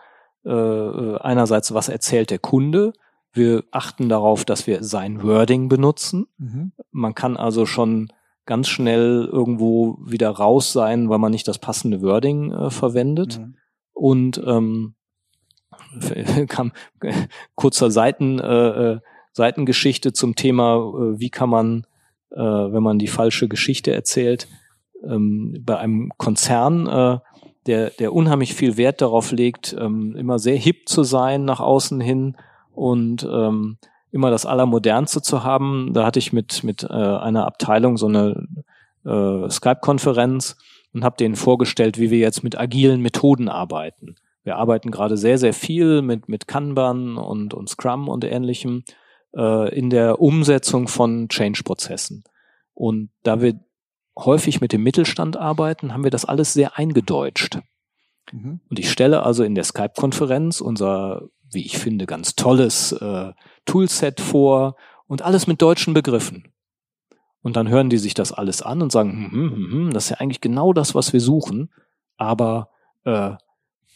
äh, 0.43 1.17
einerseits, 1.19 1.73
was 1.73 1.87
erzählt 1.89 2.31
der 2.31 2.39
Kunde. 2.39 2.93
Wir 3.33 3.63
achten 3.71 4.09
darauf, 4.09 4.43
dass 4.43 4.67
wir 4.67 4.83
sein 4.83 5.23
Wording 5.23 5.69
benutzen. 5.69 6.27
Mhm. 6.37 6.71
Man 6.91 7.15
kann 7.15 7.37
also 7.37 7.65
schon 7.65 8.11
ganz 8.45 8.67
schnell 8.67 9.29
irgendwo 9.31 9.97
wieder 10.03 10.29
raus 10.29 10.73
sein, 10.73 11.09
weil 11.09 11.19
man 11.19 11.31
nicht 11.31 11.47
das 11.47 11.59
passende 11.59 12.01
Wording 12.01 12.51
äh, 12.51 12.69
verwendet. 12.69 13.39
Mhm. 13.39 13.55
Und 13.93 14.41
ähm, 14.45 14.95
kam 16.47 16.71
kurzer 17.55 17.91
Seiten, 17.91 18.39
äh, 18.39 18.93
äh, 18.93 18.99
Seitengeschichte 19.33 20.13
zum 20.13 20.35
Thema, 20.35 20.75
äh, 20.75 21.19
wie 21.19 21.29
kann 21.29 21.49
man, 21.49 21.85
äh, 22.31 22.39
wenn 22.39 22.83
man 22.83 22.99
die 22.99 23.07
falsche 23.07 23.47
Geschichte 23.47 23.93
erzählt, 23.93 24.47
ähm, 25.03 25.61
bei 25.65 25.77
einem 25.77 26.11
Konzern, 26.17 26.87
äh, 26.87 27.19
der, 27.65 27.91
der 27.91 28.13
unheimlich 28.13 28.53
viel 28.53 28.77
Wert 28.77 29.01
darauf 29.01 29.31
legt, 29.31 29.75
ähm, 29.79 30.15
immer 30.15 30.39
sehr 30.39 30.57
hip 30.57 30.89
zu 30.89 31.03
sein 31.03 31.45
nach 31.45 31.59
außen 31.59 32.01
hin 32.01 32.35
und 32.73 33.27
ähm, 33.31 33.77
immer 34.11 34.31
das 34.31 34.45
Allermodernste 34.45 35.21
zu 35.21 35.43
haben. 35.43 35.91
Da 35.93 36.05
hatte 36.05 36.19
ich 36.19 36.33
mit, 36.33 36.63
mit 36.63 36.83
äh, 36.83 36.87
einer 36.87 37.45
Abteilung 37.45 37.97
so 37.97 38.07
eine 38.07 38.47
äh, 39.05 39.49
Skype-Konferenz 39.49 40.57
und 40.93 41.03
habe 41.03 41.17
denen 41.17 41.35
vorgestellt, 41.35 41.99
wie 41.99 42.11
wir 42.11 42.19
jetzt 42.19 42.43
mit 42.43 42.59
agilen 42.59 43.01
Methoden 43.01 43.47
arbeiten. 43.47 44.15
Wir 44.43 44.57
arbeiten 44.57 44.91
gerade 44.91 45.17
sehr, 45.17 45.37
sehr 45.37 45.53
viel 45.53 46.01
mit, 46.01 46.27
mit 46.27 46.47
Kanban 46.47 47.17
und, 47.17 47.53
und 47.53 47.69
Scrum 47.69 48.09
und 48.09 48.25
ähnlichem 48.25 48.83
äh, 49.35 49.73
in 49.73 49.89
der 49.89 50.21
Umsetzung 50.21 50.87
von 50.87 51.27
Change-Prozessen. 51.29 52.23
Und 52.73 53.09
da 53.23 53.41
wir 53.41 53.59
häufig 54.17 54.61
mit 54.61 54.73
dem 54.73 54.83
Mittelstand 54.83 55.37
arbeiten, 55.37 55.93
haben 55.93 56.03
wir 56.03 56.11
das 56.11 56.25
alles 56.25 56.53
sehr 56.53 56.77
eingedeutscht. 56.77 57.59
Mhm. 58.31 58.59
Und 58.69 58.79
ich 58.79 58.91
stelle 58.91 59.23
also 59.23 59.43
in 59.43 59.55
der 59.55 59.63
Skype-Konferenz 59.63 60.61
unser, 60.61 61.23
wie 61.51 61.65
ich 61.65 61.77
finde, 61.77 62.05
ganz 62.05 62.35
tolles 62.35 62.91
äh, 62.93 63.31
Toolset 63.65 64.19
vor 64.19 64.75
und 65.07 65.21
alles 65.21 65.47
mit 65.47 65.61
deutschen 65.61 65.93
Begriffen. 65.93 66.51
Und 67.41 67.55
dann 67.55 67.69
hören 67.69 67.89
die 67.89 67.97
sich 67.97 68.13
das 68.13 68.31
alles 68.31 68.61
an 68.61 68.81
und 68.81 68.91
sagen, 68.91 69.11
hm, 69.11 69.31
hm, 69.31 69.51
hm, 69.51 69.71
hm, 69.71 69.93
das 69.93 70.05
ist 70.05 70.09
ja 70.11 70.17
eigentlich 70.17 70.41
genau 70.41 70.73
das, 70.73 70.93
was 70.93 71.11
wir 71.11 71.19
suchen, 71.19 71.71
aber 72.17 72.69
äh, 73.03 73.31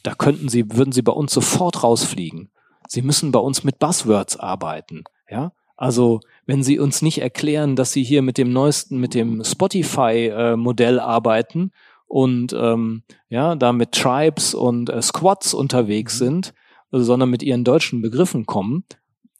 da 0.03 0.15
könnten 0.17 0.49
sie, 0.49 0.71
würden 0.71 0.91
sie 0.91 1.01
bei 1.01 1.11
uns 1.11 1.33
sofort 1.33 1.83
rausfliegen. 1.83 2.51
Sie 2.87 3.01
müssen 3.01 3.31
bei 3.31 3.39
uns 3.39 3.63
mit 3.63 3.79
Buzzwords 3.79 4.37
arbeiten, 4.37 5.03
ja. 5.29 5.51
Also, 5.77 6.21
wenn 6.45 6.63
Sie 6.63 6.79
uns 6.79 7.01
nicht 7.01 7.21
erklären, 7.21 7.75
dass 7.75 7.91
Sie 7.91 8.03
hier 8.03 8.21
mit 8.21 8.37
dem 8.37 8.53
neuesten, 8.53 8.97
mit 8.97 9.13
dem 9.13 9.43
Spotify-Modell 9.43 10.99
arbeiten 10.99 11.71
und 12.07 12.53
ähm, 12.53 13.03
ja, 13.29 13.55
da 13.55 13.73
mit 13.73 13.91
Tribes 13.91 14.53
und 14.53 14.89
äh, 14.89 15.01
Squads 15.01 15.53
unterwegs 15.53 16.17
sind, 16.17 16.53
also, 16.91 17.03
sondern 17.03 17.29
mit 17.29 17.43
Ihren 17.43 17.65
deutschen 17.65 18.01
Begriffen 18.01 18.45
kommen, 18.45 18.85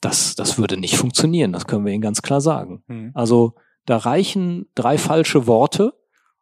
das, 0.02 0.34
das 0.34 0.58
würde 0.58 0.76
nicht 0.76 0.96
funktionieren. 0.96 1.54
Das 1.54 1.66
können 1.66 1.86
wir 1.86 1.92
Ihnen 1.92 2.02
ganz 2.02 2.20
klar 2.20 2.42
sagen. 2.42 2.82
Mhm. 2.86 3.12
Also, 3.14 3.54
da 3.86 3.96
reichen 3.96 4.66
drei 4.74 4.98
falsche 4.98 5.46
Worte 5.46 5.94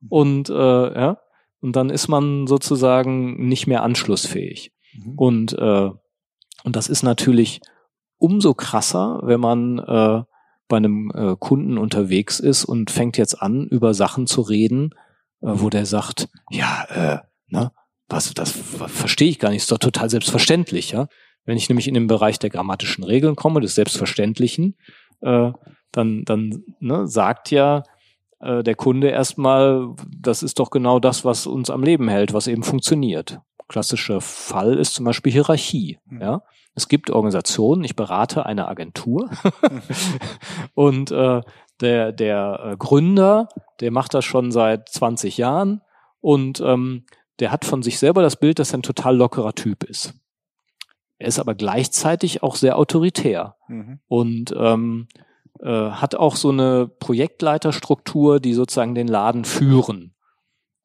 und 0.09 0.49
äh, 0.49 0.55
ja, 0.55 1.19
und 1.61 1.77
dann 1.77 1.89
ist 1.89 2.09
man 2.09 2.47
sozusagen 2.47 3.49
nicht 3.49 3.67
mehr 3.67 3.83
anschlussfähig. 3.83 4.73
Mhm. 4.93 5.15
Und, 5.17 5.53
äh, 5.59 5.91
und 6.65 6.77
das 6.77 6.89
ist 6.89 7.03
natürlich 7.03 7.61
umso 8.19 8.55
krasser, 8.55 9.21
wenn 9.23 9.41
man 9.41 9.79
äh, 9.79 10.23
bei 10.69 10.77
einem 10.77 11.11
äh, 11.15 11.37
Kunden 11.39 11.79
unterwegs 11.79 12.41
ist 12.41 12.65
und 12.65 12.91
fängt 12.91 13.19
jetzt 13.19 13.41
an, 13.41 13.67
über 13.67 13.95
Sachen 13.95 14.27
zu 14.27 14.41
reden, 14.41 14.91
äh, 15.43 15.49
wo 15.49 15.71
der 15.71 15.87
sagt, 15.87 16.29
ja, 16.51 16.85
äh, 16.89 17.19
ne, 17.49 17.71
was, 18.09 18.33
das 18.35 18.51
ver- 18.53 18.89
verstehe 18.89 19.29
ich 19.29 19.39
gar 19.39 19.51
nicht, 19.51 19.63
ist 19.63 19.73
doch 19.73 19.79
total 19.79 20.11
selbstverständlich, 20.11 20.93
ja. 20.93 21.07
Wenn 21.45 21.59
ich 21.59 21.69
nämlich 21.69 21.89
in 21.89 21.95
den 21.95 22.07
Bereich 22.07 22.39
der 22.39 22.49
grammatischen 22.49 23.05
Regeln 23.05 23.37
komme, 23.37 23.61
des 23.61 23.75
Selbstverständlichen, 23.75 24.77
äh, 25.21 25.53
dann, 25.93 26.25
dann 26.25 26.65
ne, 26.81 27.07
sagt 27.07 27.51
ja 27.51 27.83
äh, 28.41 28.63
der 28.63 28.75
Kunde 28.75 29.09
erstmal, 29.09 29.95
das 30.19 30.43
ist 30.43 30.59
doch 30.59 30.71
genau 30.71 30.99
das, 30.99 31.25
was 31.25 31.47
uns 31.47 31.69
am 31.69 31.83
Leben 31.83 32.09
hält, 32.09 32.33
was 32.33 32.47
eben 32.47 32.63
funktioniert. 32.63 33.41
Klassischer 33.75 34.21
Fall 34.21 34.75
ist 34.79 34.95
zum 34.95 35.05
Beispiel 35.05 35.33
Hierarchie. 35.33 35.99
Mhm. 36.07 36.21
Ja, 36.23 36.43
es 36.77 36.87
gibt 36.87 37.11
Organisationen. 37.11 37.83
Ich 37.83 37.97
berate 37.97 38.47
eine 38.47 38.69
Agentur 38.69 39.31
und 40.75 41.11
äh, 41.11 41.41
der 41.81 42.13
der 42.13 42.61
äh, 42.65 42.77
Gründer, 42.77 43.49
der 43.81 43.91
macht 43.91 44.15
das 44.15 44.25
schon 44.25 44.53
seit 44.53 44.89
20 44.91 45.39
Jahren 45.39 45.81
und 46.21 46.61
ähm, 46.61 47.05
der 47.41 47.51
hat 47.51 47.65
von 47.65 47.83
sich 47.83 47.99
selber 47.99 48.23
das 48.23 48.37
Bild, 48.37 48.61
dass 48.61 48.73
er 48.73 48.79
ein 48.79 48.85
total 48.85 49.17
lockerer 49.17 49.57
Typ 49.57 49.83
ist. 49.83 50.15
Er 51.19 51.27
ist 51.27 51.41
aber 51.41 51.57
gleichzeitig 51.57 52.45
auch 52.45 52.55
sehr 52.55 52.79
autoritär 52.79 53.57
Mhm. 53.67 53.99
und 54.07 54.55
ähm, 54.57 55.09
äh, 55.59 55.91
hat 55.91 56.15
auch 56.15 56.37
so 56.37 56.51
eine 56.51 56.87
Projektleiterstruktur, 56.87 58.39
die 58.39 58.55
sozusagen 58.55 58.95
den 58.95 59.09
Laden 59.09 59.45
führen. 59.45 60.14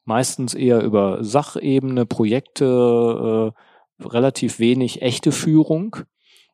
Meistens 0.10 0.56
eher 0.56 0.82
über 0.82 1.24
Sachebene, 1.24 2.08
Projekte, 2.08 3.54
äh, 4.02 4.04
relativ 4.04 4.58
wenig 4.58 5.04
echte 5.04 5.32
Führung. 5.32 5.98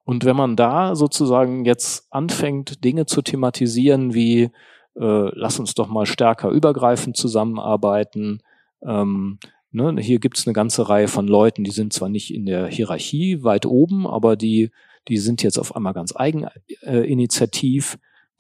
Und 0.03 0.25
wenn 0.25 0.35
man 0.35 0.57
da 0.57 0.93
sozusagen 0.93 1.63
jetzt 1.63 2.05
anfängt, 2.11 2.83
Dinge 2.83 3.05
zu 3.05 3.21
thematisieren 3.21 4.13
wie 4.13 4.51
äh, 4.99 5.29
lass 5.39 5.57
uns 5.57 5.73
doch 5.73 5.87
mal 5.87 6.05
stärker 6.05 6.49
übergreifend 6.49 7.15
zusammenarbeiten, 7.15 8.41
ähm, 8.85 9.39
Ne, 9.71 9.93
hier 10.01 10.19
gibt's 10.19 10.47
eine 10.47 10.53
ganze 10.53 10.87
Reihe 10.87 11.09
von 11.09 11.27
Leuten, 11.27 11.65
die 11.65 11.71
sind 11.71 11.91
zwar 11.91 12.07
nicht 12.07 12.33
in 12.33 12.45
der 12.45 12.67
Hierarchie 12.67 13.43
weit 13.43 13.65
oben, 13.65 14.07
aber 14.07 14.37
die, 14.37 14.71
die 15.09 15.17
sind 15.17 15.43
jetzt 15.43 15.59
auf 15.59 15.75
einmal 15.75 15.93
ganz 15.93 16.13
eigeninitiativ. 16.15 17.97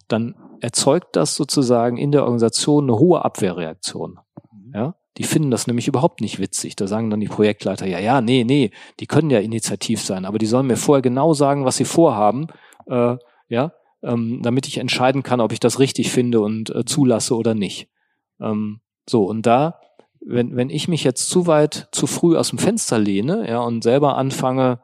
Dann 0.07 0.35
erzeugt 0.61 1.17
das 1.17 1.35
sozusagen 1.35 1.97
in 1.97 2.11
der 2.11 2.23
Organisation 2.23 2.85
eine 2.85 2.97
hohe 2.99 3.25
Abwehrreaktion. 3.25 4.19
Die 5.17 5.23
finden 5.23 5.51
das 5.51 5.67
nämlich 5.67 5.87
überhaupt 5.87 6.21
nicht 6.21 6.39
witzig. 6.39 6.75
Da 6.75 6.87
sagen 6.87 7.09
dann 7.09 7.19
die 7.19 7.27
Projektleiter, 7.27 7.85
ja, 7.85 7.99
ja, 7.99 8.21
nee, 8.21 8.43
nee, 8.43 8.71
die 8.99 9.07
können 9.07 9.29
ja 9.29 9.39
initiativ 9.39 10.01
sein, 10.01 10.25
aber 10.25 10.37
die 10.37 10.45
sollen 10.45 10.67
mir 10.67 10.77
vorher 10.77 11.01
genau 11.01 11.33
sagen, 11.33 11.65
was 11.65 11.77
sie 11.77 11.85
vorhaben, 11.85 12.47
äh, 12.87 13.15
ja, 13.47 13.71
ähm, 14.03 14.41
damit 14.43 14.67
ich 14.67 14.77
entscheiden 14.77 15.23
kann, 15.23 15.41
ob 15.41 15.51
ich 15.51 15.59
das 15.59 15.79
richtig 15.79 16.11
finde 16.11 16.41
und 16.41 16.69
äh, 16.69 16.85
zulasse 16.85 17.35
oder 17.35 17.53
nicht. 17.53 17.89
Ähm, 18.41 18.81
so, 19.07 19.23
und 19.23 19.45
da, 19.45 19.79
wenn, 20.19 20.55
wenn 20.55 20.69
ich 20.69 20.87
mich 20.87 21.03
jetzt 21.03 21.29
zu 21.29 21.47
weit, 21.47 21.87
zu 21.91 22.07
früh 22.07 22.35
aus 22.37 22.49
dem 22.49 22.59
Fenster 22.59 22.99
lehne, 22.99 23.47
ja, 23.47 23.61
und 23.61 23.83
selber 23.83 24.17
anfange, 24.17 24.79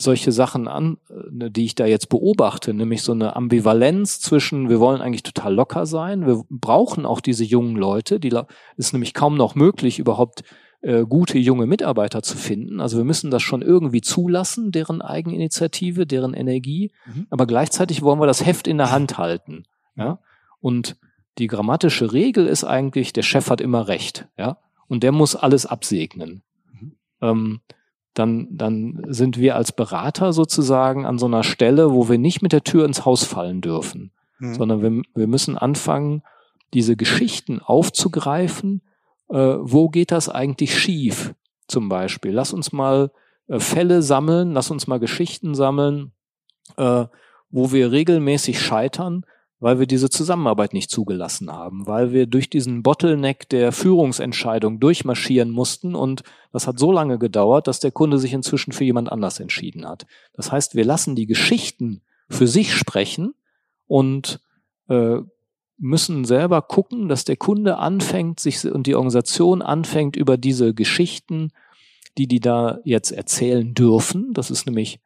solche 0.00 0.32
Sachen 0.32 0.68
an, 0.68 0.98
äh, 1.10 1.50
die 1.50 1.64
ich 1.64 1.74
da 1.74 1.84
jetzt 1.84 2.08
beobachte, 2.08 2.72
nämlich 2.72 3.02
so 3.02 3.12
eine 3.12 3.36
Ambivalenz 3.36 4.20
zwischen, 4.20 4.68
wir 4.68 4.80
wollen 4.80 5.02
eigentlich 5.02 5.24
total 5.24 5.54
locker 5.54 5.84
sein, 5.86 6.26
wir 6.26 6.44
brauchen 6.48 7.04
auch 7.04 7.20
diese 7.20 7.44
jungen 7.44 7.76
Leute, 7.76 8.20
die 8.20 8.32
ist 8.76 8.92
nämlich 8.92 9.12
kaum 9.12 9.36
noch 9.36 9.54
möglich, 9.54 9.98
überhaupt 9.98 10.44
äh, 10.80 11.04
gute 11.04 11.38
junge 11.38 11.66
Mitarbeiter 11.66 12.22
zu 12.22 12.36
finden. 12.36 12.80
Also 12.80 12.96
wir 12.96 13.04
müssen 13.04 13.32
das 13.32 13.42
schon 13.42 13.62
irgendwie 13.62 14.00
zulassen, 14.00 14.70
deren 14.70 15.02
Eigeninitiative, 15.02 16.06
deren 16.06 16.34
Energie, 16.34 16.92
Mhm. 17.06 17.26
aber 17.30 17.46
gleichzeitig 17.46 18.02
wollen 18.02 18.20
wir 18.20 18.26
das 18.26 18.46
Heft 18.46 18.68
in 18.68 18.78
der 18.78 18.92
Hand 18.92 19.18
halten. 19.18 19.64
Ja? 19.96 20.20
Und 20.60 20.96
die 21.38 21.48
grammatische 21.48 22.12
Regel 22.12 22.46
ist 22.46 22.62
eigentlich, 22.62 23.12
der 23.12 23.22
Chef 23.22 23.50
hat 23.50 23.60
immer 23.60 23.88
recht, 23.88 24.28
ja, 24.36 24.58
und 24.86 25.02
der 25.02 25.12
muss 25.12 25.36
alles 25.36 25.66
absegnen. 25.66 26.42
Mhm. 26.72 26.92
Ähm, 27.20 27.60
dann, 28.14 28.48
dann 28.50 29.02
sind 29.08 29.38
wir 29.38 29.56
als 29.56 29.72
Berater 29.72 30.32
sozusagen 30.32 31.06
an 31.06 31.18
so 31.18 31.26
einer 31.26 31.44
Stelle, 31.44 31.92
wo 31.92 32.08
wir 32.08 32.18
nicht 32.18 32.42
mit 32.42 32.52
der 32.52 32.64
Tür 32.64 32.84
ins 32.84 33.04
Haus 33.04 33.24
fallen 33.24 33.60
dürfen, 33.60 34.12
Mhm. 34.40 34.54
sondern 34.54 34.82
wir, 34.82 35.02
wir 35.14 35.26
müssen 35.26 35.58
anfangen, 35.58 36.22
diese 36.74 36.96
Geschichten 36.96 37.60
aufzugreifen. 37.60 38.82
Äh, 39.30 39.36
wo 39.60 39.88
geht 39.88 40.10
das 40.12 40.28
eigentlich 40.28 40.78
schief? 40.78 41.34
Zum 41.66 41.88
Beispiel. 41.88 42.32
Lass 42.32 42.52
uns 42.52 42.72
mal 42.72 43.10
äh, 43.48 43.58
Fälle 43.58 44.02
sammeln, 44.02 44.52
lass 44.52 44.70
uns 44.70 44.86
mal 44.86 44.98
Geschichten 45.00 45.54
sammeln, 45.54 46.12
äh, 46.76 47.04
wo 47.50 47.72
wir 47.72 47.90
regelmäßig 47.92 48.60
scheitern, 48.60 49.24
weil 49.60 49.80
wir 49.80 49.86
diese 49.86 50.08
Zusammenarbeit 50.08 50.72
nicht 50.72 50.90
zugelassen 50.90 51.50
haben, 51.52 51.86
weil 51.86 52.12
wir 52.12 52.26
durch 52.26 52.48
diesen 52.48 52.82
Bottleneck 52.82 53.48
der 53.48 53.72
Führungsentscheidung 53.72 54.78
durchmarschieren 54.78 55.50
mussten 55.50 55.94
und 55.94 56.22
das 56.52 56.66
hat 56.66 56.78
so 56.78 56.92
lange 56.92 57.18
gedauert, 57.18 57.66
dass 57.66 57.80
der 57.80 57.90
Kunde 57.90 58.18
sich 58.18 58.32
inzwischen 58.32 58.72
für 58.72 58.84
jemand 58.84 59.10
anders 59.10 59.40
entschieden 59.40 59.86
hat. 59.86 60.06
Das 60.34 60.52
heißt, 60.52 60.74
wir 60.74 60.84
lassen 60.84 61.16
die 61.16 61.26
Geschichten 61.26 62.02
für 62.28 62.46
sich 62.46 62.74
sprechen 62.74 63.34
und 63.86 64.40
äh, 64.88 65.18
müssen 65.78 66.24
selber 66.24 66.62
gucken, 66.62 67.08
dass 67.08 67.24
der 67.24 67.36
Kunde 67.36 67.78
anfängt, 67.78 68.40
sich 68.40 68.64
und 68.64 68.86
die 68.86 68.94
Organisation 68.94 69.62
anfängt, 69.62 70.16
über 70.16 70.36
diese 70.36 70.74
Geschichten, 70.74 71.52
die 72.16 72.26
die 72.26 72.40
da 72.40 72.78
jetzt 72.84 73.12
erzählen 73.12 73.74
dürfen, 73.74 74.32
das 74.34 74.50
ist 74.50 74.66
nämlich 74.66 75.00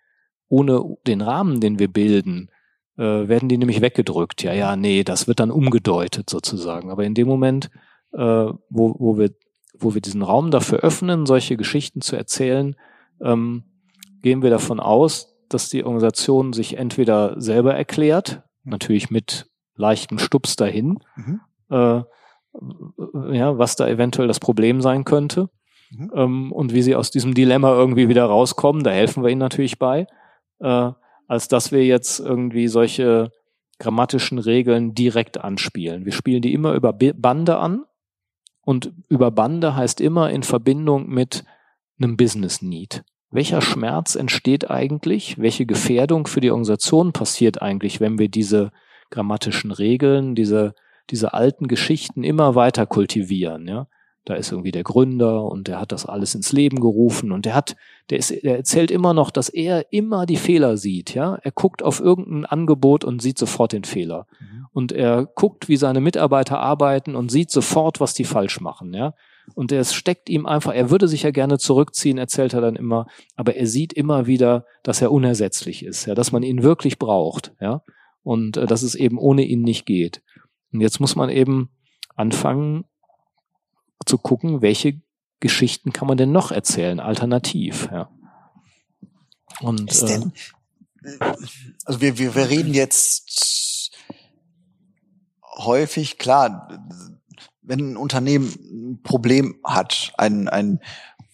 ohne 0.49 0.97
den 1.07 1.21
Rahmen, 1.23 1.61
den 1.61 1.79
wir 1.79 1.89
bilden, 1.89 2.51
äh, 2.99 3.03
werden 3.29 3.49
die 3.49 3.59
nämlich 3.59 3.81
weggedrückt. 3.81 4.43
Ja, 4.43 4.53
ja, 4.53 4.77
nee, 4.77 5.05
das 5.05 5.27
wird 5.29 5.41
dann 5.41 5.51
umgedeutet 5.51 6.29
sozusagen. 6.31 6.91
Aber 6.91 7.05
in 7.05 7.15
dem 7.15 7.29
Moment, 7.29 7.71
äh, 8.13 8.19
wo, 8.19 8.57
wo, 8.99 9.19
wir, 9.19 9.31
wo 9.79 9.95
wir 9.95 10.01
diesen 10.01 10.23
Raum 10.23 10.51
dafür 10.51 10.81
öffnen, 10.81 11.27
solche 11.27 11.57
Geschichten 11.57 12.01
zu 12.01 12.17
erzählen, 12.17 12.77
ähm, 13.23 13.65
gehen 14.21 14.43
wir 14.43 14.51
davon 14.51 14.81
aus, 14.81 15.35
dass 15.49 15.69
die 15.69 15.85
Organisation 15.85 16.53
sich 16.53 16.77
entweder 16.79 17.41
selber 17.41 17.75
erklärt, 17.75 18.43
natürlich 18.65 19.11
mit 19.11 19.47
leichtem 19.75 20.19
Stups 20.19 20.57
dahin, 20.57 20.99
Mhm. 21.17 21.41
äh, 21.71 22.03
ja, 23.33 23.59
was 23.59 23.77
da 23.77 23.89
eventuell 23.89 24.29
das 24.29 24.41
Problem 24.41 24.83
sein 24.83 25.05
könnte 25.05 25.49
Mhm. 25.91 26.11
ähm, 26.15 26.53
und 26.53 26.73
wie 26.75 26.83
sie 26.83 26.95
aus 26.95 27.11
diesem 27.11 27.35
Dilemma 27.35 27.73
irgendwie 27.75 28.09
wieder 28.09 28.25
rauskommen. 28.27 28.83
Da 28.85 28.91
helfen 28.91 29.23
wir 29.23 29.31
ihnen 29.31 29.39
natürlich 29.39 29.79
bei, 29.79 30.07
äh, 30.61 30.91
als 31.33 31.49
dass 31.49 31.73
wir 31.73 31.83
jetzt 31.83 32.21
irgendwie 32.21 32.69
solche 32.69 33.31
grammatischen 33.79 34.39
Regeln 34.39 34.93
direkt 34.93 35.39
anspielen. 35.39 36.05
Wir 36.05 36.13
spielen 36.13 36.43
die 36.43 36.53
immer 36.53 36.75
über 36.75 36.93
Bande 36.93 37.57
an 37.57 37.87
und 38.67 38.93
über 39.09 39.31
Bande 39.31 39.75
heißt 39.75 40.03
immer 40.03 40.29
in 40.29 40.43
Verbindung 40.43 41.09
mit 41.09 41.45
einem 41.99 42.19
Business 42.19 42.61
Need. 42.61 43.03
Welcher 43.31 43.63
Schmerz 43.63 44.15
entsteht 44.15 44.71
eigentlich? 44.71 45.39
Welche 45.39 45.65
Gefährdung 45.65 46.27
für 46.27 46.43
die 46.43 46.51
Organisation 46.51 47.15
passiert 47.15 47.63
eigentlich, 47.63 47.99
wenn 47.99 48.19
wir 48.19 48.29
diese 48.29 48.71
grammatischen 49.09 49.71
Regeln, 49.71 50.35
diese, 50.35 50.75
diese 51.09 51.33
alten 51.33 51.67
Geschichten 51.67 52.25
immer 52.25 52.57
weiter 52.57 52.85
kultivieren, 52.85 53.67
ja? 53.67 53.87
Da 54.25 54.35
ist 54.35 54.53
irgendwie 54.53 54.71
der 54.71 54.85
Gründer 54.85 55.45
und 55.45 55.67
der 55.67 55.81
hat 55.81 55.91
das 55.91 56.07
alles 56.07 56.37
ins 56.37 56.53
Leben 56.53 56.79
gerufen 56.79 57.33
und 57.33 57.45
der 57.45 57.57
hat, 57.57 57.75
der 58.09 58.19
ist, 58.19 58.31
der 58.31 58.57
erzählt 58.57 58.93
immer 58.93 59.15
noch, 59.15 59.31
dass 59.31 59.49
er 59.49 59.93
immer 59.93 60.27
die 60.27 60.37
Fehler 60.37 60.77
sieht, 60.77 61.13
ja? 61.15 61.39
Er 61.43 61.51
guckt 61.51 61.83
auf 61.83 61.99
irgendein 61.99 62.47
Angebot 62.47 63.05
und 63.05 63.21
sieht 63.21 63.37
sofort 63.37 63.73
den 63.73 63.83
Fehler. 63.83 64.29
Mhm. 64.39 64.67
Und 64.73 64.93
er 64.93 65.27
guckt, 65.27 65.69
wie 65.69 65.77
seine 65.77 66.01
Mitarbeiter 66.01 66.61
arbeiten 66.61 67.17
und 67.17 67.33
sieht 67.33 67.51
sofort, 67.51 67.99
was 67.99 68.15
die 68.15 68.25
falsch 68.25 68.61
machen, 68.61 68.95
ja? 68.95 69.15
Und 69.55 69.73
es 69.73 69.93
steckt 69.93 70.29
ihm 70.29 70.47
einfach, 70.47 70.73
er 70.73 70.91
würde 70.91 71.09
sich 71.09 71.25
ja 71.25 71.31
gerne 71.31 71.59
zurückziehen, 71.59 72.19
erzählt 72.19 72.55
er 72.55 72.61
dann 72.61 72.77
immer, 72.77 73.07
aber 73.37 73.57
er 73.57 73.67
sieht 73.67 73.93
immer 73.93 74.27
wieder, 74.27 74.67
dass 74.83 75.03
er 75.03 75.13
unersetzlich 75.13 75.85
ist, 75.85 76.07
ja, 76.07 76.15
dass 76.15 76.33
man 76.33 76.43
ihn 76.43 76.63
wirklich 76.63 76.99
braucht, 76.99 77.53
ja, 77.61 77.83
und 78.23 78.57
äh, 78.57 78.67
dass 78.67 78.83
es 78.83 78.95
eben 78.95 79.19
ohne 79.19 79.43
ihn 79.43 79.63
nicht 79.63 79.85
geht. 79.85 80.23
Und 80.73 80.81
jetzt 80.81 81.01
muss 81.01 81.17
man 81.17 81.29
eben 81.29 81.71
anfangen 82.15 82.85
zu 84.05 84.19
gucken, 84.19 84.63
welche 84.63 85.01
Geschichten 85.41 85.93
kann 85.93 86.09
man 86.09 86.17
denn 86.17 86.33
noch 86.33 86.53
erzählen, 86.53 87.01
alternativ, 87.01 87.89
ja. 87.91 88.09
Und 89.61 89.91
Ist 89.91 90.03
denn, 90.03 90.33
äh, 91.05 91.19
also 91.85 92.01
wir, 92.01 92.19
wir, 92.19 92.35
wir 92.35 92.49
reden 92.49 92.75
jetzt 92.75 93.91
häufig, 95.59 96.19
klar, 96.19 96.69
wenn 97.61 97.93
ein 97.93 97.97
Unternehmen 97.97 98.49
ein 98.49 99.03
Problem 99.03 99.57
hat, 99.65 100.13
ein, 100.19 100.49
ein, 100.49 100.81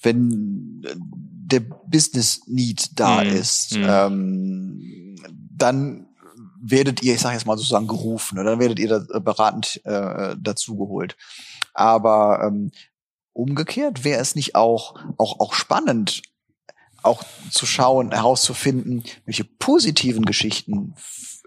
wenn 0.02 0.82
der 0.96 1.60
Business 1.60 2.42
Need 2.46 2.98
da 2.98 3.22
Mhm. 3.22 3.30
ist, 3.30 3.76
Mhm. 3.76 3.84
ähm, 3.88 5.16
dann 5.56 6.06
werdet 6.60 7.02
ihr, 7.02 7.14
ich 7.14 7.20
sage 7.20 7.34
jetzt 7.34 7.46
mal 7.46 7.56
sozusagen 7.56 7.86
gerufen 7.86 8.38
oder 8.38 8.50
dann 8.50 8.60
werdet 8.60 8.78
ihr 8.78 8.88
da 8.88 9.18
beratend 9.20 9.80
äh, 9.84 10.36
dazugeholt. 10.38 11.16
Aber 11.78 12.42
ähm, 12.44 12.72
umgekehrt 13.32 14.02
wäre 14.02 14.20
es 14.20 14.34
nicht 14.34 14.56
auch, 14.56 14.96
auch, 15.16 15.38
auch 15.38 15.54
spannend, 15.54 16.22
auch 17.02 17.22
zu 17.52 17.66
schauen, 17.66 18.10
herauszufinden, 18.10 19.04
welche 19.24 19.44
positiven 19.44 20.24
Geschichten 20.24 20.94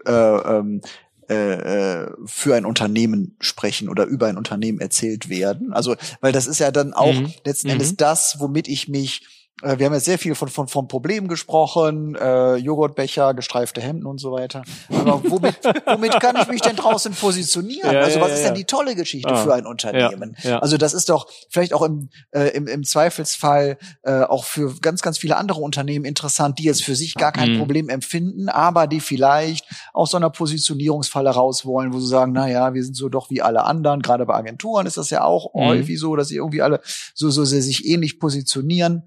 äh, 0.06 0.10
ähm, 0.12 0.80
äh, 1.28 2.04
äh, 2.04 2.10
für 2.24 2.56
ein 2.56 2.64
Unternehmen 2.64 3.36
sprechen 3.40 3.90
oder 3.90 4.04
über 4.06 4.26
ein 4.26 4.38
Unternehmen 4.38 4.80
erzählt 4.80 5.28
werden. 5.28 5.74
Also, 5.74 5.94
weil 6.22 6.32
das 6.32 6.46
ist 6.46 6.60
ja 6.60 6.70
dann 6.70 6.94
auch 6.94 7.12
Mhm. 7.12 7.32
letzten 7.44 7.68
Mhm. 7.68 7.74
Endes 7.74 7.96
das, 7.96 8.40
womit 8.40 8.68
ich 8.68 8.88
mich 8.88 9.41
Äh, 9.62 9.78
wir 9.78 9.86
haben 9.86 9.92
jetzt 9.94 10.06
sehr 10.06 10.18
viel 10.18 10.34
von, 10.34 10.48
von, 10.48 10.68
von 10.68 10.88
Problemen 10.88 11.28
gesprochen, 11.28 12.14
äh, 12.16 12.56
Joghurtbecher, 12.56 13.34
gestreifte 13.34 13.80
Hemden 13.80 14.06
und 14.06 14.18
so 14.18 14.32
weiter. 14.32 14.62
Aber 14.90 15.22
womit, 15.24 15.56
womit 15.86 16.18
kann 16.20 16.36
ich 16.36 16.48
mich 16.48 16.60
denn 16.62 16.76
draußen 16.76 17.12
positionieren? 17.14 17.92
Ja, 17.92 18.00
also 18.00 18.18
ja, 18.18 18.24
was 18.24 18.32
ist 18.32 18.40
ja. 18.40 18.46
denn 18.46 18.54
die 18.54 18.64
tolle 18.64 18.94
Geschichte 18.94 19.28
Ah, 19.30 19.36
für 19.42 19.54
ein 19.54 19.66
Unternehmen? 19.66 20.36
ja. 20.42 20.58
Also 20.58 20.76
das 20.76 20.94
ist 20.94 21.08
doch 21.08 21.26
vielleicht 21.50 21.74
auch 21.74 21.82
im, 21.82 22.08
äh, 22.32 22.48
im, 22.56 22.66
im 22.66 22.82
Zweifelsfall 22.84 23.78
äh, 24.02 24.22
auch 24.22 24.44
für 24.44 24.74
ganz, 24.80 25.02
ganz 25.02 25.18
viele 25.18 25.36
andere 25.36 25.60
Unternehmen 25.60 26.04
interessant, 26.04 26.58
die 26.58 26.64
jetzt 26.64 26.82
für 26.82 26.94
sich 26.96 27.14
gar 27.14 27.32
kein 27.32 27.52
Mhm. 27.52 27.58
Problem 27.58 27.88
empfinden, 27.88 28.48
aber 28.48 28.86
die 28.86 29.00
vielleicht 29.00 29.66
aus 29.92 30.10
so 30.12 30.16
einer 30.16 30.30
Positionierungsfalle 30.30 31.30
raus 31.30 31.64
wollen, 31.66 31.92
wo 31.92 32.00
sie 32.00 32.06
sagen, 32.08 32.32
na 32.32 32.48
ja, 32.48 32.72
wir 32.74 32.82
sind 32.84 32.96
so 32.96 33.08
doch 33.08 33.30
wie 33.30 33.42
alle 33.42 33.64
anderen. 33.64 34.00
Gerade 34.02 34.26
bei 34.26 34.34
Agenturen 34.34 34.86
ist 34.86 34.96
das 34.96 35.10
ja 35.10 35.24
auch 35.24 35.52
Mhm. 35.54 35.60
häufig 35.60 35.98
so, 36.00 36.16
dass 36.16 36.28
sie 36.28 36.36
irgendwie 36.36 36.62
alle 36.62 36.80
so, 37.14 37.30
so 37.30 37.44
sehr 37.44 37.62
sich 37.62 37.86
ähnlich 37.86 38.18
positionieren 38.18 39.02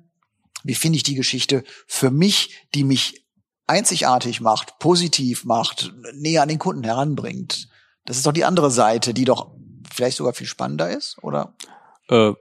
wie 0.65 0.75
finde 0.75 0.97
ich 0.97 1.03
die 1.03 1.15
Geschichte 1.15 1.63
für 1.87 2.11
mich, 2.11 2.65
die 2.73 2.83
mich 2.83 3.25
einzigartig 3.67 4.41
macht, 4.41 4.79
positiv 4.79 5.45
macht, 5.45 5.93
näher 6.13 6.41
an 6.43 6.49
den 6.49 6.59
Kunden 6.59 6.83
heranbringt. 6.83 7.67
Das 8.05 8.17
ist 8.17 8.25
doch 8.25 8.31
die 8.33 8.45
andere 8.45 8.69
Seite, 8.69 9.13
die 9.13 9.25
doch 9.25 9.51
vielleicht 9.91 10.17
sogar 10.17 10.33
viel 10.33 10.47
spannender 10.47 10.89
ist, 10.89 11.17
oder? 11.21 11.53
äh, 12.09 12.33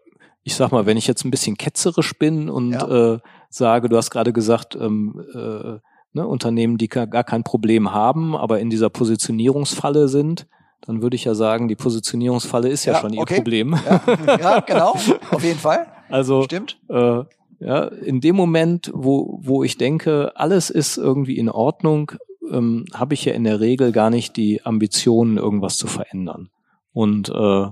ich 0.46 0.54
sag 0.56 0.72
mal, 0.72 0.84
wenn 0.84 0.98
ich 0.98 1.06
jetzt 1.06 1.24
ein 1.24 1.30
bisschen 1.30 1.56
ketzerisch 1.56 2.18
bin 2.18 2.50
und 2.50 2.72
Ja. 2.72 3.14
äh, 3.14 3.18
sage, 3.48 3.88
du 3.88 3.96
hast 3.96 4.10
gerade 4.10 4.34
gesagt, 4.34 4.74
ähm, 4.74 5.24
äh, 5.32 5.78
ne, 6.12 6.26
Unternehmen, 6.26 6.76
die 6.76 6.88
gar 6.88 7.24
kein 7.24 7.44
Problem 7.44 7.92
haben, 7.94 8.36
aber 8.36 8.60
in 8.60 8.68
dieser 8.68 8.90
Positionierungsfalle 8.90 10.08
sind, 10.08 10.46
dann 10.82 11.00
würde 11.00 11.16
ich 11.16 11.24
ja 11.24 11.34
sagen, 11.34 11.68
die 11.68 11.76
Positionierungsfalle 11.76 12.68
ist 12.68 12.84
ja, 12.84 12.92
Ja, 12.92 13.00
schon 13.00 13.14
ihr 13.14 13.22
okay. 13.22 13.36
Problem. 13.36 13.74
Ja, 13.86 14.02
ja 14.38 14.60
genau, 14.66 14.90
auf 15.30 15.42
jeden 15.42 15.58
Fall. 15.58 15.86
Also 16.10 16.42
Stimmt. 16.42 16.78
äh, 16.90 17.22
ja, 17.64 17.84
in 17.84 18.20
dem 18.20 18.36
Moment, 18.36 18.90
wo, 18.94 19.38
wo 19.42 19.64
ich 19.64 19.78
denke, 19.78 20.32
alles 20.34 20.68
ist 20.68 20.98
irgendwie 20.98 21.38
in 21.38 21.48
Ordnung, 21.48 22.12
ähm, 22.50 22.84
habe 22.92 23.14
ich 23.14 23.24
ja 23.24 23.32
in 23.32 23.44
der 23.44 23.60
Regel 23.60 23.90
gar 23.90 24.10
nicht 24.10 24.36
die 24.36 24.64
Ambitionen, 24.64 25.38
irgendwas 25.38 25.78
zu 25.78 25.86
verändern. 25.86 26.50
Und 26.92 27.30
äh, 27.30 27.66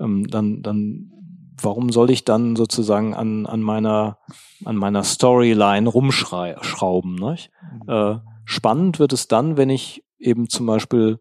ähm, 0.00 0.26
dann, 0.28 0.62
dann, 0.62 1.12
warum 1.60 1.90
soll 1.90 2.10
ich 2.10 2.24
dann 2.24 2.56
sozusagen 2.56 3.12
an, 3.12 3.44
an 3.44 3.60
meiner, 3.60 4.18
an 4.64 4.76
meiner 4.76 5.04
Storyline 5.04 5.88
rumschrauben? 5.88 7.16
Nicht? 7.16 7.50
Äh, 7.86 8.16
spannend 8.46 8.98
wird 8.98 9.12
es 9.12 9.28
dann, 9.28 9.58
wenn 9.58 9.68
ich 9.68 10.04
eben 10.18 10.48
zum 10.48 10.64
Beispiel 10.64 11.20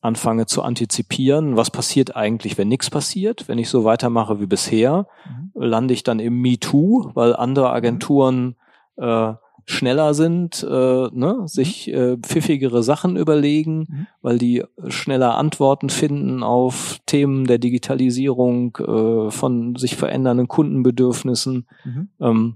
anfange 0.00 0.46
zu 0.46 0.62
antizipieren, 0.62 1.56
was 1.56 1.70
passiert 1.70 2.14
eigentlich, 2.14 2.56
wenn 2.56 2.68
nichts 2.68 2.88
passiert. 2.90 3.48
Wenn 3.48 3.58
ich 3.58 3.68
so 3.68 3.84
weitermache 3.84 4.40
wie 4.40 4.46
bisher, 4.46 5.06
lande 5.54 5.92
ich 5.94 6.04
dann 6.04 6.20
im 6.20 6.40
MeToo, 6.40 7.10
weil 7.14 7.34
andere 7.34 7.70
Agenturen 7.70 8.54
äh, 8.96 9.32
schneller 9.64 10.14
sind, 10.14 10.62
äh, 10.62 11.08
ne, 11.12 11.42
sich 11.44 11.92
äh, 11.92 12.16
pfiffigere 12.16 12.82
Sachen 12.82 13.16
überlegen, 13.16 13.86
Mhm. 13.88 14.06
weil 14.22 14.38
die 14.38 14.64
schneller 14.88 15.36
Antworten 15.36 15.90
finden 15.90 16.42
auf 16.42 17.00
Themen 17.04 17.46
der 17.46 17.58
Digitalisierung, 17.58 18.76
äh, 18.78 19.30
von 19.30 19.76
sich 19.76 19.96
verändernden 19.96 20.48
Kundenbedürfnissen. 20.48 21.66
Mhm. 21.84 22.08
Ähm, 22.20 22.54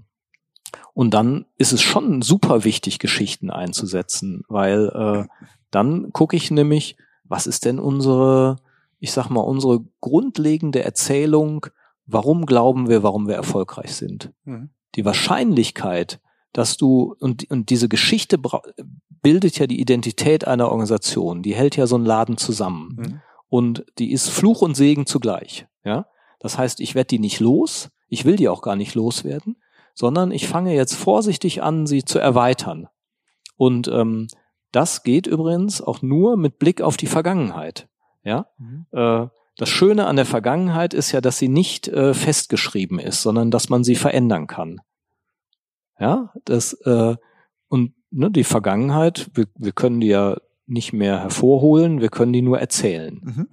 und 0.93 1.13
dann 1.13 1.45
ist 1.57 1.71
es 1.71 1.81
schon 1.83 2.21
super 2.23 2.63
wichtig, 2.63 2.97
Geschichten 2.99 3.51
einzusetzen, 3.51 4.43
weil 4.47 4.89
äh, 4.95 5.27
dann 5.71 6.11
gucke 6.13 6.35
ich 6.35 6.49
nämlich, 6.49 6.97
was 7.23 7.47
ist 7.47 7.65
denn 7.65 7.79
unsere, 7.79 8.57
ich 8.99 9.11
sag 9.11 9.29
mal, 9.29 9.41
unsere 9.41 9.83
grundlegende 10.01 10.83
Erzählung, 10.83 11.65
warum 12.05 12.45
glauben 12.45 12.89
wir, 12.89 13.03
warum 13.03 13.27
wir 13.27 13.35
erfolgreich 13.35 13.95
sind. 13.95 14.31
Mhm. 14.45 14.69
Die 14.95 15.05
Wahrscheinlichkeit, 15.05 16.19
dass 16.51 16.77
du, 16.77 17.15
und, 17.19 17.49
und 17.49 17.69
diese 17.69 17.89
Geschichte 17.89 18.37
bildet 19.21 19.57
ja 19.57 19.67
die 19.67 19.79
Identität 19.79 20.45
einer 20.45 20.69
Organisation, 20.69 21.41
die 21.41 21.55
hält 21.55 21.75
ja 21.75 21.87
so 21.87 21.95
einen 21.95 22.05
Laden 22.05 22.37
zusammen. 22.37 22.95
Mhm. 22.97 23.21
Und 23.49 23.85
die 23.97 24.11
ist 24.11 24.29
Fluch 24.29 24.61
und 24.61 24.75
Segen 24.75 25.05
zugleich. 25.05 25.67
Ja, 25.83 26.07
das 26.39 26.57
heißt, 26.57 26.79
ich 26.79 26.95
werde 26.95 27.07
die 27.07 27.19
nicht 27.19 27.39
los, 27.39 27.89
ich 28.07 28.25
will 28.25 28.35
die 28.35 28.49
auch 28.49 28.61
gar 28.61 28.75
nicht 28.75 28.95
loswerden, 28.95 29.57
sondern 29.93 30.31
ich 30.31 30.47
fange 30.47 30.75
jetzt 30.75 30.95
vorsichtig 30.95 31.63
an, 31.63 31.87
sie 31.87 32.03
zu 32.03 32.19
erweitern. 32.19 32.87
Und 33.55 33.87
ähm, 33.87 34.27
das 34.73 35.03
geht 35.03 35.27
übrigens 35.27 35.81
auch 35.81 36.01
nur 36.01 36.35
mit 36.35 36.59
Blick 36.59 36.81
auf 36.81 36.97
die 36.97 37.07
Vergangenheit. 37.07 37.87
Ja, 38.23 38.47
Mhm. 38.57 38.85
äh, 38.91 39.27
das 39.57 39.69
Schöne 39.69 40.07
an 40.07 40.15
der 40.15 40.25
Vergangenheit 40.25 40.93
ist 40.93 41.11
ja, 41.11 41.21
dass 41.21 41.37
sie 41.37 41.47
nicht 41.47 41.87
äh, 41.87 42.13
festgeschrieben 42.13 42.97
ist, 42.99 43.21
sondern 43.21 43.51
dass 43.51 43.69
man 43.69 43.83
sie 43.83 43.95
verändern 43.95 44.47
kann. 44.47 44.81
Ja, 45.99 46.33
das 46.45 46.73
äh, 46.85 47.15
und 47.69 47.93
ne, 48.09 48.31
die 48.31 48.43
Vergangenheit, 48.43 49.29
wir, 49.35 49.45
wir 49.55 49.71
können 49.71 49.99
die 49.99 50.07
ja 50.07 50.37
nicht 50.65 50.91
mehr 50.91 51.19
hervorholen, 51.19 52.01
wir 52.01 52.09
können 52.09 52.33
die 52.33 52.41
nur 52.41 52.59
erzählen. 52.59 53.21
Mhm. 53.23 53.47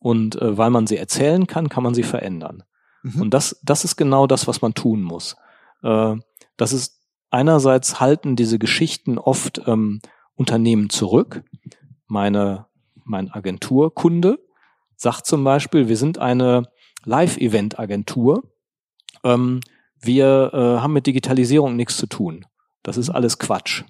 Und 0.00 0.36
äh, 0.40 0.56
weil 0.58 0.70
man 0.70 0.86
sie 0.86 0.96
erzählen 0.96 1.46
kann, 1.46 1.68
kann 1.68 1.82
man 1.82 1.94
sie 1.94 2.02
verändern. 2.02 2.62
Mhm. 3.02 3.22
Und 3.22 3.34
das, 3.34 3.58
das 3.62 3.84
ist 3.84 3.96
genau 3.96 4.26
das, 4.26 4.46
was 4.46 4.60
man 4.60 4.74
tun 4.74 5.02
muss. 5.02 5.36
Äh, 5.82 6.16
das 6.56 6.72
ist 6.72 6.99
einerseits 7.30 8.00
halten 8.00 8.36
diese 8.36 8.58
Geschichten 8.58 9.18
oft 9.18 9.62
ähm, 9.66 10.00
Unternehmen 10.34 10.90
zurück. 10.90 11.42
Meine, 12.06 12.66
mein 13.04 13.30
Agenturkunde 13.30 14.38
sagt 14.96 15.26
zum 15.26 15.44
Beispiel, 15.44 15.88
wir 15.88 15.96
sind 15.96 16.18
eine 16.18 16.64
Live-Event-Agentur. 17.04 18.42
Ähm, 19.24 19.60
wir 20.00 20.50
äh, 20.52 20.80
haben 20.80 20.92
mit 20.92 21.06
Digitalisierung 21.06 21.76
nichts 21.76 21.96
zu 21.96 22.06
tun. 22.06 22.46
Das 22.82 22.96
ist 22.96 23.10
alles 23.10 23.38
Quatsch. 23.38 23.84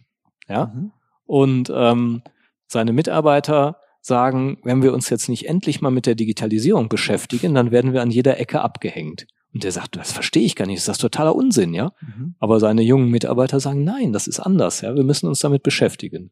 Ja. 0.48 0.66
Mhm. 0.66 0.92
Und 1.26 1.72
ähm, 1.74 2.22
seine 2.66 2.92
Mitarbeiter 2.92 3.76
sagen, 4.00 4.58
wenn 4.64 4.82
wir 4.82 4.92
uns 4.92 5.10
jetzt 5.10 5.28
nicht 5.28 5.48
endlich 5.48 5.80
mal 5.80 5.90
mit 5.90 6.06
der 6.06 6.14
Digitalisierung 6.14 6.88
beschäftigen, 6.88 7.54
dann 7.54 7.70
werden 7.70 7.92
wir 7.92 8.02
an 8.02 8.10
jeder 8.10 8.38
Ecke 8.40 8.60
abgehängt. 8.60 9.26
Und 9.52 9.64
der 9.64 9.72
sagt, 9.72 9.96
das 9.96 10.12
verstehe 10.12 10.44
ich 10.44 10.54
gar 10.54 10.66
nicht, 10.66 10.76
das 10.76 10.82
ist 10.82 10.88
das 10.88 10.98
totaler 10.98 11.34
Unsinn, 11.34 11.74
ja. 11.74 11.92
Mhm. 12.00 12.34
Aber 12.38 12.60
seine 12.60 12.82
jungen 12.82 13.10
Mitarbeiter 13.10 13.58
sagen, 13.58 13.82
nein, 13.84 14.12
das 14.12 14.26
ist 14.26 14.40
anders, 14.40 14.80
ja. 14.80 14.94
Wir 14.94 15.04
müssen 15.04 15.26
uns 15.26 15.40
damit 15.40 15.62
beschäftigen. 15.62 16.30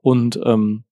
Und 0.00 0.38
ähm, 0.44 0.84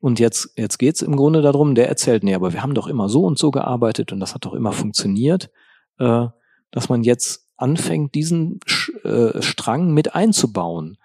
und 0.00 0.20
jetzt 0.20 0.52
jetzt 0.56 0.78
geht's 0.78 1.00
im 1.00 1.16
Grunde 1.16 1.40
darum, 1.40 1.74
der 1.74 1.88
erzählt, 1.88 2.24
nee, 2.24 2.34
aber 2.34 2.52
wir 2.52 2.62
haben 2.62 2.74
doch 2.74 2.86
immer 2.86 3.08
so 3.08 3.24
und 3.24 3.38
so 3.38 3.50
gearbeitet 3.50 4.12
und 4.12 4.20
das 4.20 4.34
hat 4.34 4.44
doch 4.44 4.52
immer 4.52 4.72
funktioniert, 4.72 5.50
äh, 5.98 6.26
dass 6.70 6.90
man 6.90 7.04
jetzt 7.04 7.48
anfängt, 7.56 8.14
diesen 8.14 8.60
äh, 9.04 9.40
Strang 9.40 9.94
mit 9.94 10.14
einzubauen. 10.14 10.98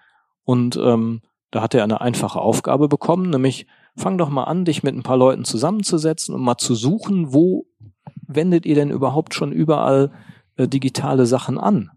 Und 0.44 0.76
ähm, 0.76 1.22
da 1.50 1.62
hat 1.62 1.74
er 1.74 1.84
eine 1.84 2.00
einfache 2.00 2.40
Aufgabe 2.40 2.88
bekommen, 2.88 3.30
nämlich 3.30 3.66
fang 3.96 4.18
doch 4.18 4.28
mal 4.28 4.44
an, 4.44 4.64
dich 4.64 4.82
mit 4.82 4.94
ein 4.94 5.02
paar 5.02 5.16
Leuten 5.16 5.44
zusammenzusetzen 5.44 6.34
und 6.34 6.42
mal 6.42 6.58
zu 6.58 6.74
suchen, 6.74 7.32
wo 7.32 7.66
wendet 8.34 8.66
ihr 8.66 8.74
denn 8.74 8.90
überhaupt 8.90 9.34
schon 9.34 9.52
überall 9.52 10.10
äh, 10.56 10.68
digitale 10.68 11.26
Sachen 11.26 11.58
an? 11.58 11.90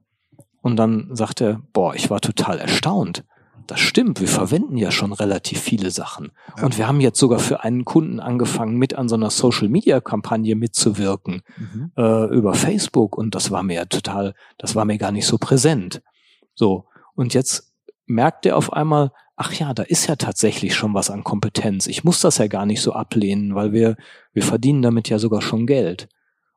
Und 0.61 0.77
dann 0.77 1.09
sagt 1.11 1.41
er, 1.41 1.61
boah, 1.73 1.93
ich 1.93 2.09
war 2.09 2.21
total 2.21 2.57
erstaunt. 2.57 3.23
Das 3.67 3.79
stimmt, 3.79 4.19
wir 4.19 4.27
verwenden 4.27 4.77
ja 4.77 4.91
schon 4.91 5.13
relativ 5.13 5.59
viele 5.59 5.89
Sachen. 5.91 6.31
Ja. 6.57 6.65
Und 6.65 6.77
wir 6.77 6.87
haben 6.87 6.99
jetzt 6.99 7.19
sogar 7.19 7.39
für 7.39 7.63
einen 7.63 7.85
Kunden 7.85 8.19
angefangen, 8.19 8.77
mit 8.77 8.95
an 8.95 9.07
so 9.07 9.15
einer 9.15 9.29
Social-Media-Kampagne 9.29 10.55
mitzuwirken 10.55 11.43
Mhm. 11.57 11.91
äh, 11.97 12.25
über 12.35 12.53
Facebook 12.55 13.17
und 13.17 13.35
das 13.35 13.51
war 13.51 13.63
mir 13.63 13.75
ja 13.75 13.85
total, 13.85 14.33
das 14.57 14.75
war 14.75 14.83
mir 14.85 14.97
gar 14.97 15.11
nicht 15.11 15.25
so 15.25 15.37
präsent. 15.37 16.01
So, 16.55 16.85
und 17.15 17.33
jetzt 17.33 17.73
merkt 18.05 18.45
er 18.45 18.57
auf 18.57 18.73
einmal, 18.73 19.11
ach 19.35 19.53
ja, 19.53 19.73
da 19.73 19.83
ist 19.83 20.07
ja 20.07 20.15
tatsächlich 20.15 20.75
schon 20.75 20.93
was 20.93 21.09
an 21.09 21.23
Kompetenz. 21.23 21.87
Ich 21.87 22.03
muss 22.03 22.21
das 22.21 22.37
ja 22.37 22.47
gar 22.47 22.65
nicht 22.65 22.81
so 22.81 22.93
ablehnen, 22.93 23.55
weil 23.55 23.71
wir, 23.71 23.95
wir 24.33 24.43
verdienen 24.43 24.81
damit 24.81 25.09
ja 25.09 25.19
sogar 25.19 25.41
schon 25.41 25.67
Geld. 25.67 26.09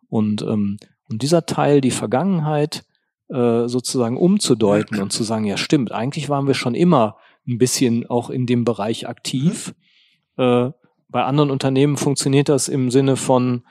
Und, 0.09 0.43
ähm, 0.43 0.79
und 1.09 1.23
dieser 1.23 1.47
Teil, 1.47 1.81
die 1.81 1.91
Vergangenheit 1.91 2.85
äh, 3.29 3.67
sozusagen 3.69 4.17
umzudeuten 4.17 5.01
und 5.01 5.13
zu 5.13 5.25
sagen, 5.25 5.45
ja 5.45 5.57
stimmt, 5.57 5.93
eigentlich 5.93 6.29
waren 6.29 6.47
wir 6.47 6.55
schon 6.55 6.75
immer 6.75 7.17
ein 7.47 7.59
bisschen 7.59 8.07
auch 8.07 8.31
in 8.31 8.47
dem 8.47 8.65
Bereich 8.65 9.09
aktiv. 9.09 9.75
Äh, 10.37 10.71
bei 11.09 11.25
anderen 11.25 11.51
Unternehmen 11.51 11.97
funktioniert 11.97 12.49
das 12.49 12.69
im 12.69 12.91
Sinne 12.91 13.17
von, 13.17 13.63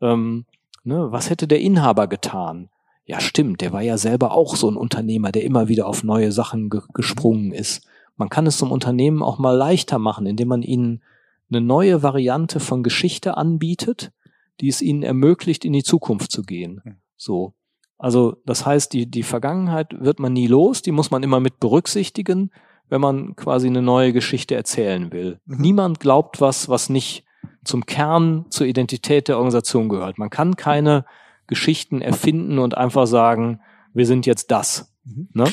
ähm, 0.00 0.44
ne, 0.84 1.08
was 1.10 1.30
hätte 1.30 1.46
der 1.48 1.60
Inhaber 1.60 2.06
getan? 2.06 2.68
Ja, 3.04 3.20
stimmt, 3.20 3.60
der 3.60 3.72
war 3.72 3.82
ja 3.82 3.98
selber 3.98 4.32
auch 4.32 4.56
so 4.56 4.70
ein 4.70 4.76
Unternehmer, 4.76 5.32
der 5.32 5.44
immer 5.44 5.68
wieder 5.68 5.86
auf 5.86 6.04
neue 6.04 6.32
Sachen 6.32 6.70
ge 6.70 6.82
gesprungen 6.94 7.52
ist. 7.52 7.86
Man 8.16 8.28
kann 8.28 8.46
es 8.46 8.58
zum 8.58 8.70
Unternehmen 8.70 9.22
auch 9.22 9.38
mal 9.38 9.56
leichter 9.56 9.98
machen, 9.98 10.26
indem 10.26 10.48
man 10.48 10.62
ihnen 10.62 11.02
eine 11.50 11.60
neue 11.60 12.02
Variante 12.02 12.60
von 12.60 12.82
Geschichte 12.82 13.36
anbietet, 13.36 14.12
die 14.60 14.68
es 14.68 14.82
ihnen 14.82 15.02
ermöglicht, 15.02 15.64
in 15.64 15.72
die 15.72 15.82
Zukunft 15.82 16.30
zu 16.30 16.42
gehen. 16.42 16.80
Hm. 16.84 16.96
So. 17.16 17.54
Also, 17.98 18.36
das 18.44 18.66
heißt, 18.66 18.92
die, 18.92 19.08
die 19.08 19.22
Vergangenheit 19.22 19.94
wird 19.98 20.18
man 20.18 20.32
nie 20.32 20.48
los, 20.48 20.82
die 20.82 20.90
muss 20.90 21.10
man 21.10 21.22
immer 21.22 21.38
mit 21.38 21.60
berücksichtigen, 21.60 22.50
wenn 22.88 23.00
man 23.00 23.36
quasi 23.36 23.68
eine 23.68 23.80
neue 23.80 24.12
Geschichte 24.12 24.54
erzählen 24.54 25.12
will. 25.12 25.40
Mhm. 25.46 25.60
Niemand 25.60 26.00
glaubt 26.00 26.40
was, 26.40 26.68
was 26.68 26.90
nicht 26.90 27.24
zum 27.64 27.86
Kern, 27.86 28.46
zur 28.50 28.66
Identität 28.66 29.28
der 29.28 29.36
Organisation 29.36 29.88
gehört. 29.88 30.18
Man 30.18 30.30
kann 30.30 30.56
keine 30.56 31.06
Geschichten 31.46 32.02
erfinden 32.02 32.58
und 32.58 32.76
einfach 32.76 33.06
sagen, 33.06 33.60
wir 33.94 34.06
sind 34.06 34.26
jetzt 34.26 34.50
das. 34.50 34.92
Mhm. 35.04 35.28
Ne? 35.32 35.44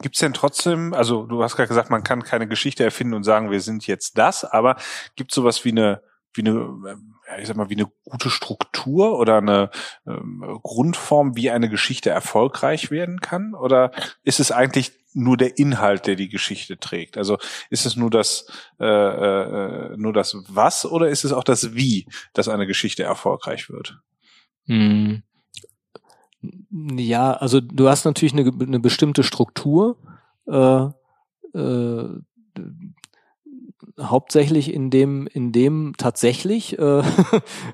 Gibt's 0.00 0.18
denn 0.18 0.32
trotzdem, 0.32 0.92
also 0.94 1.26
du 1.26 1.42
hast 1.42 1.56
gerade 1.56 1.68
gesagt, 1.68 1.90
man 1.90 2.02
kann 2.02 2.22
keine 2.22 2.48
Geschichte 2.48 2.84
erfinden 2.84 3.14
und 3.14 3.24
sagen, 3.24 3.50
wir 3.50 3.60
sind 3.60 3.86
jetzt 3.86 4.18
das, 4.18 4.44
aber 4.44 4.76
gibt 5.16 5.32
sowas 5.32 5.64
wie 5.64 5.70
eine, 5.70 6.02
wie 6.34 6.42
eine, 6.42 6.98
ich 7.38 7.46
sag 7.46 7.56
mal, 7.56 7.68
wie 7.70 7.76
eine 7.76 7.90
gute 8.04 8.30
Struktur 8.30 9.18
oder 9.18 9.38
eine 9.38 9.70
ähm, 10.06 10.58
Grundform, 10.62 11.36
wie 11.36 11.50
eine 11.50 11.68
Geschichte 11.68 12.10
erfolgreich 12.10 12.90
werden 12.90 13.20
kann? 13.20 13.54
Oder 13.54 13.90
ist 14.22 14.40
es 14.40 14.50
eigentlich 14.50 14.92
nur 15.14 15.36
der 15.36 15.58
Inhalt, 15.58 16.06
der 16.06 16.16
die 16.16 16.28
Geschichte 16.28 16.78
trägt? 16.78 17.18
Also 17.18 17.38
ist 17.70 17.86
es 17.86 17.96
nur 17.96 18.10
das, 18.10 18.46
äh, 18.80 18.86
äh, 18.86 19.96
nur 19.96 20.12
das 20.12 20.36
Was 20.48 20.86
oder 20.86 21.08
ist 21.08 21.24
es 21.24 21.32
auch 21.32 21.44
das 21.44 21.74
Wie, 21.74 22.06
dass 22.32 22.48
eine 22.48 22.66
Geschichte 22.66 23.02
erfolgreich 23.02 23.68
wird? 23.68 23.98
Hm. 24.66 25.22
Ja, 26.70 27.32
also 27.32 27.60
du 27.60 27.88
hast 27.88 28.04
natürlich 28.04 28.32
eine, 28.32 28.52
eine 28.60 28.80
bestimmte 28.80 29.22
Struktur. 29.22 29.98
Äh, 30.46 30.86
äh, 31.54 32.20
hauptsächlich 34.00 34.72
in 34.72 34.90
dem, 34.90 35.26
in 35.26 35.52
dem 35.52 35.94
tatsächlich, 35.96 36.78
äh, 36.78 37.02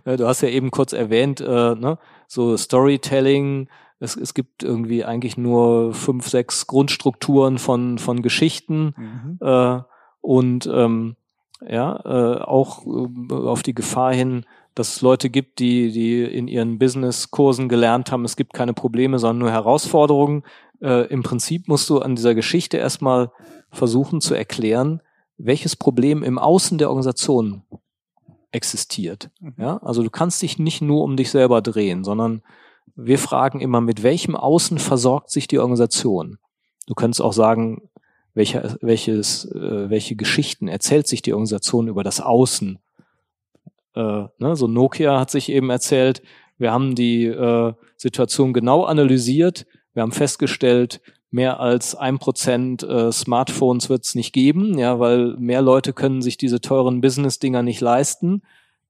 du 0.05 0.27
hast 0.27 0.41
ja 0.41 0.49
eben 0.49 0.71
kurz 0.71 0.93
erwähnt, 0.93 1.41
äh, 1.41 1.75
ne, 1.75 1.99
so 2.27 2.57
Storytelling, 2.57 3.69
es, 4.01 4.17
es 4.17 4.35
gibt 4.35 4.63
irgendwie 4.63 5.05
eigentlich 5.05 5.37
nur 5.37 5.95
fünf, 5.95 6.29
sechs 6.29 6.67
Grundstrukturen 6.67 7.59
von, 7.59 7.99
von 7.99 8.23
Geschichten 8.23 8.95
mhm. 8.97 9.39
äh, 9.41 9.81
und 10.21 10.67
ähm, 10.73 11.17
ja, 11.67 12.01
äh, 12.05 12.43
auch 12.43 12.85
äh, 12.87 13.35
auf 13.35 13.63
die 13.63 13.75
Gefahr 13.75 14.13
hin, 14.13 14.45
dass 14.75 14.97
es 14.97 15.03
Leute 15.03 15.31
gibt, 15.31 15.61
die, 15.61 15.93
die 15.93 16.23
in 16.25 16.49
ihren 16.49 16.79
Business-Kursen 16.79 17.69
gelernt 17.69 18.11
haben, 18.11 18.25
es 18.25 18.37
gibt 18.37 18.53
keine 18.53 18.75
Probleme, 18.75 19.19
sondern 19.19 19.39
nur 19.39 19.51
Herausforderungen. 19.51 20.43
Äh, 20.83 21.07
Im 21.07 21.23
Prinzip 21.23 21.69
musst 21.69 21.89
du 21.89 22.01
an 22.01 22.17
dieser 22.17 22.35
Geschichte 22.35 22.77
erstmal 22.77 23.31
versuchen 23.71 24.21
zu 24.21 24.35
erklären, 24.35 25.01
welches 25.37 25.77
Problem 25.77 26.23
im 26.23 26.39
Außen 26.39 26.79
der 26.79 26.89
Organisation 26.89 27.63
existiert. 28.53 29.31
Mhm. 29.41 29.55
Ja, 29.59 29.77
also 29.79 30.03
du 30.03 30.11
kannst 30.11 30.41
dich 30.43 30.59
nicht 30.59 30.81
nur 30.81 31.03
um 31.03 31.17
dich 31.17 31.31
selber 31.31 31.61
drehen, 31.61 32.05
sondern 32.05 32.43
wir 32.97 33.19
fragen 33.19 33.61
immer, 33.61 33.81
mit 33.81 34.03
welchem 34.03 34.37
Außen 34.37 34.79
versorgt 34.79 35.31
sich 35.31 35.49
die 35.49 35.59
Organisation? 35.59 36.39
Du 36.87 36.95
kannst 36.95 37.21
auch 37.21 37.33
sagen, 37.33 37.89
welche, 38.35 38.77
welches, 38.81 39.47
äh, 39.47 39.91
welche 39.91 40.17
Geschichten 40.17 40.69
erzählt 40.69 41.09
sich 41.09 41.23
die 41.23 41.33
Organisation 41.33 41.89
über 41.89 42.05
das 42.05 42.21
Außen? 42.21 42.79
Äh, 43.95 44.25
ne, 44.39 44.57
so 44.57 44.67
Nokia 44.67 45.19
hat 45.19 45.31
sich 45.31 45.51
eben 45.51 45.71
erzählt, 45.71 46.23
wir 46.59 46.73
haben 46.73 46.95
die 46.95 47.27
äh, 47.27 47.73
Situation 47.97 48.53
genau 48.53 48.85
analysiert, 48.85 49.67
wir 49.93 50.03
haben 50.03 50.13
festgestellt, 50.13 51.01
mehr 51.35 51.59
als 51.59 51.97
ein 51.97 52.21
Prozent 52.21 52.85
äh, 52.85 53.11
Smartphones 53.11 53.91
wird 53.91 54.05
es 54.05 54.15
nicht 54.15 54.33
geben, 54.33 54.79
ja, 54.79 55.01
weil 55.01 55.35
mehr 55.37 55.63
Leute 55.63 55.93
können 55.93 56.23
sich 56.23 56.37
diese 56.37 56.61
teuren 56.61 57.01
Business-Dinger 57.01 57.65
nicht 57.65 57.81
leisten. 57.81 58.43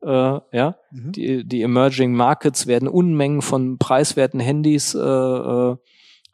Äh, 0.03 0.09
ja, 0.53 0.77
mhm. 0.91 1.13
die, 1.13 1.45
die 1.45 1.63
Emerging 1.63 2.13
Markets 2.13 2.67
werden 2.67 2.87
Unmengen 2.87 3.41
von 3.41 3.79
preiswerten 3.79 4.41
Handys 4.41 4.95
äh, 4.95 4.99
äh, 4.99 5.77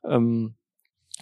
ähm, 0.05 0.55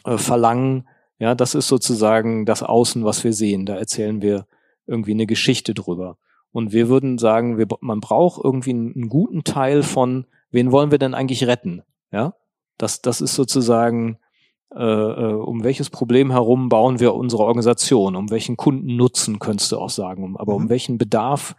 äh, 0.05 0.17
verlangen. 0.17 0.89
Ja, 1.19 1.35
das 1.35 1.55
ist 1.55 1.69
sozusagen 1.69 2.47
das 2.47 2.63
Außen, 2.63 3.05
was 3.05 3.25
wir 3.25 3.35
sehen. 3.35 3.67
Da 3.67 3.77
erzählen 3.77 4.23
wir 4.23 4.47
irgendwie 4.87 5.13
eine 5.13 5.27
Geschichte 5.27 5.75
drüber. 5.75 6.17
Und 6.51 6.73
wir 6.73 6.89
würden 6.89 7.19
sagen, 7.19 7.59
wir, 7.59 7.67
man 7.83 8.01
braucht 8.01 8.43
irgendwie 8.43 8.71
einen, 8.71 8.95
einen 8.95 9.09
guten 9.11 9.45
Teil 9.45 9.83
von, 9.83 10.25
wen 10.51 10.73
wollen 10.73 10.91
wir 10.91 10.99
denn 10.99 11.13
eigentlich 11.13 11.47
retten? 11.47 11.83
Ja, 12.11 12.33
das, 12.79 13.03
das 13.03 13.21
ist 13.21 13.35
sozusagen 13.35 14.17
äh, 14.79 14.83
äh, 14.83 15.35
um 15.35 15.65
welches 15.65 15.91
Problem 15.91 16.31
herum 16.31 16.69
bauen 16.69 17.01
wir 17.01 17.15
unsere 17.15 17.43
Organisation, 17.43 18.15
um 18.15 18.31
welchen 18.31 18.57
Kundennutzen 18.57 19.41
könntest 19.41 19.73
du 19.73 19.79
auch 19.79 19.91
sagen, 19.91 20.23
um, 20.23 20.37
aber 20.37 20.57
mhm. 20.57 20.65
um 20.65 20.69
welchen 20.69 20.99
Bedarf, 20.99 21.57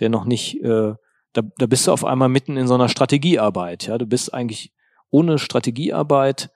der 0.00 0.10
noch 0.10 0.26
nicht, 0.26 0.62
äh, 0.62 0.92
da, 1.32 1.42
da 1.56 1.66
bist 1.66 1.86
du 1.86 1.92
auf 1.92 2.04
einmal 2.04 2.28
mitten 2.28 2.58
in 2.58 2.66
so 2.66 2.74
einer 2.74 2.90
Strategiearbeit, 2.90 3.86
ja, 3.86 3.96
du 3.96 4.04
bist 4.04 4.34
eigentlich 4.34 4.74
ohne 5.08 5.38
Strategiearbeit, 5.38 6.50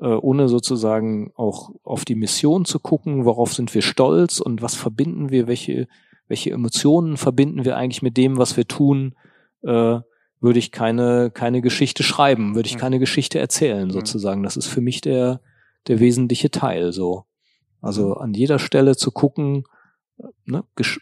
äh, 0.00 0.06
ohne 0.08 0.48
sozusagen 0.48 1.30
auch 1.36 1.70
auf 1.84 2.04
die 2.04 2.16
Mission 2.16 2.64
zu 2.64 2.80
gucken, 2.80 3.24
worauf 3.24 3.54
sind 3.54 3.72
wir 3.74 3.82
stolz 3.82 4.40
und 4.40 4.60
was 4.60 4.74
verbinden 4.74 5.30
wir, 5.30 5.46
welche, 5.46 5.86
welche 6.26 6.50
Emotionen 6.50 7.16
verbinden 7.16 7.64
wir 7.64 7.76
eigentlich 7.76 8.02
mit 8.02 8.16
dem, 8.16 8.38
was 8.38 8.56
wir 8.56 8.66
tun, 8.66 9.14
äh, 9.62 10.00
würde 10.40 10.58
ich 10.58 10.72
keine, 10.72 11.30
keine 11.30 11.62
Geschichte 11.62 12.02
schreiben, 12.02 12.54
würde 12.54 12.66
ich 12.66 12.74
hm. 12.74 12.80
keine 12.80 12.98
Geschichte 12.98 13.38
erzählen, 13.38 13.84
hm. 13.84 13.90
sozusagen. 13.90 14.42
Das 14.42 14.56
ist 14.56 14.66
für 14.66 14.80
mich 14.80 15.00
der, 15.00 15.40
der 15.86 16.00
wesentliche 16.00 16.50
Teil, 16.50 16.92
so. 16.92 17.24
Also 17.80 18.16
hm. 18.16 18.22
an 18.22 18.34
jeder 18.34 18.58
Stelle 18.58 18.96
zu 18.96 19.10
gucken, 19.10 19.64
ne, 20.44 20.64
Gesch 20.76 21.00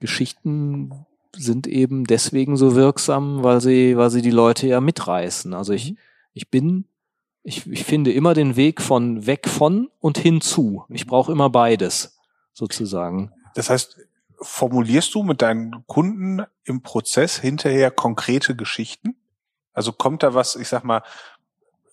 Geschichten 0.00 0.92
sind 1.36 1.66
eben 1.66 2.04
deswegen 2.04 2.56
so 2.56 2.74
wirksam, 2.76 3.42
weil 3.42 3.60
sie, 3.60 3.96
weil 3.96 4.10
sie 4.10 4.22
die 4.22 4.30
Leute 4.30 4.68
ja 4.68 4.80
mitreißen. 4.80 5.54
Also 5.54 5.72
ich, 5.72 5.96
ich 6.34 6.50
bin, 6.50 6.84
ich, 7.42 7.66
ich 7.66 7.84
finde 7.84 8.12
immer 8.12 8.34
den 8.34 8.56
Weg 8.56 8.80
von 8.80 9.26
weg 9.26 9.48
von 9.48 9.88
und 9.98 10.18
hinzu. 10.18 10.84
Ich 10.88 11.06
brauche 11.06 11.32
immer 11.32 11.50
beides, 11.50 12.16
sozusagen. 12.52 13.32
Das 13.54 13.70
heißt, 13.70 13.98
formulierst 14.40 15.14
du 15.14 15.22
mit 15.22 15.42
deinen 15.42 15.84
Kunden 15.86 16.44
im 16.64 16.82
Prozess 16.82 17.38
hinterher 17.38 17.90
konkrete 17.90 18.56
Geschichten? 18.56 19.16
Also 19.72 19.92
kommt 19.92 20.22
da 20.22 20.34
was, 20.34 20.56
ich 20.56 20.68
sag 20.68 20.84
mal, 20.84 21.02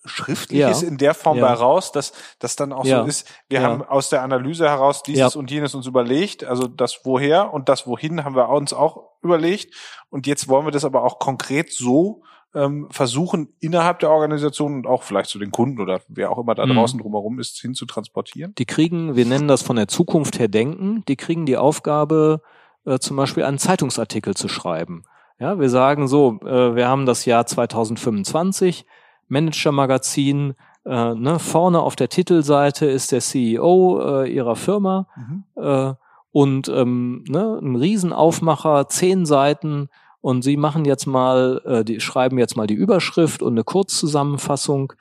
Schriftliches 0.06 0.82
ja. 0.82 0.88
in 0.88 0.98
der 0.98 1.14
Form 1.14 1.38
ja. 1.38 1.46
bei 1.46 1.52
raus, 1.52 1.92
dass 1.92 2.12
das 2.38 2.56
dann 2.56 2.72
auch 2.72 2.84
ja. 2.84 3.02
so 3.02 3.08
ist, 3.08 3.28
wir 3.48 3.62
haben 3.62 3.82
aus 3.82 4.08
der 4.08 4.22
Analyse 4.22 4.68
heraus 4.68 5.02
dieses 5.02 5.36
und 5.36 5.50
jenes 5.50 5.74
uns 5.74 5.86
überlegt, 5.86 6.44
also 6.44 6.68
das 6.68 7.00
woher 7.04 7.52
und 7.52 7.68
das 7.68 7.86
wohin 7.86 8.24
haben 8.24 8.36
wir 8.36 8.48
uns 8.48 8.72
auch 8.72 9.10
überlegt 9.22 9.74
und 10.10 10.26
jetzt 10.26 10.48
wollen 10.48 10.66
wir 10.66 10.70
das 10.70 10.84
aber 10.84 11.02
auch 11.02 11.18
konkret 11.18 11.72
so 11.72 12.22
ähm, 12.56 12.88
versuchen, 12.90 13.48
innerhalb 13.60 13.98
der 13.98 14.10
Organisation 14.10 14.74
und 14.74 14.86
auch 14.86 15.02
vielleicht 15.02 15.28
zu 15.28 15.38
den 15.38 15.50
Kunden 15.50 15.80
oder 15.80 16.00
wer 16.08 16.30
auch 16.30 16.38
immer 16.38 16.54
da 16.54 16.64
mhm. 16.64 16.74
draußen 16.74 16.98
drumherum 16.98 17.38
ist, 17.38 17.60
hin 17.60 17.74
zu 17.74 17.84
transportieren? 17.84 18.54
Die 18.56 18.64
kriegen, 18.64 19.14
wir 19.14 19.26
nennen 19.26 19.46
das 19.46 19.62
von 19.62 19.76
der 19.76 19.88
Zukunft 19.88 20.38
her 20.38 20.48
denken, 20.48 21.04
die 21.06 21.16
kriegen 21.16 21.44
die 21.44 21.58
Aufgabe, 21.58 22.40
äh, 22.86 22.98
zum 22.98 23.16
Beispiel 23.16 23.44
einen 23.44 23.58
Zeitungsartikel 23.58 24.34
zu 24.34 24.48
schreiben. 24.48 25.04
Ja, 25.38 25.60
wir 25.60 25.68
sagen 25.68 26.08
so, 26.08 26.40
äh, 26.42 26.74
wir 26.74 26.88
haben 26.88 27.04
das 27.04 27.26
Jahr 27.26 27.44
2025, 27.44 28.86
Manager-Magazin, 29.28 30.54
äh, 30.86 31.14
ne, 31.14 31.38
vorne 31.38 31.80
auf 31.80 31.94
der 31.94 32.08
Titelseite 32.08 32.86
ist 32.86 33.12
der 33.12 33.20
CEO 33.20 34.00
äh, 34.22 34.32
ihrer 34.32 34.56
Firma 34.56 35.08
mhm. 35.16 35.44
äh, 35.56 35.92
und 36.32 36.68
ähm, 36.68 37.24
ne, 37.28 37.58
ein 37.60 37.76
Riesenaufmacher, 37.76 38.88
zehn 38.88 39.26
Seiten, 39.26 39.88
und 40.26 40.42
Sie 40.42 40.56
machen 40.56 40.84
jetzt 40.84 41.06
mal, 41.06 41.62
äh, 41.64 41.84
die 41.84 42.00
schreiben 42.00 42.36
jetzt 42.36 42.56
mal 42.56 42.66
die 42.66 42.74
Überschrift 42.74 43.44
und 43.44 43.52
eine 43.52 43.62
Kurzzusammenfassung. 43.62 44.94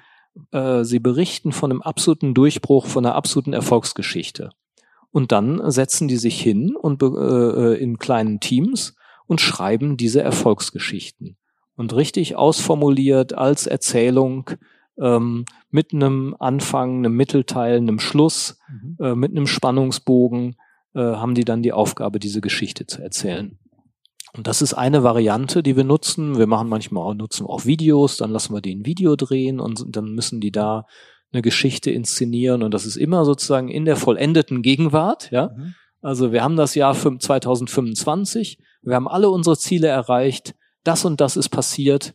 Äh, 0.52 0.84
Sie 0.84 1.00
berichten 1.00 1.52
von 1.52 1.72
einem 1.72 1.82
absoluten 1.82 2.36
Durchbruch, 2.36 2.86
von 2.86 3.04
einer 3.04 3.16
absoluten 3.16 3.52
Erfolgsgeschichte. 3.52 4.52
Und 5.10 5.32
dann 5.32 5.72
setzen 5.72 6.08
die 6.08 6.18
sich 6.18 6.40
hin 6.40 6.76
und 6.76 7.02
äh, 7.02 7.74
in 7.74 7.98
kleinen 7.98 8.40
Teams 8.40 8.96
und 9.26 9.42
schreiben 9.42 9.98
diese 9.98 10.22
Erfolgsgeschichten. 10.22 11.38
Und 11.76 11.96
richtig 11.96 12.36
ausformuliert 12.36 13.34
als 13.34 13.66
Erzählung 13.66 14.52
ähm, 15.00 15.46
mit 15.72 15.92
einem 15.92 16.36
Anfang, 16.38 16.98
einem 17.00 17.16
Mittelteil, 17.16 17.78
einem 17.78 17.98
Schluss, 17.98 18.60
mhm. 18.70 18.98
äh, 19.04 19.16
mit 19.16 19.32
einem 19.32 19.48
Spannungsbogen 19.48 20.56
äh, 20.94 21.00
haben 21.00 21.34
die 21.34 21.46
dann 21.46 21.64
die 21.64 21.74
Aufgabe, 21.74 22.20
diese 22.20 22.42
Geschichte 22.42 22.86
zu 22.86 23.02
erzählen. 23.02 23.58
Und 24.36 24.48
das 24.48 24.62
ist 24.62 24.74
eine 24.74 25.04
Variante, 25.04 25.64
die 25.64 25.78
wir 25.78 25.86
nutzen. 25.86 26.38
Wir 26.38 26.48
machen 26.48 26.68
manchmal 26.68 27.04
auch, 27.04 27.14
nutzen 27.14 27.46
auch 27.46 27.66
Videos, 27.66 28.18
dann 28.18 28.32
lassen 28.32 28.54
wir 28.54 28.62
die 28.62 28.76
ein 28.76 28.86
Video 28.86 29.16
drehen 29.16 29.60
und 29.60 29.96
dann 29.96 30.14
müssen 30.14 30.42
die 30.42 30.52
da 30.52 30.86
eine 31.32 31.42
Geschichte 31.42 31.92
inszenieren 31.92 32.64
und 32.64 32.74
das 32.74 32.86
ist 32.86 32.96
immer 32.96 33.26
sozusagen 33.26 33.68
in 33.68 33.86
der 33.86 33.98
vollendeten 33.98 34.62
Gegenwart, 34.62 35.32
ja. 35.32 35.52
Mhm. 35.56 35.76
Also 36.02 36.32
wir 36.32 36.44
haben 36.44 36.56
das 36.56 36.76
Jahr 36.76 36.96
2025, 36.96 38.60
wir 38.84 38.96
haben 38.96 39.08
alle 39.08 39.30
unsere 39.30 39.58
Ziele 39.58 39.88
erreicht, 39.88 40.56
das 40.84 41.04
und 41.04 41.20
das 41.20 41.36
ist 41.36 41.50
passiert 41.50 42.14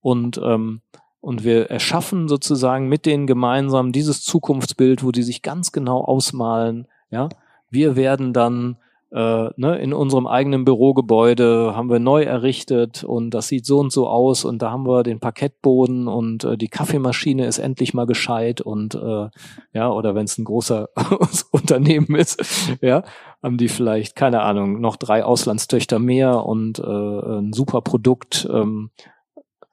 und 0.00 0.40
ähm, 0.42 0.80
und 1.20 1.42
wir 1.42 1.70
erschaffen 1.70 2.28
sozusagen 2.28 2.88
mit 2.88 3.04
denen 3.04 3.26
gemeinsam 3.26 3.90
dieses 3.90 4.22
Zukunftsbild, 4.22 5.02
wo 5.02 5.10
die 5.10 5.24
sich 5.24 5.42
ganz 5.42 5.72
genau 5.72 6.02
ausmalen, 6.02 6.86
ja. 7.10 7.28
Wir 7.68 7.96
werden 7.96 8.32
dann 8.32 8.78
äh, 9.12 9.48
ne, 9.56 9.78
in 9.78 9.92
unserem 9.92 10.26
eigenen 10.26 10.64
Bürogebäude 10.64 11.74
haben 11.76 11.90
wir 11.90 12.00
neu 12.00 12.24
errichtet 12.24 13.04
und 13.04 13.30
das 13.30 13.48
sieht 13.48 13.64
so 13.64 13.78
und 13.78 13.92
so 13.92 14.08
aus 14.08 14.44
und 14.44 14.62
da 14.62 14.72
haben 14.72 14.86
wir 14.86 15.04
den 15.04 15.20
Parkettboden 15.20 16.08
und 16.08 16.44
äh, 16.44 16.56
die 16.56 16.68
Kaffeemaschine 16.68 17.46
ist 17.46 17.58
endlich 17.58 17.94
mal 17.94 18.06
gescheit 18.06 18.60
und 18.60 18.96
äh, 18.96 19.28
ja, 19.72 19.90
oder 19.90 20.14
wenn 20.14 20.24
es 20.24 20.38
ein 20.38 20.44
großer 20.44 20.88
Unternehmen 21.52 22.16
ist, 22.16 22.42
ja, 22.80 23.04
haben 23.42 23.58
die 23.58 23.68
vielleicht, 23.68 24.16
keine 24.16 24.42
Ahnung, 24.42 24.80
noch 24.80 24.96
drei 24.96 25.24
Auslandstöchter 25.24 26.00
mehr 26.00 26.44
und 26.44 26.80
äh, 26.80 26.82
ein 26.82 27.52
super 27.52 27.82
Produkt. 27.82 28.48
Ähm, 28.52 28.90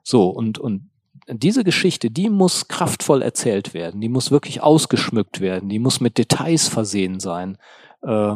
so, 0.03 0.29
und, 0.29 0.59
und 0.59 0.89
diese 1.27 1.63
Geschichte, 1.63 2.11
die 2.11 2.29
muss 2.29 2.67
kraftvoll 2.67 3.21
erzählt 3.21 3.73
werden, 3.73 4.01
die 4.01 4.09
muss 4.09 4.29
wirklich 4.29 4.61
ausgeschmückt 4.61 5.39
werden, 5.39 5.69
die 5.69 5.79
muss 5.79 6.01
mit 6.01 6.17
Details 6.17 6.67
versehen 6.67 7.19
sein. 7.19 7.57
Äh, 8.03 8.35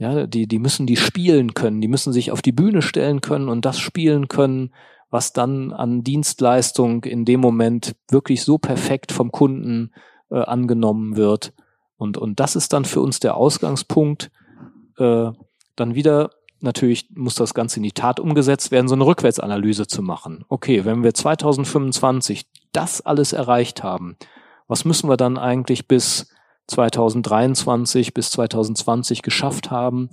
ja, 0.00 0.26
die, 0.26 0.46
die 0.46 0.58
müssen 0.58 0.86
die 0.86 0.96
spielen 0.96 1.52
können, 1.52 1.82
die 1.82 1.88
müssen 1.88 2.14
sich 2.14 2.32
auf 2.32 2.40
die 2.40 2.52
Bühne 2.52 2.80
stellen 2.80 3.20
können 3.20 3.50
und 3.50 3.66
das 3.66 3.78
spielen 3.78 4.28
können, 4.28 4.72
was 5.10 5.34
dann 5.34 5.74
an 5.74 6.02
Dienstleistung 6.02 7.04
in 7.04 7.26
dem 7.26 7.40
Moment 7.40 7.94
wirklich 8.10 8.42
so 8.42 8.56
perfekt 8.56 9.12
vom 9.12 9.30
Kunden 9.30 9.92
äh, 10.30 10.38
angenommen 10.40 11.16
wird. 11.16 11.52
Und, 11.98 12.16
und 12.16 12.40
das 12.40 12.56
ist 12.56 12.72
dann 12.72 12.86
für 12.86 13.02
uns 13.02 13.20
der 13.20 13.36
Ausgangspunkt, 13.36 14.30
äh, 14.96 15.32
dann 15.76 15.94
wieder 15.94 16.30
natürlich 16.60 17.10
muss 17.14 17.34
das 17.34 17.52
Ganze 17.52 17.76
in 17.76 17.82
die 17.82 17.92
Tat 17.92 18.20
umgesetzt 18.20 18.70
werden, 18.70 18.88
so 18.88 18.94
eine 18.94 19.04
Rückwärtsanalyse 19.04 19.86
zu 19.86 20.00
machen. 20.00 20.46
Okay, 20.48 20.86
wenn 20.86 21.02
wir 21.02 21.12
2025 21.12 22.46
das 22.72 23.02
alles 23.02 23.34
erreicht 23.34 23.82
haben, 23.82 24.16
was 24.66 24.86
müssen 24.86 25.10
wir 25.10 25.18
dann 25.18 25.36
eigentlich 25.36 25.88
bis 25.88 26.32
2023 26.70 28.14
bis 28.14 28.30
2020 28.30 29.22
geschafft 29.22 29.70
haben? 29.70 30.08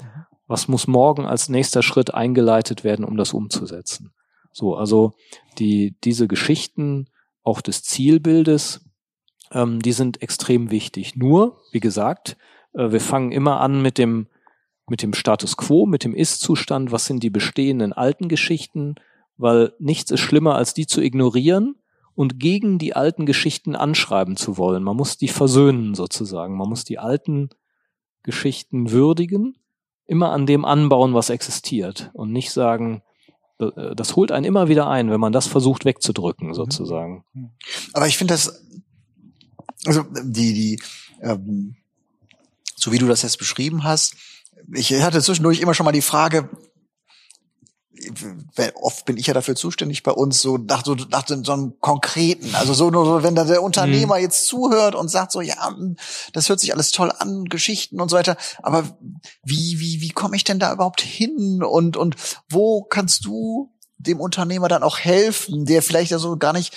Was 0.48 0.68
muss 0.68 0.88
morgen 0.88 1.26
als 1.26 1.50
nächster 1.50 1.84
Schritt 1.84 2.14
eingeleitet 2.14 2.84
werden, 2.84 3.06
um 3.06 3.18
das 3.18 3.34
umzusetzen? 3.34 4.14
So, 4.52 4.76
also 4.76 5.14
die, 5.60 5.96
diese 6.04 6.28
Geschichten 6.28 7.08
auch 7.44 7.62
des 7.62 7.84
Zielbildes, 7.84 8.82
ähm, 9.52 9.82
die 9.82 9.92
sind 9.94 10.22
extrem 10.22 10.72
wichtig. 10.72 11.16
Nur, 11.16 11.62
wie 11.72 11.80
gesagt, 11.80 12.38
äh, 12.74 12.92
wir 12.92 13.02
fangen 13.02 13.32
immer 13.32 13.60
an 13.62 13.82
mit 13.82 13.98
dem 13.98 14.28
mit 14.90 15.02
dem 15.02 15.14
Status 15.14 15.58
quo, 15.58 15.86
mit 15.86 16.06
dem 16.06 16.16
Ist-Zustand, 16.16 16.94
was 16.94 17.06
sind 17.06 17.22
die 17.22 17.30
bestehenden 17.30 17.92
alten 17.92 18.30
Geschichten, 18.30 18.96
weil 19.36 19.74
nichts 19.80 20.12
ist 20.12 20.22
schlimmer, 20.22 20.56
als 20.56 20.74
die 20.74 20.88
zu 20.88 21.02
ignorieren 21.02 21.76
und 22.18 22.40
gegen 22.40 22.80
die 22.80 22.96
alten 22.96 23.28
Geschichten 23.28 23.76
anschreiben 23.76 24.38
zu 24.38 24.58
wollen. 24.58 24.82
Man 24.82 24.98
muss 24.98 25.18
die 25.18 25.28
versöhnen 25.28 25.94
sozusagen. 25.94 26.58
Man 26.58 26.68
muss 26.68 26.84
die 26.84 26.98
alten 26.98 27.52
Geschichten 28.24 28.90
würdigen, 28.90 29.56
immer 30.08 30.32
an 30.32 30.48
dem 30.48 30.66
anbauen, 30.66 31.14
was 31.14 31.30
existiert 31.30 32.10
und 32.14 32.32
nicht 32.32 32.50
sagen, 32.50 33.04
äh, 33.60 33.94
das 33.96 34.16
holt 34.16 34.32
einen 34.32 34.46
immer 34.46 34.68
wieder 34.68 34.90
ein, 34.90 35.12
wenn 35.12 35.20
man 35.20 35.32
das 35.32 35.46
versucht 35.46 35.86
wegzudrücken, 35.86 36.48
mhm. 36.48 36.54
sozusagen. 36.56 37.24
Aber 37.94 38.08
ich 38.08 38.18
finde 38.18 38.34
das, 38.34 38.66
also 39.86 40.04
die, 40.24 40.56
die, 40.56 40.82
ähm, 41.22 41.76
so 42.76 42.92
wie 42.92 42.98
du 42.98 43.06
das 43.06 43.22
jetzt 43.22 43.38
beschrieben 43.38 43.84
hast, 43.84 44.16
ich 44.74 44.92
hatte 45.04 45.22
zwischendurch 45.22 45.62
immer 45.62 45.76
schon 45.76 45.86
mal 45.86 45.92
die 45.92 46.02
Frage, 46.02 46.50
oft 48.76 49.06
bin 49.06 49.18
ich 49.18 49.28
ja 49.28 49.34
dafür 49.34 49.56
zuständig 49.56 50.04
bei 50.04 50.12
uns, 50.12 50.42
so 50.42 50.58
nach 50.58 50.84
so, 50.86 50.96
nach 50.96 51.28
so 51.28 51.52
einem 51.52 51.80
konkreten, 51.80 52.56
also 52.56 52.74
so 52.74 52.90
nur 52.90 53.06
so, 53.06 53.24
wenn 53.24 53.36
da 53.36 53.44
der 53.44 53.64
Unternehmer 53.64 54.16
mhm. 54.16 54.22
jetzt 54.22 54.48
zuhört 54.48 54.96
und 54.96 55.10
sagt 55.10 55.32
so, 55.32 55.42
ja, 55.42 55.76
das 56.34 56.50
hört 56.50 56.60
sich 56.60 56.74
alles 56.74 56.92
toll 56.92 57.12
an, 57.18 57.46
Geschichten 57.46 58.02
und 58.02 58.10
so 58.10 58.18
weiter, 58.18 58.38
aber 58.62 58.98
wie, 59.44 59.80
wie, 59.80 60.02
wie 60.02 60.10
komme 60.10 60.36
ich 60.36 60.44
denn 60.44 60.60
da 60.60 60.74
überhaupt 60.74 61.02
hin 61.02 61.64
und, 61.64 61.98
und 61.98 62.16
wo 62.50 62.84
kannst 62.84 63.26
du 63.26 63.74
dem 63.98 64.20
Unternehmer 64.20 64.68
dann 64.68 64.84
auch 64.84 65.00
helfen, 65.00 65.66
der 65.66 65.82
vielleicht 65.82 66.12
ja 66.12 66.20
so 66.20 66.38
gar 66.38 66.54
nicht 66.54 66.74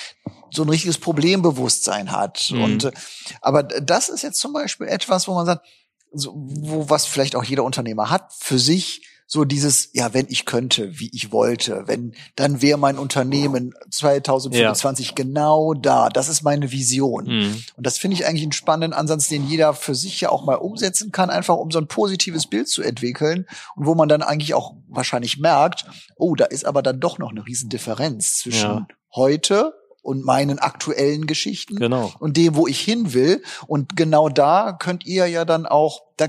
so 0.50 0.62
ein 0.62 0.68
richtiges 0.68 0.98
Problembewusstsein 0.98 2.12
hat 2.12 2.50
mhm. 2.50 2.62
und, 2.62 2.92
aber 3.40 3.62
das 3.62 4.08
ist 4.08 4.22
jetzt 4.22 4.40
zum 4.40 4.52
Beispiel 4.52 4.88
etwas, 4.88 5.28
wo 5.28 5.34
man 5.34 5.46
sagt, 5.46 5.66
so, 6.12 6.32
wo 6.34 6.90
was 6.90 7.06
vielleicht 7.06 7.36
auch 7.36 7.44
jeder 7.44 7.64
Unternehmer 7.64 8.10
hat 8.10 8.32
für 8.38 8.58
sich 8.58 9.02
so 9.32 9.44
dieses 9.44 9.90
ja 9.92 10.12
wenn 10.12 10.26
ich 10.28 10.44
könnte 10.44 10.98
wie 10.98 11.08
ich 11.14 11.30
wollte 11.30 11.84
wenn 11.86 12.14
dann 12.34 12.62
wäre 12.62 12.78
mein 12.78 12.98
Unternehmen 12.98 13.74
2025 13.88 15.06
ja. 15.06 15.12
genau 15.14 15.72
da 15.72 16.08
das 16.08 16.28
ist 16.28 16.42
meine 16.42 16.72
Vision 16.72 17.26
mhm. 17.26 17.62
und 17.76 17.86
das 17.86 17.96
finde 17.96 18.16
ich 18.16 18.26
eigentlich 18.26 18.42
einen 18.42 18.50
spannenden 18.50 18.92
Ansatz 18.92 19.28
den 19.28 19.46
jeder 19.46 19.72
für 19.72 19.94
sich 19.94 20.20
ja 20.20 20.30
auch 20.30 20.44
mal 20.44 20.56
umsetzen 20.56 21.12
kann 21.12 21.30
einfach 21.30 21.56
um 21.56 21.70
so 21.70 21.78
ein 21.78 21.86
positives 21.86 22.48
Bild 22.48 22.68
zu 22.68 22.82
entwickeln 22.82 23.46
und 23.76 23.86
wo 23.86 23.94
man 23.94 24.08
dann 24.08 24.22
eigentlich 24.22 24.54
auch 24.54 24.74
wahrscheinlich 24.88 25.38
merkt 25.38 25.86
oh 26.16 26.34
da 26.34 26.46
ist 26.46 26.66
aber 26.66 26.82
dann 26.82 26.98
doch 26.98 27.18
noch 27.18 27.30
eine 27.30 27.46
riesen 27.46 27.68
Differenz 27.68 28.38
zwischen 28.38 28.68
ja. 28.68 28.88
heute 29.14 29.74
und 30.02 30.24
meinen 30.24 30.58
aktuellen 30.58 31.26
Geschichten 31.26 31.76
genau. 31.76 32.12
und 32.18 32.36
dem, 32.36 32.56
wo 32.56 32.66
ich 32.66 32.80
hin 32.80 33.12
will. 33.12 33.42
Und 33.66 33.96
genau 33.96 34.30
da 34.30 34.72
könnt 34.72 35.04
ihr 35.04 35.26
ja 35.26 35.44
dann 35.44 35.66
auch, 35.66 36.02
da, 36.16 36.28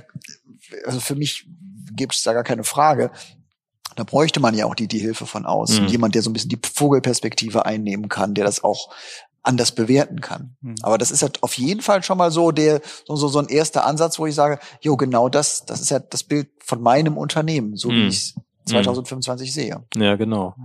also 0.85 0.99
für 0.99 1.15
mich 1.15 1.47
gibt 1.95 2.13
es 2.13 2.21
da 2.23 2.33
gar 2.33 2.43
keine 2.43 2.63
Frage. 2.63 3.11
Da 3.95 4.03
bräuchte 4.03 4.39
man 4.39 4.55
ja 4.55 4.65
auch 4.65 4.75
die, 4.75 4.87
die 4.87 4.99
Hilfe 4.99 5.25
von 5.25 5.45
außen. 5.45 5.83
Mhm. 5.83 5.89
Jemand, 5.89 6.15
der 6.15 6.21
so 6.21 6.29
ein 6.29 6.33
bisschen 6.33 6.49
die 6.49 6.59
Vogelperspektive 6.63 7.65
einnehmen 7.65 8.09
kann, 8.09 8.33
der 8.33 8.45
das 8.45 8.63
auch 8.63 8.89
anders 9.43 9.71
bewerten 9.73 10.21
kann. 10.21 10.55
Mhm. 10.61 10.75
Aber 10.81 10.97
das 10.97 11.11
ist 11.11 11.21
ja 11.21 11.29
auf 11.41 11.57
jeden 11.57 11.81
Fall 11.81 12.03
schon 12.03 12.17
mal 12.17 12.31
so 12.31 12.51
der 12.51 12.81
so, 13.05 13.15
so, 13.15 13.27
so 13.27 13.39
ein 13.39 13.47
erster 13.47 13.85
Ansatz, 13.85 14.19
wo 14.19 14.25
ich 14.27 14.35
sage, 14.35 14.59
jo, 14.81 14.97
genau 14.97 15.29
das, 15.29 15.65
das 15.65 15.81
ist 15.81 15.89
ja 15.89 15.99
das 15.99 16.23
Bild 16.23 16.49
von 16.59 16.81
meinem 16.81 17.17
Unternehmen, 17.17 17.75
so 17.75 17.89
mhm. 17.89 17.95
wie 17.95 18.07
ich 18.07 18.15
es 18.15 18.35
2025 18.65 19.49
mhm. 19.49 19.53
sehe. 19.53 19.83
Ja, 19.95 20.15
genau. 20.15 20.55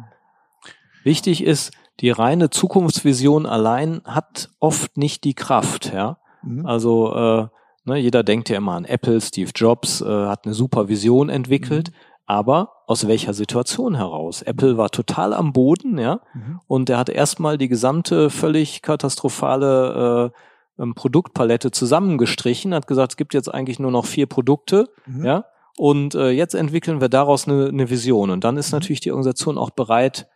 Wichtig 1.05 1.43
ist, 1.43 1.73
die 2.01 2.11
reine 2.11 2.51
Zukunftsvision 2.51 3.47
allein 3.47 4.03
hat 4.05 4.51
oft 4.61 4.97
nicht 4.99 5.25
die 5.25 5.35
Kraft, 5.35 5.93
ja. 5.93 6.19
Mhm. 6.43 6.67
Also 6.67 7.15
äh, 7.15 7.49
ne, 7.87 7.97
jeder 7.97 8.23
denkt 8.23 8.49
ja 8.49 8.59
immer 8.59 8.73
an 8.73 8.85
Apple, 8.85 9.21
Steve 9.21 9.51
Jobs 9.55 10.01
äh, 10.01 10.05
hat 10.05 10.45
eine 10.45 10.55
super 10.55 10.89
Vision 10.89 11.29
entwickelt, 11.29 11.91
mhm. 11.91 11.95
aber 12.27 12.73
aus 12.87 13.07
welcher 13.09 13.35
Situation 13.35 13.97
heraus? 13.97 14.43
Apple 14.43 14.77
war 14.77 14.91
total 14.91 15.33
am 15.33 15.53
Boden, 15.53 15.99
ja, 15.99 16.21
mhm. 16.35 16.61
und 16.67 16.91
er 16.91 16.99
hat 16.99 17.09
erstmal 17.09 17.59
die 17.59 17.69
gesamte 17.69 18.31
völlig 18.31 18.83
katastrophale 18.83 20.33
äh, 20.79 20.83
ähm, 20.83 20.95
Produktpalette 20.95 21.71
zusammengestrichen, 21.71 22.75
hat 22.75 22.87
gesagt, 22.87 23.13
es 23.13 23.17
gibt 23.17 23.35
jetzt 23.35 23.53
eigentlich 23.53 23.79
nur 23.79 23.91
noch 23.91 24.05
vier 24.05 24.27
Produkte, 24.27 24.89
mhm. 25.07 25.25
ja, 25.25 25.45
und 25.77 26.15
äh, 26.15 26.31
jetzt 26.31 26.55
entwickeln 26.55 27.01
wir 27.01 27.09
daraus 27.09 27.47
eine, 27.47 27.69
eine 27.69 27.91
Vision. 27.91 28.31
Und 28.31 28.45
dann 28.45 28.57
ist 28.57 28.73
mhm. 28.73 28.77
natürlich 28.77 29.01
die 29.01 29.11
Organisation 29.11 29.59
auch 29.59 29.71
bereit, 29.71 30.29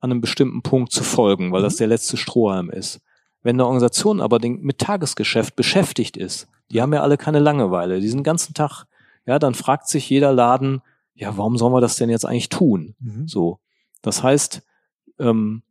an 0.00 0.10
einem 0.10 0.20
bestimmten 0.20 0.62
Punkt 0.62 0.92
zu 0.92 1.02
folgen, 1.02 1.52
weil 1.52 1.62
das 1.62 1.74
mhm. 1.74 1.78
der 1.78 1.86
letzte 1.88 2.16
Strohhalm 2.16 2.70
ist. 2.70 3.00
Wenn 3.42 3.56
eine 3.56 3.66
Organisation 3.66 4.20
aber 4.20 4.38
mit 4.42 4.78
Tagesgeschäft 4.78 5.56
beschäftigt 5.56 6.16
ist, 6.16 6.48
die 6.70 6.82
haben 6.82 6.92
ja 6.92 7.02
alle 7.02 7.16
keine 7.16 7.38
Langeweile, 7.38 8.00
diesen 8.00 8.22
ganzen 8.22 8.54
Tag, 8.54 8.84
ja, 9.26 9.38
dann 9.38 9.54
fragt 9.54 9.88
sich 9.88 10.08
jeder 10.10 10.32
Laden, 10.32 10.82
ja, 11.14 11.36
warum 11.36 11.56
sollen 11.56 11.72
wir 11.72 11.80
das 11.80 11.96
denn 11.96 12.10
jetzt 12.10 12.24
eigentlich 12.24 12.48
tun? 12.48 12.94
Mhm. 13.00 13.26
So. 13.28 13.58
Das 14.02 14.22
heißt, 14.22 14.62
ähm, 15.18 15.62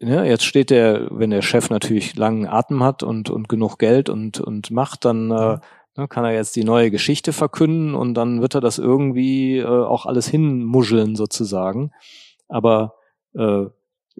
ja, 0.00 0.24
jetzt 0.24 0.44
steht 0.44 0.70
der, 0.70 1.08
wenn 1.10 1.30
der 1.30 1.42
Chef 1.42 1.70
natürlich 1.70 2.16
langen 2.16 2.46
Atem 2.46 2.82
hat 2.82 3.02
und, 3.02 3.30
und 3.30 3.48
genug 3.48 3.78
Geld 3.78 4.08
und, 4.08 4.40
und 4.40 4.70
Macht, 4.70 5.04
dann 5.04 5.30
äh, 5.30 5.54
mhm. 5.54 5.60
ne, 5.96 6.08
kann 6.08 6.24
er 6.24 6.32
jetzt 6.32 6.56
die 6.56 6.64
neue 6.64 6.90
Geschichte 6.90 7.32
verkünden 7.32 7.94
und 7.94 8.14
dann 8.14 8.40
wird 8.40 8.54
er 8.54 8.60
das 8.60 8.78
irgendwie 8.78 9.58
äh, 9.58 9.66
auch 9.66 10.06
alles 10.06 10.26
hinmuscheln 10.26 11.16
sozusagen. 11.16 11.92
Aber 12.48 12.94
äh, 13.34 13.66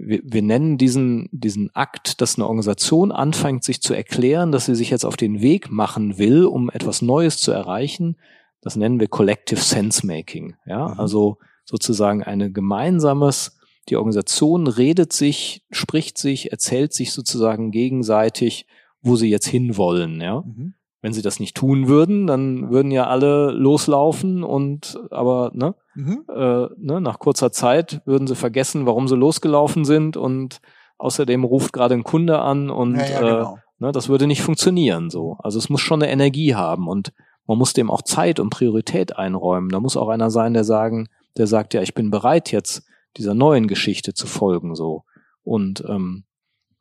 wir, 0.03 0.21
wir 0.25 0.43
nennen 0.43 0.79
diesen, 0.79 1.29
diesen 1.33 1.75
Akt, 1.75 2.21
dass 2.21 2.37
eine 2.37 2.47
Organisation 2.47 3.13
anfängt, 3.13 3.65
sich 3.65 3.81
zu 3.81 3.95
erklären, 3.95 4.53
dass 4.53 4.67
sie 4.67 4.75
sich 4.75 4.91
jetzt 4.91 5.05
auf 5.05 5.17
den 5.17 5.41
Weg 5.41 5.71
machen 5.71 6.19
will, 6.19 6.45
um 6.45 6.71
etwas 6.71 7.03
Neues 7.03 7.39
zu 7.39 7.53
erreichen. 7.53 8.17
Das 8.61 8.77
nennen 8.77 9.01
wir 9.01 9.09
Collective 9.09 9.61
Sense 9.61 10.07
Making. 10.07 10.57
Ja, 10.67 10.89
mhm. 10.89 11.01
also 11.01 11.39
sozusagen 11.65 12.23
eine 12.23 12.51
gemeinsames, 12.51 13.59
die 13.89 13.97
Organisation 13.97 14.67
redet 14.67 15.13
sich, 15.13 15.65
spricht 15.71 16.19
sich, 16.19 16.53
erzählt 16.53 16.93
sich 16.93 17.13
sozusagen 17.13 17.71
gegenseitig, 17.71 18.67
wo 19.03 19.17
sie 19.17 19.31
jetzt 19.31 19.47
hinwollen. 19.47 20.21
Ja, 20.21 20.43
mhm. 20.43 20.75
Wenn 21.03 21.13
sie 21.13 21.23
das 21.23 21.41
nicht 21.41 21.57
tun 21.57 21.89
würden, 21.89 22.27
dann 22.27 22.71
würden 22.71 22.91
ja 22.91 23.07
alle 23.07 23.51
loslaufen 23.53 24.43
und 24.43 24.99
aber 25.11 25.51
ne, 25.55 25.75
Mhm. 25.95 26.25
Äh, 26.29 26.67
ne, 26.79 27.01
nach 27.01 27.19
kurzer 27.19 27.53
Zeit 27.53 28.01
würden 28.05 28.27
sie 28.27 28.37
vergessen, 28.37 28.87
warum 28.87 29.09
sie 29.09 29.17
losgelaufen 29.17 29.85
sind 29.85 30.17
und 30.17 30.61
außerdem 30.99 31.45
ruft 31.45 31.73
gerade 31.73 31.95
ein 31.95 32.05
Kunde 32.05 32.41
an 32.41 32.71
und 32.71 32.97
ja, 32.97 33.07
ja, 33.07 33.21
genau. 33.21 33.55
äh, 33.55 33.85
ne, 33.85 33.93
das 33.93 34.09
würde 34.09 34.27
nicht 34.27 34.43
funktionieren 34.43 35.11
so. 35.11 35.37
Also 35.41 35.59
es 35.59 35.69
muss 35.69 35.81
schon 35.81 36.03
eine 36.03 36.13
Energie 36.13 36.55
haben 36.55 36.89
und 36.89 37.13
man 37.47 37.59
muss 37.59 37.73
dem 37.73 37.91
auch 37.91 38.03
Zeit 38.03 38.39
und 38.39 38.51
Priorität 38.51 39.17
einräumen. 39.17 39.71
Da 39.71 39.81
muss 39.81 39.97
auch 39.97 40.09
einer 40.09 40.31
sein, 40.31 40.55
der 40.55 40.65
sagen, 40.65 41.09
der 41.37 41.47
sagt, 41.47 41.75
ja, 41.75 41.83
ich 41.83 41.95
bin 41.95 42.11
bereit 42.11 42.53
jetzt 42.53 42.85
dieser 43.17 43.35
neuen 43.35 43.67
Geschichte 43.67 44.15
zu 44.15 44.27
folgen 44.27 44.77
so. 44.77 45.05
Und 45.43 45.83
ähm, 45.89 46.25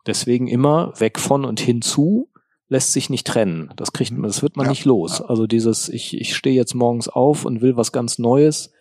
deswegen 0.05 0.47
immer 0.47 0.93
weg 0.99 1.19
von 1.19 1.43
und 1.43 1.59
hinzu 1.59 2.28
lässt 2.69 2.93
sich 2.93 3.09
nicht 3.09 3.27
trennen. 3.27 3.73
Das 3.75 3.91
kriegt 3.91 4.11
man, 4.11 4.23
das 4.23 4.41
wird 4.41 4.55
man 4.55 4.67
ja, 4.67 4.69
nicht 4.69 4.85
los. 4.85 5.21
Also 5.21 5.47
dieses, 5.47 5.89
ich, 5.89 6.19
ich 6.19 6.35
stehe 6.35 6.55
jetzt 6.55 6.75
morgens 6.75 7.09
auf 7.09 7.43
und 7.43 7.61
will 7.61 7.75
was 7.75 7.91
ganz 7.91 8.19
Neues, 8.19 8.71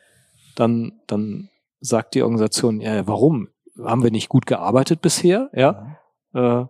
dann, 0.54 1.00
dann 1.06 1.48
sagt 1.80 2.14
die 2.14 2.22
Organisation, 2.22 2.80
ja, 2.80 3.06
warum? 3.06 3.48
Haben 3.82 4.02
wir 4.02 4.10
nicht 4.10 4.28
gut 4.28 4.46
gearbeitet 4.46 5.00
bisher? 5.00 5.50
Ja. 5.54 5.98
ja. 6.34 6.62
Äh, 6.62 6.66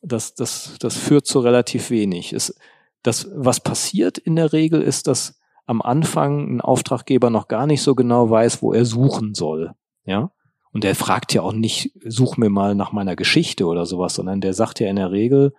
das, 0.00 0.34
das, 0.34 0.76
das 0.80 0.96
führt 0.96 1.26
zu 1.26 1.40
relativ 1.40 1.90
wenig. 1.90 2.32
Es, 2.32 2.54
das, 3.02 3.28
was 3.34 3.60
passiert 3.60 4.18
in 4.18 4.36
der 4.36 4.52
Regel 4.52 4.80
ist, 4.82 5.06
dass 5.06 5.38
am 5.66 5.82
Anfang 5.82 6.56
ein 6.56 6.60
Auftraggeber 6.60 7.30
noch 7.30 7.48
gar 7.48 7.66
nicht 7.66 7.82
so 7.82 7.94
genau 7.94 8.30
weiß, 8.30 8.62
wo 8.62 8.72
er 8.72 8.84
suchen 8.84 9.34
soll. 9.34 9.72
Ja. 10.04 10.30
Und 10.72 10.84
der 10.84 10.94
fragt 10.94 11.32
ja 11.34 11.42
auch 11.42 11.52
nicht, 11.52 11.92
such 12.04 12.36
mir 12.36 12.50
mal 12.50 12.74
nach 12.74 12.92
meiner 12.92 13.16
Geschichte 13.16 13.66
oder 13.66 13.86
sowas, 13.86 14.14
sondern 14.14 14.40
der 14.40 14.54
sagt 14.54 14.80
ja 14.80 14.88
in 14.88 14.96
der 14.96 15.12
Regel, 15.12 15.54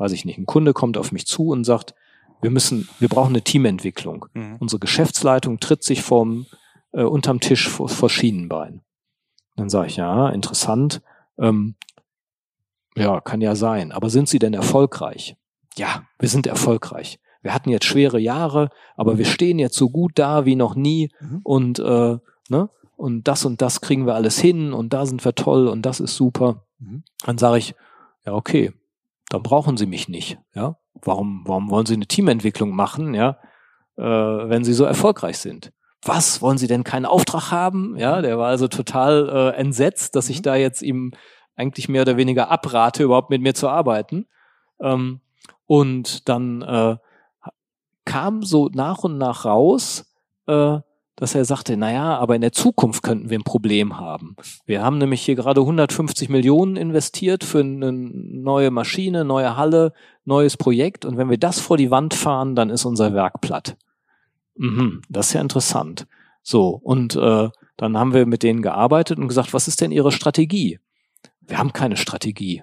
weiß 0.00 0.12
ich 0.12 0.24
nicht, 0.24 0.38
ein 0.38 0.46
Kunde 0.46 0.72
kommt 0.72 0.96
auf 0.96 1.12
mich 1.12 1.26
zu 1.26 1.48
und 1.48 1.64
sagt, 1.64 1.94
wir 2.40 2.50
müssen, 2.50 2.88
wir 2.98 3.08
brauchen 3.08 3.30
eine 3.30 3.42
Teamentwicklung. 3.42 4.26
Mhm. 4.32 4.56
Unsere 4.58 4.80
Geschäftsleitung 4.80 5.60
tritt 5.60 5.84
sich 5.84 6.02
vom 6.02 6.46
äh, 6.92 7.02
unterm 7.02 7.40
Tisch 7.40 7.68
vor, 7.68 7.90
vor 7.90 8.08
Schienenbein. 8.08 8.80
Dann 9.56 9.68
sage 9.68 9.88
ich, 9.88 9.96
ja, 9.96 10.30
interessant. 10.30 11.02
Ähm, 11.38 11.74
ja, 12.96 13.20
kann 13.20 13.42
ja 13.42 13.54
sein. 13.54 13.92
Aber 13.92 14.08
sind 14.08 14.28
Sie 14.28 14.38
denn 14.38 14.54
erfolgreich? 14.54 15.36
Ja, 15.76 16.04
wir 16.18 16.28
sind 16.28 16.46
erfolgreich. 16.46 17.20
Wir 17.42 17.52
hatten 17.52 17.68
jetzt 17.68 17.84
schwere 17.84 18.18
Jahre, 18.18 18.70
aber 18.96 19.18
wir 19.18 19.24
stehen 19.26 19.58
jetzt 19.58 19.76
so 19.76 19.90
gut 19.90 20.12
da 20.14 20.44
wie 20.46 20.56
noch 20.56 20.74
nie 20.74 21.10
mhm. 21.20 21.40
und 21.42 21.78
äh, 21.78 22.18
ne? 22.48 22.70
und 22.96 23.28
das 23.28 23.44
und 23.44 23.62
das 23.62 23.80
kriegen 23.80 24.06
wir 24.06 24.14
alles 24.14 24.38
hin 24.38 24.72
und 24.72 24.92
da 24.92 25.06
sind 25.06 25.24
wir 25.24 25.34
toll 25.34 25.68
und 25.68 25.82
das 25.86 26.00
ist 26.00 26.16
super. 26.16 26.64
Mhm. 26.78 27.02
Dann 27.24 27.38
sage 27.38 27.58
ich, 27.58 27.74
ja, 28.26 28.34
okay, 28.34 28.72
dann 29.30 29.42
brauchen 29.42 29.78
Sie 29.78 29.86
mich 29.86 30.08
nicht. 30.08 30.38
Ja, 30.54 30.76
warum, 31.02 31.42
warum 31.46 31.70
wollen 31.70 31.86
Sie 31.86 31.94
eine 31.94 32.06
Teamentwicklung 32.06 32.70
machen, 32.70 33.14
ja, 33.14 33.38
äh, 33.96 34.02
wenn 34.02 34.64
Sie 34.64 34.74
so 34.74 34.84
erfolgreich 34.84 35.38
sind? 35.38 35.72
Was, 36.02 36.42
wollen 36.42 36.58
Sie 36.58 36.66
denn 36.66 36.84
keinen 36.84 37.06
Auftrag 37.06 37.50
haben? 37.50 37.96
Ja, 37.96 38.20
der 38.20 38.38
war 38.38 38.48
also 38.48 38.68
total 38.68 39.28
äh, 39.28 39.58
entsetzt, 39.58 40.16
dass 40.16 40.28
ich 40.28 40.38
mhm. 40.38 40.42
da 40.42 40.56
jetzt 40.56 40.82
ihm 40.82 41.12
eigentlich 41.56 41.88
mehr 41.88 42.02
oder 42.02 42.16
weniger 42.16 42.50
abrate, 42.50 43.02
überhaupt 43.02 43.30
mit 43.30 43.40
mir 43.40 43.54
zu 43.54 43.68
arbeiten. 43.68 44.26
Ähm, 44.80 45.20
und 45.66 46.28
dann 46.28 46.62
äh, 46.62 46.96
kam 48.04 48.42
so 48.42 48.68
nach 48.72 49.04
und 49.04 49.18
nach 49.18 49.44
raus, 49.44 50.12
äh, 50.46 50.78
dass 51.20 51.34
er 51.34 51.44
sagte, 51.44 51.76
naja, 51.76 52.18
aber 52.18 52.34
in 52.34 52.40
der 52.40 52.52
Zukunft 52.52 53.02
könnten 53.02 53.28
wir 53.28 53.38
ein 53.38 53.44
Problem 53.44 54.00
haben. 54.00 54.36
Wir 54.64 54.82
haben 54.82 54.96
nämlich 54.96 55.20
hier 55.20 55.34
gerade 55.34 55.60
150 55.60 56.30
Millionen 56.30 56.76
investiert 56.76 57.44
für 57.44 57.60
eine 57.60 57.92
neue 57.92 58.70
Maschine, 58.70 59.24
neue 59.24 59.54
Halle, 59.56 59.92
neues 60.24 60.56
Projekt. 60.56 61.04
Und 61.04 61.18
wenn 61.18 61.28
wir 61.28 61.36
das 61.36 61.60
vor 61.60 61.76
die 61.76 61.90
Wand 61.90 62.14
fahren, 62.14 62.56
dann 62.56 62.70
ist 62.70 62.86
unser 62.86 63.12
Werk 63.12 63.42
platt. 63.42 63.76
Mhm, 64.56 65.02
das 65.10 65.28
ist 65.28 65.32
ja 65.34 65.42
interessant. 65.42 66.06
So, 66.42 66.68
und 66.82 67.16
äh, 67.16 67.50
dann 67.76 67.98
haben 67.98 68.14
wir 68.14 68.24
mit 68.24 68.42
denen 68.42 68.62
gearbeitet 68.62 69.18
und 69.18 69.28
gesagt, 69.28 69.52
was 69.52 69.68
ist 69.68 69.82
denn 69.82 69.92
ihre 69.92 70.12
Strategie? 70.12 70.78
Wir 71.42 71.58
haben 71.58 71.74
keine 71.74 71.98
Strategie. 71.98 72.62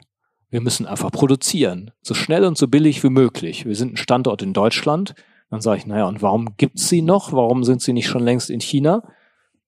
Wir 0.50 0.62
müssen 0.62 0.88
einfach 0.88 1.12
produzieren, 1.12 1.92
so 2.02 2.16
schnell 2.16 2.44
und 2.44 2.58
so 2.58 2.68
billig 2.68 3.04
wie 3.04 3.10
möglich. 3.10 3.66
Wir 3.66 3.76
sind 3.76 3.94
ein 3.94 3.98
Standort 3.98 4.42
in 4.42 4.54
Deutschland. 4.54 5.14
Dann 5.50 5.62
sage 5.62 5.78
ich, 5.78 5.88
naja, 5.88 6.06
und 6.06 6.22
warum 6.22 6.56
gibt's 6.58 6.90
sie 6.90 7.02
noch? 7.02 7.32
Warum 7.32 7.64
sind 7.64 7.82
sie 7.82 7.94
nicht 7.94 8.08
schon 8.08 8.24
längst 8.24 8.50
in 8.50 8.60
China? 8.60 9.04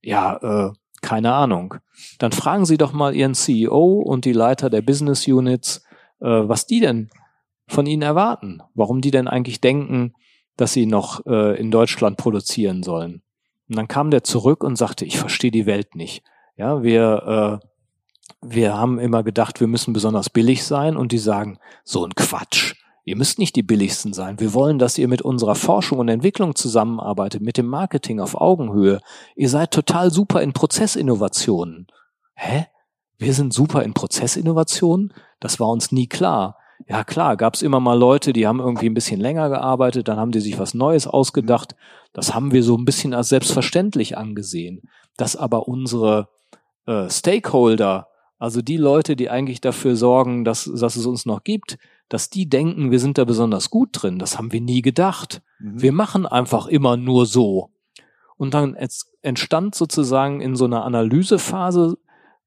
Ja, 0.01 0.69
äh, 0.69 0.73
keine 1.01 1.33
Ahnung. 1.33 1.75
Dann 2.17 2.31
fragen 2.31 2.65
Sie 2.65 2.77
doch 2.77 2.91
mal 2.91 3.15
Ihren 3.15 3.33
CEO 3.33 4.01
und 4.01 4.25
die 4.25 4.33
Leiter 4.33 4.69
der 4.69 4.81
Business 4.81 5.27
Units, 5.27 5.83
äh, 6.19 6.27
was 6.27 6.67
die 6.67 6.81
denn 6.81 7.09
von 7.67 7.85
Ihnen 7.85 8.01
erwarten. 8.01 8.61
Warum 8.73 8.99
die 9.01 9.11
denn 9.11 9.27
eigentlich 9.27 9.61
denken, 9.61 10.13
dass 10.59 10.73
sie 10.73 10.85
noch 10.85 11.25
äh, 11.25 11.57
in 11.57 11.71
Deutschland 11.71 12.17
produzieren 12.17 12.83
sollen. 12.83 13.21
Und 13.69 13.77
dann 13.77 13.87
kam 13.87 14.11
der 14.11 14.23
zurück 14.23 14.63
und 14.63 14.75
sagte, 14.75 15.05
ich 15.05 15.17
verstehe 15.17 15.51
die 15.51 15.65
Welt 15.65 15.95
nicht. 15.95 16.23
Ja, 16.57 16.83
wir, 16.83 17.61
äh, 17.61 17.65
wir 18.41 18.73
haben 18.75 18.99
immer 18.99 19.23
gedacht, 19.23 19.61
wir 19.61 19.67
müssen 19.67 19.93
besonders 19.93 20.29
billig 20.29 20.65
sein 20.65 20.97
und 20.97 21.11
die 21.11 21.17
sagen, 21.17 21.59
so 21.85 22.03
ein 22.03 22.13
Quatsch. 22.15 22.75
Ihr 23.09 23.15
müsst 23.15 23.39
nicht 23.39 23.55
die 23.55 23.63
billigsten 23.63 24.13
sein. 24.13 24.39
Wir 24.39 24.53
wollen, 24.53 24.77
dass 24.77 24.99
ihr 24.99 25.07
mit 25.07 25.23
unserer 25.23 25.55
Forschung 25.55 25.97
und 25.97 26.09
Entwicklung 26.09 26.53
zusammenarbeitet, 26.53 27.41
mit 27.41 27.57
dem 27.57 27.65
Marketing 27.65 28.19
auf 28.19 28.39
Augenhöhe. 28.39 28.99
Ihr 29.35 29.49
seid 29.49 29.71
total 29.71 30.11
super 30.11 30.43
in 30.43 30.53
Prozessinnovationen. 30.53 31.87
Hä? 32.35 32.67
Wir 33.17 33.33
sind 33.33 33.51
super 33.51 33.81
in 33.81 33.95
Prozessinnovationen? 33.95 35.11
Das 35.39 35.59
war 35.59 35.69
uns 35.69 35.91
nie 35.91 36.05
klar. 36.05 36.55
Ja 36.87 37.03
klar, 37.03 37.35
gab 37.35 37.55
es 37.55 37.63
immer 37.63 37.79
mal 37.79 37.97
Leute, 37.97 38.31
die 38.31 38.45
haben 38.45 38.59
irgendwie 38.59 38.87
ein 38.87 38.93
bisschen 38.93 39.19
länger 39.19 39.49
gearbeitet, 39.49 40.07
dann 40.07 40.19
haben 40.19 40.31
die 40.31 40.39
sich 40.39 40.59
was 40.59 40.75
Neues 40.75 41.07
ausgedacht. 41.07 41.75
Das 42.13 42.35
haben 42.35 42.51
wir 42.51 42.61
so 42.61 42.77
ein 42.77 42.85
bisschen 42.85 43.15
als 43.15 43.29
selbstverständlich 43.29 44.19
angesehen. 44.19 44.83
Dass 45.17 45.35
aber 45.35 45.67
unsere 45.67 46.29
äh, 46.85 47.09
Stakeholder, 47.09 48.07
also 48.37 48.61
die 48.61 48.77
Leute, 48.77 49.15
die 49.15 49.31
eigentlich 49.31 49.61
dafür 49.61 49.95
sorgen, 49.95 50.45
dass, 50.45 50.65
dass 50.65 50.95
es 50.95 51.07
uns 51.07 51.25
noch 51.25 51.43
gibt, 51.43 51.79
dass 52.09 52.29
die 52.29 52.49
denken, 52.49 52.91
wir 52.91 52.99
sind 52.99 53.17
da 53.17 53.23
besonders 53.23 53.69
gut 53.69 53.89
drin. 53.93 54.19
Das 54.19 54.37
haben 54.37 54.51
wir 54.51 54.61
nie 54.61 54.81
gedacht. 54.81 55.41
Mhm. 55.59 55.81
Wir 55.81 55.91
machen 55.91 56.25
einfach 56.25 56.67
immer 56.67 56.97
nur 56.97 57.25
so. 57.25 57.69
Und 58.35 58.53
dann 58.53 58.75
entstand 59.21 59.75
sozusagen 59.75 60.41
in 60.41 60.55
so 60.55 60.65
einer 60.65 60.83
Analysephase 60.85 61.97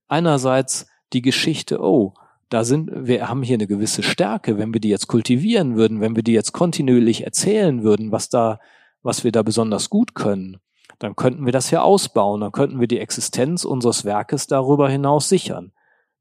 einerseits 0.08 0.86
die 1.12 1.22
Geschichte, 1.22 1.80
oh, 1.80 2.14
da 2.48 2.64
sind, 2.64 2.90
wir 2.94 3.28
haben 3.28 3.42
hier 3.42 3.54
eine 3.54 3.66
gewisse 3.66 4.02
Stärke. 4.02 4.58
Wenn 4.58 4.74
wir 4.74 4.80
die 4.80 4.88
jetzt 4.88 5.06
kultivieren 5.06 5.76
würden, 5.76 6.00
wenn 6.00 6.16
wir 6.16 6.22
die 6.22 6.32
jetzt 6.32 6.52
kontinuierlich 6.52 7.24
erzählen 7.24 7.82
würden, 7.82 8.12
was 8.12 8.28
da, 8.28 8.58
was 9.02 9.24
wir 9.24 9.32
da 9.32 9.42
besonders 9.42 9.90
gut 9.90 10.14
können, 10.14 10.58
dann 10.98 11.16
könnten 11.16 11.44
wir 11.44 11.52
das 11.52 11.70
ja 11.70 11.82
ausbauen, 11.82 12.40
dann 12.40 12.52
könnten 12.52 12.80
wir 12.80 12.88
die 12.88 12.98
Existenz 12.98 13.64
unseres 13.64 14.04
Werkes 14.04 14.46
darüber 14.46 14.88
hinaus 14.88 15.28
sichern. 15.28 15.72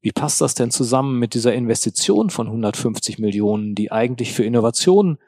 Wie 0.02 0.12
passt 0.12 0.42
das 0.42 0.56
denn 0.56 0.72
zusammen 0.72 1.20
mit 1.20 1.34
dieser 1.34 1.54
Investition 1.54 2.30
von 2.30 2.48
150 2.48 3.20
Millionen, 3.20 3.76
die 3.76 3.92
eigentlich 3.92 4.34
für 4.34 4.44
Innovation 4.44 5.20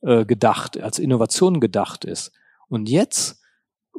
äh, 0.00 0.24
gedacht, 0.24 0.80
als 0.80 0.98
Innovation 0.98 1.60
gedacht 1.60 2.04
ist? 2.04 2.32
Und 2.68 2.88
jetzt 2.88 3.40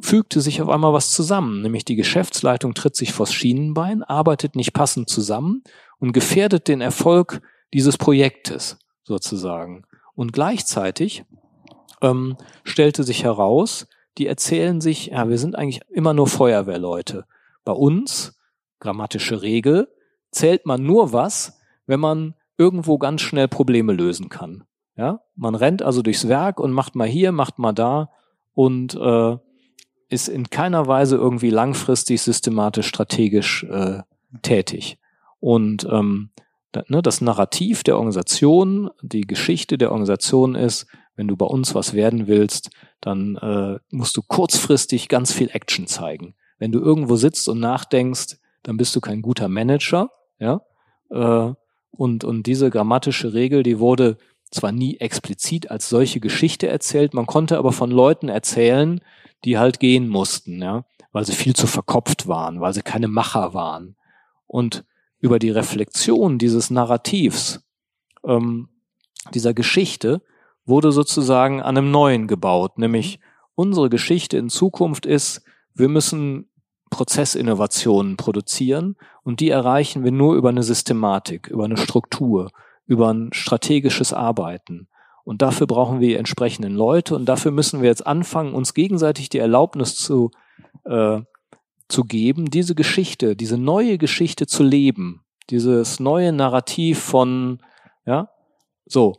fügte 0.00 0.40
sich 0.40 0.62
auf 0.62 0.68
einmal 0.68 0.92
was 0.92 1.10
zusammen, 1.10 1.62
nämlich 1.62 1.84
die 1.84 1.96
Geschäftsleitung 1.96 2.74
tritt 2.74 2.96
sich 2.96 3.12
vors 3.12 3.32
Schienenbein, 3.32 4.02
arbeitet 4.02 4.56
nicht 4.56 4.72
passend 4.72 5.08
zusammen 5.08 5.62
und 5.98 6.12
gefährdet 6.12 6.68
den 6.68 6.80
Erfolg 6.80 7.42
dieses 7.72 7.96
Projektes 7.98 8.78
sozusagen. 9.04 9.84
Und 10.14 10.32
gleichzeitig 10.32 11.24
ähm, 12.02 12.36
stellte 12.64 13.04
sich 13.04 13.24
heraus, 13.24 13.86
die 14.18 14.26
erzählen 14.26 14.80
sich, 14.80 15.06
ja, 15.06 15.28
wir 15.28 15.38
sind 15.38 15.56
eigentlich 15.56 15.80
immer 15.90 16.14
nur 16.14 16.26
Feuerwehrleute. 16.26 17.24
Bei 17.64 17.72
uns, 17.72 18.38
grammatische 18.80 19.42
Regel, 19.42 19.88
zählt 20.30 20.66
man 20.66 20.82
nur 20.82 21.12
was, 21.12 21.60
wenn 21.86 22.00
man 22.00 22.34
irgendwo 22.56 22.98
ganz 22.98 23.22
schnell 23.22 23.48
Probleme 23.48 23.92
lösen 23.92 24.28
kann. 24.28 24.64
Ja, 24.96 25.22
man 25.34 25.54
rennt 25.54 25.82
also 25.82 26.02
durchs 26.02 26.28
Werk 26.28 26.60
und 26.60 26.72
macht 26.72 26.94
mal 26.94 27.08
hier, 27.08 27.32
macht 27.32 27.58
mal 27.58 27.72
da 27.72 28.10
und 28.52 28.94
äh, 28.94 29.36
ist 30.08 30.28
in 30.28 30.50
keiner 30.50 30.86
Weise 30.86 31.16
irgendwie 31.16 31.50
langfristig, 31.50 32.20
systematisch, 32.20 32.86
strategisch 32.86 33.64
äh, 33.64 34.02
tätig. 34.42 34.98
Und 35.38 35.86
ähm, 35.90 36.30
ne, 36.88 37.00
das 37.00 37.20
Narrativ 37.20 37.82
der 37.82 37.96
Organisation, 37.96 38.90
die 39.00 39.22
Geschichte 39.22 39.78
der 39.78 39.90
Organisation 39.92 40.54
ist, 40.54 40.86
wenn 41.16 41.28
du 41.28 41.36
bei 41.36 41.46
uns 41.46 41.74
was 41.74 41.94
werden 41.94 42.26
willst, 42.26 42.70
dann 43.00 43.36
äh, 43.36 43.78
musst 43.90 44.16
du 44.16 44.22
kurzfristig 44.22 45.08
ganz 45.08 45.32
viel 45.32 45.50
Action 45.52 45.86
zeigen. 45.86 46.34
Wenn 46.58 46.72
du 46.72 46.80
irgendwo 46.80 47.16
sitzt 47.16 47.48
und 47.48 47.60
nachdenkst, 47.60 48.36
dann 48.62 48.76
bist 48.76 48.94
du 48.94 49.00
kein 49.00 49.22
guter 49.22 49.48
Manager, 49.48 50.10
ja. 50.40 50.62
Äh, 51.10 51.54
und, 51.92 52.24
und 52.24 52.46
diese 52.46 52.70
grammatische 52.70 53.34
Regel, 53.34 53.62
die 53.62 53.78
wurde 53.78 54.16
zwar 54.50 54.72
nie 54.72 54.96
explizit 54.96 55.70
als 55.70 55.88
solche 55.88 56.20
Geschichte 56.20 56.66
erzählt, 56.66 57.14
man 57.14 57.26
konnte 57.26 57.58
aber 57.58 57.72
von 57.72 57.90
Leuten 57.90 58.28
erzählen, 58.28 59.00
die 59.44 59.58
halt 59.58 59.80
gehen 59.80 60.08
mussten, 60.08 60.60
ja, 60.60 60.84
weil 61.12 61.24
sie 61.24 61.32
viel 61.32 61.54
zu 61.54 61.66
verkopft 61.66 62.26
waren, 62.26 62.60
weil 62.60 62.72
sie 62.72 62.82
keine 62.82 63.08
Macher 63.08 63.54
waren. 63.54 63.96
Und 64.46 64.84
über 65.20 65.38
die 65.38 65.50
Reflexion 65.50 66.38
dieses 66.38 66.70
Narrativs, 66.70 67.62
ähm, 68.24 68.68
dieser 69.34 69.54
Geschichte, 69.54 70.22
wurde 70.64 70.92
sozusagen 70.92 71.62
an 71.62 71.76
einem 71.76 71.90
neuen 71.90 72.26
gebaut, 72.26 72.78
nämlich 72.78 73.20
unsere 73.54 73.90
Geschichte 73.90 74.38
in 74.38 74.48
Zukunft 74.48 75.06
ist, 75.06 75.42
wir 75.74 75.88
müssen 75.88 76.49
Prozessinnovationen 76.90 78.16
produzieren 78.16 78.96
und 79.22 79.40
die 79.40 79.50
erreichen 79.50 80.04
wir 80.04 80.12
nur 80.12 80.34
über 80.34 80.48
eine 80.48 80.62
Systematik, 80.62 81.46
über 81.46 81.64
eine 81.64 81.76
Struktur, 81.76 82.50
über 82.86 83.12
ein 83.12 83.32
strategisches 83.32 84.12
Arbeiten. 84.12 84.88
Und 85.24 85.42
dafür 85.42 85.66
brauchen 85.66 86.00
wir 86.00 86.08
die 86.08 86.16
entsprechenden 86.16 86.74
Leute 86.74 87.14
und 87.14 87.26
dafür 87.26 87.52
müssen 87.52 87.82
wir 87.82 87.88
jetzt 87.88 88.06
anfangen, 88.06 88.52
uns 88.52 88.74
gegenseitig 88.74 89.28
die 89.28 89.38
Erlaubnis 89.38 89.94
zu, 89.94 90.30
äh, 90.84 91.20
zu 91.88 92.04
geben, 92.04 92.50
diese 92.50 92.74
Geschichte, 92.74 93.36
diese 93.36 93.56
neue 93.56 93.96
Geschichte 93.96 94.46
zu 94.46 94.62
leben, 94.62 95.24
dieses 95.50 96.00
neue 96.00 96.32
Narrativ 96.32 96.98
von, 96.98 97.62
ja, 98.04 98.30
so, 98.86 99.16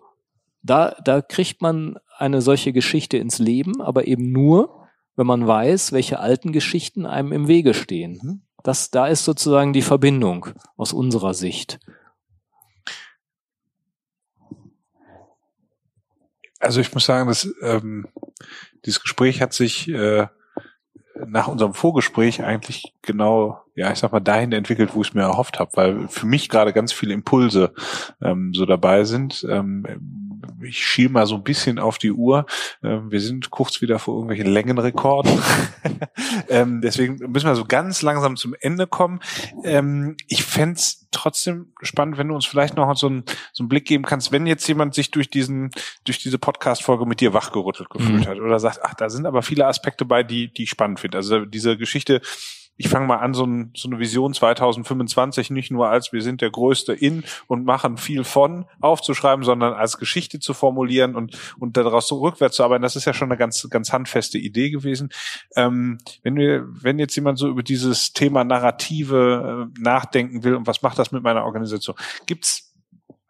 da, 0.63 0.95
da 1.03 1.21
kriegt 1.21 1.61
man 1.61 1.97
eine 2.17 2.41
solche 2.41 2.73
Geschichte 2.73 3.17
ins 3.17 3.39
Leben, 3.39 3.81
aber 3.81 4.07
eben 4.07 4.31
nur, 4.31 4.80
wenn 5.15 5.27
man 5.27 5.45
weiß, 5.45 5.91
welche 5.91 6.19
alten 6.19 6.51
Geschichten 6.51 7.05
einem 7.05 7.31
im 7.31 7.47
Wege 7.47 7.73
stehen. 7.73 8.19
Mhm. 8.21 8.41
Das, 8.63 8.91
da 8.91 9.07
ist 9.07 9.25
sozusagen 9.25 9.73
die 9.73 9.81
Verbindung 9.81 10.47
aus 10.77 10.93
unserer 10.93 11.33
Sicht. 11.33 11.79
Also 16.59 16.79
ich 16.79 16.93
muss 16.93 17.05
sagen, 17.05 17.27
dass 17.27 17.49
ähm, 17.63 18.07
dieses 18.85 19.01
Gespräch 19.01 19.41
hat 19.41 19.53
sich 19.53 19.87
äh, 19.89 20.27
nach 21.25 21.47
unserem 21.47 21.73
Vorgespräch 21.73 22.43
eigentlich 22.43 22.93
genau, 23.01 23.61
ja, 23.75 23.91
ich 23.91 23.99
sag 23.99 24.11
mal, 24.11 24.19
dahin 24.19 24.51
entwickelt, 24.51 24.93
wo 24.93 25.01
ich 25.01 25.09
es 25.09 25.13
mir 25.13 25.21
erhofft 25.21 25.59
habe, 25.59 25.71
weil 25.75 26.07
für 26.07 26.27
mich 26.27 26.49
gerade 26.49 26.71
ganz 26.71 26.93
viele 26.93 27.13
Impulse 27.13 27.73
ähm, 28.21 28.53
so 28.53 28.65
dabei 28.65 29.03
sind. 29.03 29.45
Ähm, 29.49 30.30
ich 30.61 30.85
schiel 30.85 31.09
mal 31.09 31.25
so 31.25 31.35
ein 31.35 31.43
bisschen 31.43 31.79
auf 31.79 31.97
die 31.97 32.11
Uhr. 32.11 32.45
Ähm, 32.83 33.11
wir 33.11 33.21
sind 33.21 33.49
kurz 33.49 33.81
wieder 33.81 33.99
vor 33.99 34.15
irgendwelchen 34.15 34.51
Längenrekorden. 34.51 35.31
ähm, 36.49 36.81
deswegen 36.81 37.17
müssen 37.31 37.47
wir 37.47 37.55
so 37.55 37.65
ganz 37.65 38.01
langsam 38.01 38.35
zum 38.37 38.55
Ende 38.59 38.87
kommen. 38.87 39.19
Ähm, 39.63 40.17
ich 40.27 40.43
fände 40.43 40.79
trotzdem 41.11 41.73
spannend, 41.81 42.17
wenn 42.17 42.27
du 42.27 42.35
uns 42.35 42.45
vielleicht 42.45 42.75
noch 42.75 42.95
so 42.95 43.07
einen, 43.07 43.23
so 43.51 43.63
einen 43.63 43.69
Blick 43.69 43.85
geben 43.85 44.03
kannst, 44.03 44.31
wenn 44.31 44.47
jetzt 44.47 44.67
jemand 44.67 44.93
sich 44.93 45.11
durch 45.11 45.29
diesen, 45.29 45.71
durch 46.05 46.19
diese 46.19 46.39
Podcast-Folge 46.39 47.05
mit 47.05 47.19
dir 47.19 47.33
wachgerüttelt 47.33 47.89
gefühlt 47.89 48.25
mhm. 48.25 48.27
hat 48.27 48.39
oder 48.39 48.59
sagt, 48.59 48.79
ach, 48.83 48.93
da 48.93 49.09
sind 49.09 49.25
aber 49.25 49.41
viele 49.41 49.67
Aspekte 49.67 50.05
bei, 50.05 50.23
die, 50.23 50.53
die 50.53 50.63
ich 50.63 50.69
spannend 50.69 50.99
finde. 50.99 51.17
Also 51.17 51.45
diese 51.45 51.77
Geschichte, 51.77 52.21
ich 52.81 52.89
fange 52.89 53.05
mal 53.05 53.17
an, 53.17 53.35
so, 53.35 53.45
ein, 53.45 53.69
so 53.75 53.87
eine 53.87 53.99
Vision 53.99 54.33
2025 54.33 55.51
nicht 55.51 55.69
nur 55.69 55.89
als 55.89 56.11
wir 56.11 56.23
sind 56.23 56.41
der 56.41 56.49
Größte 56.49 56.93
in 56.93 57.23
und 57.45 57.63
machen 57.63 57.97
viel 57.97 58.23
von 58.23 58.65
aufzuschreiben, 58.79 59.45
sondern 59.45 59.73
als 59.73 59.99
Geschichte 59.99 60.39
zu 60.39 60.55
formulieren 60.55 61.15
und, 61.15 61.37
und 61.59 61.77
daraus 61.77 62.07
so 62.07 62.19
rückwärts 62.21 62.55
zu 62.55 62.63
arbeiten. 62.63 62.81
Das 62.81 62.95
ist 62.95 63.05
ja 63.05 63.13
schon 63.13 63.29
eine 63.29 63.37
ganz, 63.37 63.67
ganz 63.69 63.93
handfeste 63.93 64.39
Idee 64.39 64.71
gewesen. 64.71 65.09
Ähm, 65.55 65.99
wenn 66.23 66.35
wir, 66.35 66.65
wenn 66.67 66.97
jetzt 66.97 67.15
jemand 67.15 67.37
so 67.37 67.47
über 67.47 67.61
dieses 67.61 68.13
Thema 68.13 68.43
Narrative 68.43 69.69
äh, 69.69 69.79
nachdenken 69.79 70.43
will 70.43 70.55
und 70.55 70.65
was 70.65 70.81
macht 70.81 70.97
das 70.97 71.11
mit 71.11 71.21
meiner 71.21 71.45
Organisation, 71.45 71.95
gibt's 72.25 72.70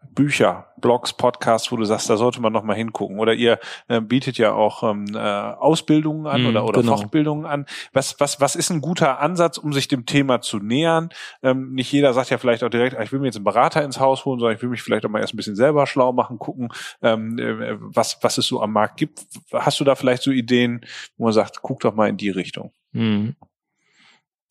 Bücher, 0.10 0.68
Blogs, 0.78 1.14
Podcasts, 1.14 1.72
wo 1.72 1.78
du 1.78 1.86
sagst, 1.86 2.10
da 2.10 2.18
sollte 2.18 2.42
man 2.42 2.52
noch 2.52 2.64
mal 2.64 2.76
hingucken? 2.76 3.20
Oder 3.20 3.34
ihr 3.34 3.60
äh, 3.88 4.02
bietet 4.02 4.38
ja 4.38 4.54
auch 4.54 4.84
ähm, 4.84 5.06
äh, 5.14 5.18
Ausbildungen 5.18 6.28
an 6.28 6.44
mm, 6.44 6.48
oder, 6.48 6.66
oder 6.66 6.82
genau. 6.82 6.98
Fortbildungen 6.98 7.46
an. 7.46 7.66
Was, 7.94 8.20
was, 8.20 8.42
was 8.42 8.56
ist 8.56 8.72
ein 8.72 8.82
guter 8.82 9.20
Ansatz, 9.20 9.58
um 9.58 9.72
sich 9.74 9.88
dem 9.88 10.06
Thema 10.06 10.42
zu 10.42 10.58
nähern? 10.58 11.10
Ähm, 11.44 11.74
nicht 11.74 11.92
jeder 11.92 12.14
sagt 12.14 12.30
ja 12.30 12.38
vielleicht 12.38 12.64
auch 12.64 12.70
direkt, 12.70 12.98
ah, 12.98 13.04
ich 13.04 13.12
will 13.12 13.20
mir 13.20 13.28
jetzt 13.28 13.38
einen 13.38 13.46
Berater 13.46 13.84
ins 13.84 14.00
Haus 14.00 14.26
holen, 14.26 14.40
sondern 14.40 14.56
ich 14.56 14.62
will 14.62 14.70
mich 14.70 14.82
vielleicht 14.82 15.06
auch 15.06 15.10
mal 15.10 15.20
erst 15.20 15.34
ein 15.34 15.38
bisschen 15.38 15.56
selber 15.56 15.88
schlau 15.88 16.12
machen, 16.12 16.40
gucken, 16.40 16.70
ähm, 17.02 17.38
äh, 17.40 17.78
was, 17.80 18.18
was 18.22 18.38
es 18.38 18.48
so 18.48 18.62
am 18.62 18.74
Markt 18.74 18.98
gibt. 18.98 19.26
Hast 19.54 19.80
du 19.80 19.84
da 19.84 19.96
vielleicht 19.96 20.24
so 20.24 20.32
Ideen, 20.32 20.86
wo 21.18 21.26
man 21.26 21.34
sagt, 21.34 21.62
guck 21.62 21.80
doch 21.82 21.96
mal 21.96 22.10
in 22.10 22.18
die 22.18 22.32
Richtung? 22.32 22.74
Mm. 22.92 23.30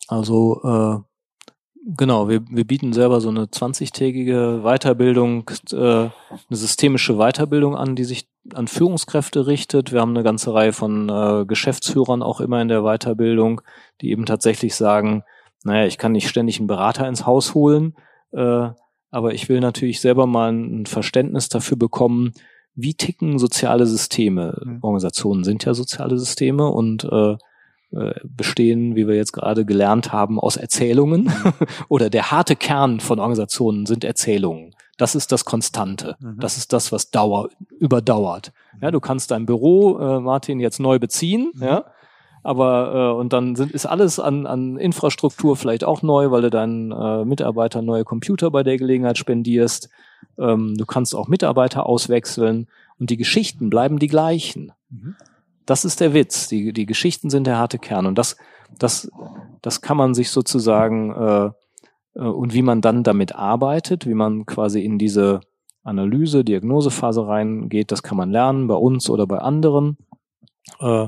Also 0.08 1.04
äh 1.04 1.09
Genau, 1.86 2.28
wir, 2.28 2.42
wir 2.50 2.66
bieten 2.66 2.92
selber 2.92 3.20
so 3.20 3.30
eine 3.30 3.44
20-tägige 3.46 4.62
Weiterbildung, 4.62 5.50
äh, 5.72 5.76
eine 5.76 6.10
systemische 6.50 7.14
Weiterbildung 7.16 7.74
an, 7.74 7.96
die 7.96 8.04
sich 8.04 8.28
an 8.52 8.68
Führungskräfte 8.68 9.46
richtet. 9.46 9.92
Wir 9.92 10.00
haben 10.00 10.10
eine 10.10 10.22
ganze 10.22 10.52
Reihe 10.52 10.72
von 10.72 11.08
äh, 11.08 11.46
Geschäftsführern 11.46 12.22
auch 12.22 12.40
immer 12.40 12.60
in 12.60 12.68
der 12.68 12.82
Weiterbildung, 12.82 13.62
die 14.02 14.10
eben 14.10 14.26
tatsächlich 14.26 14.74
sagen, 14.74 15.24
naja, 15.64 15.86
ich 15.86 15.96
kann 15.96 16.12
nicht 16.12 16.28
ständig 16.28 16.58
einen 16.58 16.66
Berater 16.66 17.08
ins 17.08 17.24
Haus 17.24 17.54
holen, 17.54 17.94
äh, 18.32 18.68
aber 19.10 19.34
ich 19.34 19.48
will 19.48 19.60
natürlich 19.60 20.00
selber 20.00 20.26
mal 20.26 20.52
ein 20.52 20.86
Verständnis 20.86 21.48
dafür 21.48 21.78
bekommen, 21.78 22.32
wie 22.74 22.94
ticken 22.94 23.38
soziale 23.38 23.86
Systeme. 23.86 24.60
Mhm. 24.64 24.78
Organisationen 24.82 25.44
sind 25.44 25.64
ja 25.64 25.74
soziale 25.74 26.18
Systeme 26.18 26.68
und 26.68 27.04
äh, 27.04 27.36
bestehen, 28.22 28.94
wie 28.94 29.08
wir 29.08 29.16
jetzt 29.16 29.32
gerade 29.32 29.64
gelernt 29.64 30.12
haben, 30.12 30.38
aus 30.38 30.56
Erzählungen 30.56 31.24
mhm. 31.24 31.52
oder 31.88 32.08
der 32.08 32.30
harte 32.30 32.54
Kern 32.54 33.00
von 33.00 33.18
Organisationen 33.18 33.86
sind 33.86 34.04
Erzählungen. 34.04 34.74
Das 34.96 35.14
ist 35.14 35.32
das 35.32 35.44
Konstante. 35.44 36.16
Mhm. 36.20 36.38
Das 36.38 36.56
ist 36.56 36.72
das, 36.72 36.92
was 36.92 37.10
dauer, 37.10 37.48
überdauert. 37.78 38.52
Ja, 38.80 38.88
mhm. 38.88 38.92
du 38.92 39.00
kannst 39.00 39.30
dein 39.30 39.46
Büro, 39.46 39.98
äh, 39.98 40.20
Martin, 40.20 40.60
jetzt 40.60 40.78
neu 40.78 40.98
beziehen, 40.98 41.52
ja, 41.60 41.86
aber 42.42 42.94
äh, 42.94 43.18
und 43.18 43.32
dann 43.32 43.56
sind, 43.56 43.72
ist 43.72 43.86
alles 43.86 44.18
an, 44.18 44.46
an 44.46 44.76
Infrastruktur 44.76 45.56
vielleicht 45.56 45.84
auch 45.84 46.02
neu, 46.02 46.30
weil 46.30 46.42
du 46.42 46.50
deinen 46.50 46.92
äh, 46.92 47.24
Mitarbeitern 47.24 47.84
neue 47.84 48.04
Computer 48.04 48.50
bei 48.50 48.62
der 48.62 48.78
Gelegenheit 48.78 49.18
spendierst. 49.18 49.90
Ähm, 50.38 50.76
du 50.76 50.86
kannst 50.86 51.14
auch 51.14 51.28
Mitarbeiter 51.28 51.86
auswechseln 51.86 52.68
und 52.98 53.10
die 53.10 53.16
Geschichten 53.16 53.70
bleiben 53.70 53.98
die 53.98 54.08
gleichen. 54.08 54.72
Mhm. 54.90 55.16
Das 55.70 55.84
ist 55.84 56.00
der 56.00 56.14
Witz. 56.14 56.48
Die, 56.48 56.72
die 56.72 56.84
Geschichten 56.84 57.30
sind 57.30 57.46
der 57.46 57.56
harte 57.56 57.78
Kern. 57.78 58.06
Und 58.06 58.18
das, 58.18 58.36
das, 58.76 59.08
das 59.62 59.80
kann 59.80 59.96
man 59.96 60.14
sich 60.14 60.30
sozusagen, 60.30 61.12
äh, 61.12 61.50
äh, 62.16 62.26
und 62.26 62.54
wie 62.54 62.62
man 62.62 62.80
dann 62.80 63.04
damit 63.04 63.36
arbeitet, 63.36 64.04
wie 64.04 64.14
man 64.14 64.46
quasi 64.46 64.84
in 64.84 64.98
diese 64.98 65.42
Analyse, 65.84 66.42
Diagnosephase 66.42 67.24
reingeht, 67.24 67.92
das 67.92 68.02
kann 68.02 68.16
man 68.16 68.32
lernen 68.32 68.66
bei 68.66 68.74
uns 68.74 69.08
oder 69.08 69.28
bei 69.28 69.38
anderen. 69.38 69.96
Äh, 70.80 71.06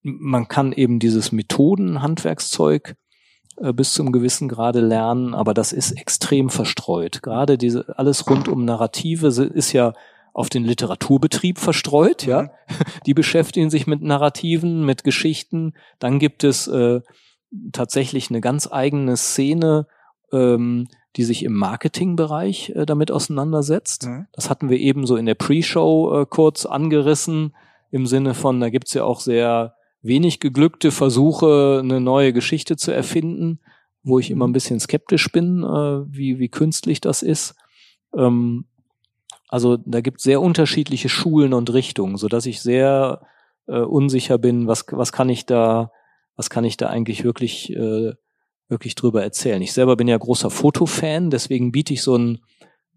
man 0.00 0.48
kann 0.48 0.72
eben 0.72 1.00
dieses 1.00 1.32
Methoden-Handwerkszeug 1.32 2.96
äh, 3.58 3.74
bis 3.74 3.92
zum 3.92 4.10
gewissen 4.10 4.48
Grade 4.48 4.80
lernen, 4.80 5.34
aber 5.34 5.52
das 5.52 5.74
ist 5.74 5.92
extrem 5.92 6.48
verstreut. 6.48 7.22
Gerade 7.22 7.58
diese 7.58 7.98
alles 7.98 8.26
rund 8.26 8.48
um 8.48 8.64
Narrative 8.64 9.26
ist 9.26 9.72
ja 9.74 9.92
auf 10.34 10.48
den 10.50 10.64
Literaturbetrieb 10.64 11.58
verstreut, 11.58 12.26
ja. 12.26 12.42
Mhm. 12.42 12.50
Die 13.06 13.14
beschäftigen 13.14 13.70
sich 13.70 13.86
mit 13.86 14.02
Narrativen, 14.02 14.84
mit 14.84 15.04
Geschichten. 15.04 15.74
Dann 16.00 16.18
gibt 16.18 16.44
es 16.44 16.66
äh, 16.66 17.00
tatsächlich 17.72 18.28
eine 18.28 18.40
ganz 18.40 18.68
eigene 18.70 19.16
Szene, 19.16 19.86
ähm, 20.32 20.88
die 21.16 21.22
sich 21.22 21.44
im 21.44 21.54
Marketingbereich 21.54 22.70
äh, 22.70 22.84
damit 22.84 23.12
auseinandersetzt. 23.12 24.06
Mhm. 24.06 24.26
Das 24.32 24.50
hatten 24.50 24.68
wir 24.68 24.78
eben 24.78 25.06
so 25.06 25.16
in 25.16 25.26
der 25.26 25.36
Pre-Show 25.36 26.22
äh, 26.22 26.26
kurz 26.28 26.66
angerissen, 26.66 27.54
im 27.92 28.06
Sinne 28.06 28.34
von, 28.34 28.58
da 28.58 28.70
gibt's 28.70 28.92
ja 28.92 29.04
auch 29.04 29.20
sehr 29.20 29.76
wenig 30.02 30.40
geglückte 30.40 30.90
Versuche, 30.90 31.80
eine 31.80 32.00
neue 32.00 32.32
Geschichte 32.32 32.76
zu 32.76 32.90
erfinden, 32.90 33.60
wo 34.02 34.18
ich 34.18 34.32
immer 34.32 34.48
ein 34.48 34.52
bisschen 34.52 34.80
skeptisch 34.80 35.30
bin, 35.30 35.62
äh, 35.62 36.12
wie, 36.12 36.40
wie 36.40 36.48
künstlich 36.48 37.00
das 37.00 37.22
ist. 37.22 37.54
Ähm, 38.16 38.66
also 39.54 39.76
da 39.76 40.00
gibt 40.00 40.18
es 40.18 40.24
sehr 40.24 40.40
unterschiedliche 40.40 41.08
Schulen 41.08 41.54
und 41.54 41.72
Richtungen, 41.72 42.16
so 42.16 42.26
dass 42.26 42.44
ich 42.44 42.60
sehr 42.60 43.20
äh, 43.68 43.78
unsicher 43.78 44.36
bin, 44.36 44.66
was, 44.66 44.84
was 44.90 45.12
kann 45.12 45.28
ich 45.28 45.46
da, 45.46 45.92
was 46.34 46.50
kann 46.50 46.64
ich 46.64 46.76
da 46.76 46.88
eigentlich 46.88 47.22
wirklich, 47.22 47.70
äh, 47.70 48.14
wirklich 48.66 48.96
drüber 48.96 49.22
erzählen. 49.22 49.62
Ich 49.62 49.72
selber 49.72 49.94
bin 49.94 50.08
ja 50.08 50.18
großer 50.18 50.50
Fotofan, 50.50 51.30
deswegen 51.30 51.70
biete 51.70 51.94
ich 51.94 52.02
so 52.02 52.16
einen 52.16 52.40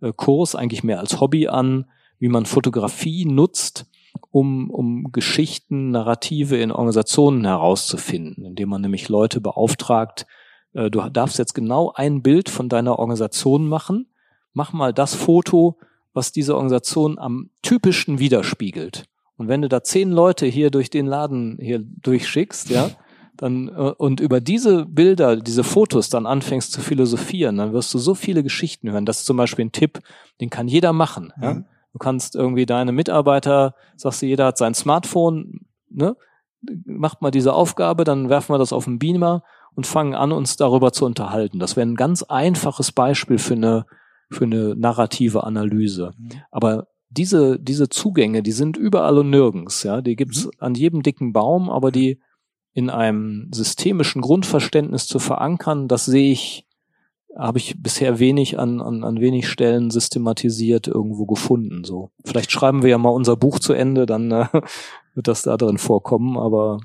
äh, 0.02 0.12
Kurs 0.12 0.56
eigentlich 0.56 0.84
mehr 0.84 1.00
als 1.00 1.22
Hobby 1.22 1.48
an, 1.48 1.92
wie 2.18 2.28
man 2.28 2.48
Fotografie 2.48 3.26
nutzt, 3.26 3.86
um, 4.32 4.72
um 4.72 5.12
Geschichten, 5.12 5.92
Narrative 5.92 6.58
in 6.58 6.72
Organisationen 6.72 7.46
herauszufinden, 7.46 8.44
indem 8.46 8.70
man 8.70 8.82
nämlich 8.82 9.10
Leute 9.10 9.42
beauftragt, 9.42 10.26
äh, 10.74 10.90
du 10.90 11.08
darfst 11.08 11.38
jetzt 11.38 11.54
genau 11.54 11.92
ein 11.94 12.24
Bild 12.24 12.50
von 12.50 12.68
deiner 12.68 12.98
Organisation 12.98 13.68
machen, 13.68 14.08
mach 14.54 14.74
mal 14.74 14.92
das 14.92 15.14
Foto, 15.14 15.78
was 16.18 16.32
diese 16.32 16.56
Organisation 16.56 17.20
am 17.20 17.52
typischsten 17.62 18.20
widerspiegelt. 18.20 19.06
Und 19.38 19.48
wenn 19.48 19.62
du 19.62 19.70
da 19.70 19.84
zehn 19.84 20.12
Leute 20.12 20.48
hier 20.48 20.72
durch 20.72 20.90
den 20.90 21.06
Laden 21.06 21.60
hier 21.62 21.80
durchschickst, 21.80 22.70
ja, 22.72 22.90
dann 23.38 23.68
äh, 23.70 23.94
und 23.98 24.20
über 24.20 24.42
diese 24.42 24.86
Bilder, 24.86 25.38
diese 25.38 25.64
Fotos 25.64 26.10
dann 26.10 26.26
anfängst 26.26 26.72
zu 26.72 26.82
philosophieren, 26.82 27.58
dann 27.58 27.72
wirst 27.72 27.94
du 27.94 28.00
so 28.00 28.16
viele 28.16 28.42
Geschichten 28.42 28.92
hören. 28.92 29.06
Das 29.06 29.20
ist 29.20 29.26
zum 29.26 29.38
Beispiel 29.38 29.66
ein 29.66 29.72
Tipp, 29.72 30.00
den 30.42 30.50
kann 30.50 30.68
jeder 30.68 30.92
machen. 30.92 31.32
Ja? 31.40 31.54
Mhm. 31.54 31.66
Du 31.94 32.00
kannst 32.00 32.36
irgendwie 32.36 32.66
deine 32.66 32.92
Mitarbeiter, 32.92 33.76
sagst 33.96 34.24
du, 34.24 34.26
jeder 34.26 34.48
hat 34.48 34.58
sein 34.58 34.74
Smartphone, 34.74 35.62
ne? 35.90 36.16
Macht 36.86 37.22
mal 37.22 37.30
diese 37.30 37.54
Aufgabe, 37.54 38.04
dann 38.04 38.30
werfen 38.30 38.54
wir 38.54 38.58
das 38.58 38.74
auf 38.74 38.86
den 38.86 38.98
Beamer 38.98 39.44
und 39.76 39.86
fangen 39.86 40.16
an, 40.16 40.32
uns 40.32 40.58
darüber 40.58 40.92
zu 40.92 41.06
unterhalten. 41.06 41.60
Das 41.60 41.76
wäre 41.76 41.88
ein 41.88 41.96
ganz 41.96 42.24
einfaches 42.24 42.92
Beispiel 42.92 43.38
für 43.38 43.54
eine 43.54 43.86
für 44.30 44.46
eine 44.46 44.76
narrative 44.76 45.44
Analyse. 45.44 46.12
Mhm. 46.18 46.30
Aber 46.52 46.88
diese, 47.10 47.60
diese 47.60 47.90
Zugänge, 47.90 48.44
die 48.44 48.52
sind 48.52 48.78
überall 48.78 49.18
und 49.18 49.30
nirgends, 49.30 49.84
ja. 49.84 50.02
Die 50.02 50.16
gibt's 50.16 50.46
mhm. 50.46 50.52
an 50.60 50.76
jedem 50.76 51.04
dicken 51.04 51.34
Baum, 51.34 51.70
aber 51.70 51.92
die 51.92 52.20
in 52.74 52.92
einem 52.92 53.50
systemischen 53.52 54.22
Grundverständnis 54.22 55.08
zu 55.08 55.18
verankern, 55.18 55.88
das 55.88 56.06
sehe 56.06 56.32
ich, 56.32 56.68
habe 57.36 57.58
ich 57.58 57.82
bisher 57.82 58.20
wenig 58.20 58.60
an, 58.60 58.82
an, 58.82 59.04
an 59.04 59.20
wenig 59.20 59.50
Stellen 59.50 59.90
systematisiert 59.90 60.88
irgendwo 60.88 61.26
gefunden. 61.26 61.84
So. 61.84 62.12
Vielleicht 62.24 62.52
schreiben 62.52 62.84
wir 62.84 62.92
ja 62.92 63.00
mal 63.00 63.10
unser 63.10 63.36
Buch 63.36 63.58
zu 63.58 63.74
Ende, 63.74 64.06
dann 64.06 64.32
äh, 64.32 64.46
wird 65.16 65.28
das 65.28 65.42
da 65.42 65.58
drin 65.58 65.80
vorkommen, 65.80 66.38
aber. 66.38 66.80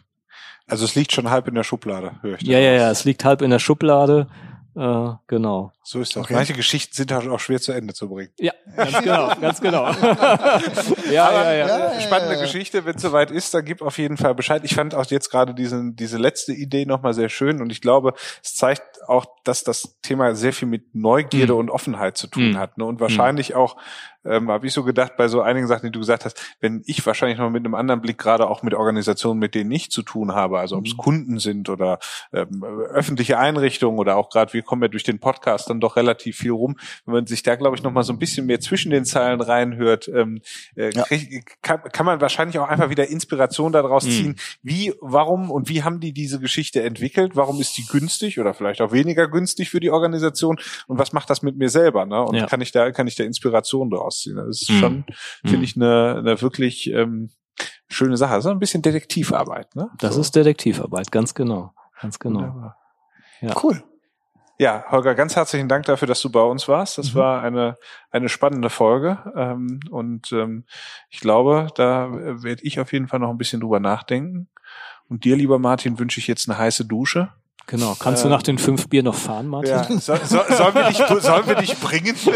Also 0.66 0.86
es 0.86 0.94
liegt 0.94 1.12
schon 1.12 1.28
halb 1.28 1.48
in 1.48 1.54
der 1.54 1.64
Schublade, 1.64 2.12
höre 2.22 2.36
ich. 2.36 2.42
Ja, 2.42 2.58
ja, 2.58 2.72
ja, 2.72 2.90
es 2.90 3.04
liegt 3.04 3.24
halb 3.26 3.42
in 3.42 3.50
der 3.50 3.58
Schublade. 3.58 4.28
Äh, 4.74 5.10
genau. 5.26 5.72
So 5.84 6.00
ist 6.00 6.14
das. 6.14 6.24
Okay. 6.24 6.34
Manche 6.34 6.52
Geschichten 6.52 6.94
sind 6.94 7.10
halt 7.12 7.28
auch 7.28 7.40
schwer 7.40 7.60
zu 7.60 7.72
Ende 7.72 7.92
zu 7.92 8.08
bringen. 8.08 8.30
Ja, 8.38 8.52
ganz 8.76 9.00
genau, 9.02 9.32
ganz 9.40 9.60
genau. 9.60 9.90
ja, 11.10 11.28
Aber, 11.28 11.44
ja, 11.44 11.66
ja. 11.66 11.92
ja, 11.94 12.00
spannende. 12.00 12.38
Geschichte. 12.38 12.84
Wenn 12.84 12.96
es 12.96 13.02
soweit 13.02 13.30
ist, 13.30 13.52
dann 13.54 13.64
gib 13.64 13.82
auf 13.82 13.98
jeden 13.98 14.16
Fall 14.16 14.34
Bescheid. 14.34 14.62
Ich 14.64 14.74
fand 14.74 14.94
auch 14.94 15.04
jetzt 15.06 15.30
gerade 15.30 15.54
diesen, 15.54 15.96
diese 15.96 16.18
letzte 16.18 16.52
Idee 16.52 16.86
nochmal 16.86 17.14
sehr 17.14 17.28
schön 17.28 17.60
und 17.60 17.70
ich 17.70 17.80
glaube, 17.80 18.14
es 18.42 18.54
zeigt 18.54 18.82
auch, 19.08 19.26
dass 19.44 19.64
das 19.64 19.98
Thema 20.02 20.34
sehr 20.36 20.52
viel 20.52 20.68
mit 20.68 20.94
Neugierde 20.94 21.52
Mhm. 21.54 21.58
und 21.58 21.70
Offenheit 21.70 22.16
zu 22.16 22.28
tun 22.28 22.50
Mhm. 22.50 22.58
hat. 22.58 22.78
Ne? 22.78 22.84
Und 22.84 23.00
wahrscheinlich 23.00 23.54
auch, 23.56 23.76
ähm, 24.24 24.52
habe 24.52 24.68
ich 24.68 24.72
so 24.72 24.84
gedacht, 24.84 25.16
bei 25.16 25.26
so 25.26 25.40
einigen 25.40 25.66
Sachen, 25.66 25.86
die 25.86 25.90
du 25.92 25.98
gesagt 25.98 26.24
hast, 26.24 26.40
wenn 26.60 26.82
ich 26.86 27.04
wahrscheinlich 27.04 27.38
noch 27.38 27.50
mit 27.50 27.64
einem 27.64 27.74
anderen 27.74 28.00
Blick 28.00 28.18
gerade 28.18 28.48
auch 28.48 28.62
mit 28.62 28.72
Organisationen, 28.74 29.40
mit 29.40 29.56
denen 29.56 29.72
ich 29.72 29.90
zu 29.90 30.02
tun 30.02 30.32
habe, 30.32 30.60
also 30.60 30.76
ob 30.76 30.86
es 30.86 30.92
Mhm. 30.92 30.96
Kunden 30.98 31.38
sind 31.40 31.68
oder 31.68 31.98
ähm, 32.32 32.62
öffentliche 32.62 33.38
Einrichtungen 33.38 33.98
oder 33.98 34.16
auch 34.16 34.30
gerade, 34.30 34.52
wir 34.52 34.62
kommen 34.62 34.82
ja 34.82 34.88
durch 34.88 35.02
den 35.02 35.18
Podcast 35.18 35.70
dann 35.72 35.80
doch 35.80 35.96
relativ 35.96 36.36
viel 36.36 36.52
rum, 36.52 36.76
wenn 37.04 37.14
man 37.14 37.26
sich 37.26 37.42
da, 37.42 37.56
glaube 37.56 37.76
ich, 37.76 37.82
noch 37.82 37.90
mal 37.92 38.02
so 38.02 38.12
ein 38.12 38.18
bisschen 38.18 38.46
mehr 38.46 38.60
zwischen 38.60 38.90
den 38.90 39.04
Zeilen 39.04 39.40
reinhört, 39.40 40.08
ähm, 40.08 40.40
äh, 40.76 40.90
Ja. 40.94 41.02
krieg, 41.04 41.56
kann, 41.62 41.82
kann 41.92 42.06
man 42.06 42.20
wahrscheinlich 42.20 42.58
auch 42.58 42.68
einfach 42.68 42.90
wieder 42.90 43.08
Inspiration 43.08 43.72
daraus 43.72 44.04
Mhm. 44.06 44.10
ziehen, 44.10 44.36
wie, 44.62 44.92
warum 45.00 45.50
und 45.50 45.68
wie 45.68 45.82
haben 45.82 46.00
die 46.00 46.12
diese 46.12 46.38
Geschichte 46.40 46.82
entwickelt, 46.82 47.36
warum 47.36 47.60
ist 47.60 47.76
die 47.76 47.86
günstig 47.86 48.38
oder 48.38 48.54
vielleicht 48.54 48.80
auch 48.80 48.92
weniger 48.92 49.28
günstig 49.28 49.70
für 49.70 49.80
die 49.80 49.90
Organisation 49.90 50.58
und 50.86 50.98
was 50.98 51.12
macht 51.12 51.30
das 51.30 51.42
mit 51.42 51.56
mir 51.56 51.68
selber, 51.68 52.06
ne? 52.06 52.22
Und 52.22 52.34
Ja. 52.36 52.46
kann 52.46 52.60
ich 52.60 52.72
da, 52.72 52.90
kann 52.92 53.06
ich 53.06 53.16
da 53.16 53.24
Inspiration 53.24 53.90
daraus 53.90 54.20
ziehen? 54.20 54.36
Das 54.36 54.62
ist 54.62 54.70
Mhm. 54.70 54.74
schon, 54.78 54.96
Mhm. 55.42 55.48
finde 55.48 55.64
ich, 55.64 55.76
eine, 55.76 56.16
eine 56.18 56.40
wirklich 56.42 56.90
ähm, 56.92 57.30
schöne 57.88 58.16
Sache. 58.16 58.34
Das 58.34 58.44
ist 58.44 58.50
ein 58.50 58.58
bisschen 58.58 58.82
Detektivarbeit, 58.82 59.74
ne? 59.76 59.90
Das 59.98 60.14
So. 60.14 60.20
ist 60.20 60.34
Detektivarbeit, 60.36 61.10
ganz 61.12 61.34
genau. 61.34 61.72
Ganz 62.00 62.18
genau. 62.18 62.40
Wunderbar. 62.40 62.76
Cool. 63.62 63.82
Ja, 64.62 64.84
Holger, 64.92 65.16
ganz 65.16 65.34
herzlichen 65.34 65.68
Dank 65.68 65.86
dafür, 65.86 66.06
dass 66.06 66.20
du 66.22 66.30
bei 66.30 66.40
uns 66.40 66.68
warst. 66.68 66.96
Das 66.96 67.14
Mhm. 67.14 67.18
war 67.18 67.42
eine, 67.42 67.76
eine 68.12 68.28
spannende 68.28 68.70
Folge. 68.70 69.18
Ähm, 69.34 69.80
und 69.90 70.30
ähm, 70.30 70.66
ich 71.10 71.18
glaube, 71.18 71.66
da 71.74 72.08
werde 72.12 72.62
ich 72.62 72.78
auf 72.78 72.92
jeden 72.92 73.08
Fall 73.08 73.18
noch 73.18 73.30
ein 73.30 73.38
bisschen 73.38 73.60
drüber 73.60 73.80
nachdenken. 73.80 74.46
Und 75.08 75.24
dir, 75.24 75.34
lieber 75.34 75.58
Martin, 75.58 75.98
wünsche 75.98 76.20
ich 76.20 76.28
jetzt 76.28 76.48
eine 76.48 76.58
heiße 76.58 76.84
Dusche. 76.86 77.32
Genau. 77.66 77.96
Kannst 77.98 78.22
Ähm, 78.24 78.30
du 78.30 78.34
nach 78.36 78.42
den 78.42 78.58
fünf 78.58 78.88
Bier 78.88 79.02
noch 79.02 79.14
fahren, 79.14 79.46
Martin? 79.46 79.70
Ja, 79.70 79.84
so, 79.84 80.16
so, 80.16 80.40
sollen, 80.54 80.74
wir 80.74 80.88
dich, 80.88 80.98
sollen 81.22 81.46
wir 81.46 81.54
dich 81.54 81.78
bringen? 81.78 82.14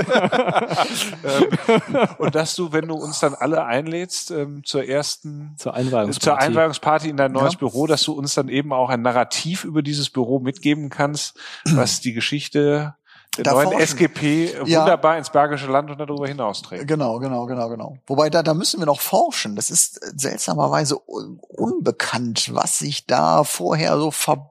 ähm, 1.24 2.08
und 2.18 2.34
dass 2.34 2.54
du, 2.54 2.72
wenn 2.72 2.88
du 2.88 2.94
uns 2.94 3.20
dann 3.20 3.34
alle 3.34 3.64
einlädst 3.64 4.30
ähm, 4.30 4.62
zur 4.64 4.84
ersten 4.84 5.54
Zur 5.58 5.74
Einweihungsparty. 5.74 6.24
zur 6.24 6.38
Einweihungsparty 6.38 7.08
in 7.10 7.16
dein 7.16 7.32
neues 7.32 7.54
Ja. 7.54 7.58
Büro, 7.58 7.86
dass 7.86 8.02
du 8.04 8.12
uns 8.12 8.34
dann 8.34 8.48
eben 8.48 8.72
auch 8.72 8.88
ein 8.90 9.02
Narrativ 9.02 9.64
über 9.64 9.82
dieses 9.82 10.10
Büro 10.10 10.38
mitgeben 10.38 10.90
kannst, 10.90 11.38
was 11.64 12.00
die 12.00 12.12
Geschichte 12.12 12.94
der 13.36 13.44
Da 13.44 13.52
neuen 13.52 13.68
forschen. 13.70 13.80
SGP 13.82 14.54
Ja. 14.66 14.80
wunderbar 14.80 15.18
ins 15.18 15.30
Bergische 15.30 15.66
Land 15.66 15.90
und 15.90 15.98
darüber 15.98 16.26
hinaus 16.26 16.62
trägt. 16.62 16.88
Genau, 16.88 17.18
genau, 17.18 17.46
genau, 17.46 17.68
genau. 17.68 17.96
Wobei 18.06 18.30
da, 18.30 18.42
da 18.42 18.54
müssen 18.54 18.80
wir 18.80 18.86
noch 18.86 19.00
forschen. 19.00 19.56
Das 19.56 19.68
ist 19.70 20.00
seltsamerweise 20.18 20.96
un 21.06 21.38
unbekannt, 21.48 22.54
was 22.54 22.78
sich 22.78 23.06
da 23.06 23.44
vorher 23.44 23.96
so 23.98 24.10
ver 24.10 24.50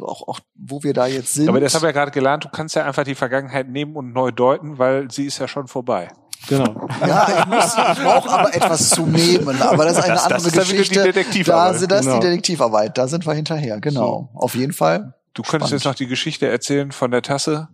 auch, 0.00 0.28
auch 0.28 0.40
wo 0.54 0.82
wir 0.82 0.94
da 0.94 1.06
jetzt 1.06 1.34
sind. 1.34 1.48
Aber 1.48 1.60
das 1.60 1.74
habe 1.74 1.86
ich 1.86 1.88
ja 1.88 1.92
gerade 2.00 2.10
gelernt, 2.10 2.44
du 2.44 2.48
kannst 2.48 2.74
ja 2.74 2.84
einfach 2.84 3.04
die 3.04 3.14
Vergangenheit 3.14 3.68
nehmen 3.68 3.96
und 3.96 4.12
neu 4.12 4.30
deuten, 4.30 4.78
weil 4.78 5.10
sie 5.10 5.26
ist 5.26 5.38
ja 5.38 5.48
schon 5.48 5.66
vorbei. 5.68 6.08
Genau. 6.48 6.88
ja, 7.06 7.28
ich, 7.40 7.46
muss, 7.46 7.64
ich 7.76 8.02
brauche 8.02 8.30
aber 8.30 8.54
etwas 8.54 8.88
zu 8.90 9.04
nehmen. 9.04 9.60
Aber 9.60 9.84
das 9.84 9.98
ist 9.98 10.04
eine 10.04 10.14
Das- 10.14 10.24
das 10.28 10.32
andere 10.32 10.48
ist 10.48 10.56
dann 10.56 10.64
wieder 10.64 10.64
die 10.72 10.76
Geschichte. 10.78 11.02
Detektivarbeit. 11.02 11.74
Da 11.74 11.78
sind 11.78 11.92
das 11.92 12.00
Genau. 12.06 12.14
die 12.18 12.26
Detektivarbeit. 12.26 12.98
Da 12.98 13.08
sind 13.08 13.26
wir 13.26 13.34
hinterher. 13.34 13.78
Genau. 13.80 14.30
Auf 14.34 14.54
jeden 14.54 14.72
Fall. 14.72 15.14
Du 15.34 15.42
könntest 15.42 15.68
Spannend. 15.68 15.70
jetzt 15.72 15.84
noch 15.84 15.94
die 15.94 16.06
Geschichte 16.06 16.48
erzählen 16.48 16.92
von 16.92 17.10
der 17.10 17.22
Tasse, 17.22 17.68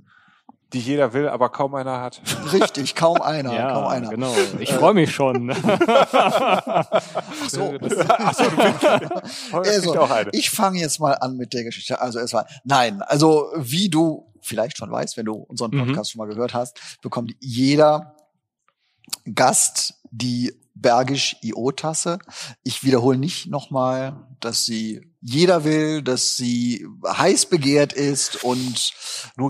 die 0.73 0.81
jeder 0.81 1.13
will, 1.13 1.29
aber 1.29 1.49
kaum 1.51 1.75
einer 1.75 2.01
hat. 2.01 2.21
Richtig, 2.53 2.95
kaum 2.95 3.21
einer, 3.23 3.55
ja, 3.55 3.73
kaum 3.73 3.87
einer. 3.87 4.09
genau. 4.11 4.35
Ich 4.59 4.73
freue 4.73 4.95
mich 4.95 5.15
schon. 5.15 5.51
Ach 5.57 7.01
so. 7.49 7.75
Also, 9.53 9.91
kriegt 9.93 9.97
auch 9.99 10.11
eine. 10.11 10.31
ich 10.33 10.51
fange 10.51 10.79
jetzt 10.81 10.99
mal 11.01 11.13
an 11.15 11.37
mit 11.37 11.53
der 11.53 11.65
Geschichte. 11.65 12.01
Also 12.01 12.19
erstmal, 12.19 12.47
nein, 12.65 13.01
also 13.03 13.51
wie 13.57 13.89
du 13.89 14.33
vielleicht 14.41 14.77
schon 14.77 14.91
weißt, 14.91 15.17
wenn 15.17 15.27
du 15.27 15.35
unseren 15.35 15.71
Mhm. 15.73 15.87
Podcast 15.87 16.13
schon 16.13 16.19
mal 16.19 16.29
gehört 16.29 16.55
hast, 16.55 16.79
bekommt 17.03 17.33
jeder 17.41 18.15
Gast 19.35 19.95
die 20.11 20.53
Bergisch 20.75 21.37
IO-Tasse. 21.43 22.19
Ich 22.63 22.85
wiederhole 22.85 23.17
nicht 23.19 23.47
nochmal, 23.47 24.27
dass 24.41 24.65
sie 24.67 25.11
jeder 25.29 25.65
will, 25.65 26.03
dass 26.03 26.37
sie 26.37 26.87
heiß 27.05 27.47
begehrt 27.47 27.93
ist 27.93 28.45
und 28.45 28.93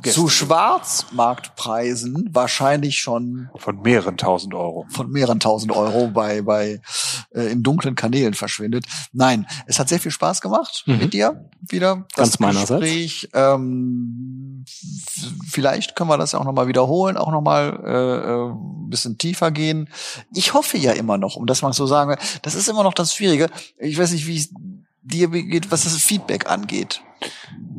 zu 0.05 0.29
Schwarzmarktpreisen 0.29 2.31
wahrscheinlich 2.33 2.99
schon 2.99 3.51
Von 3.57 3.83
mehreren 3.83 4.17
tausend 4.17 4.55
Euro. 4.55 4.87
von 4.89 5.11
mehreren 5.11 5.39
tausend 5.39 5.73
Euro 5.73 6.09
bei, 6.09 6.41
bei 6.41 6.81
äh, 7.35 7.53
in 7.53 7.63
dunklen 7.63 7.95
Kanälen 7.95 8.33
verschwindet. 8.35 8.87
Nein, 9.13 9.47
es 9.67 9.79
hat 9.79 9.89
sehr 9.91 10.01
viel 10.01 10.13
Spaß 10.13 10.41
gemacht 10.41 10.85
Mhm. 10.87 10.99
mit 10.99 11.13
dir 11.13 11.51
wieder. 11.69 12.07
Ganz 12.15 12.39
meinerseits. 12.39 12.81
Gespräch. 12.81 13.29
Ähm, 13.35 14.65
vielleicht 15.49 15.97
können 15.97 16.11
wir 16.11 16.19
das 16.19 16.33
ja 16.33 16.39
auch 16.39 16.45
nochmal 16.45 16.69
wiederholen, 16.69 17.17
auch 17.17 17.31
nochmal 17.31 17.81
äh, 17.85 17.91
äh, 17.91 18.51
ein 18.53 18.89
bisschen 18.89 19.19
tiefer 19.19 19.51
gehen. 19.51 19.89
Ich 20.33 20.55
hoffe 20.55 20.79
ja 20.79 20.93
immer 20.93 21.19
noch, 21.19 21.37
um 21.37 21.47
das 21.47 21.63
mal 21.63 21.73
so 21.73 21.87
sagen, 21.87 22.17
das 22.43 22.55
ist 22.55 22.69
immer 22.69 22.83
noch 22.83 22.95
das 22.95 23.15
Schwierige. 23.15 23.49
Ich 23.79 23.99
weiß 23.99 24.13
nicht, 24.13 24.27
wie 24.27 24.37
es 24.39 24.51
dir 25.07 25.29
geht, 25.29 25.71
was 25.71 25.85
das 25.85 25.97
Feedback 26.03 26.51
angeht. 26.51 27.03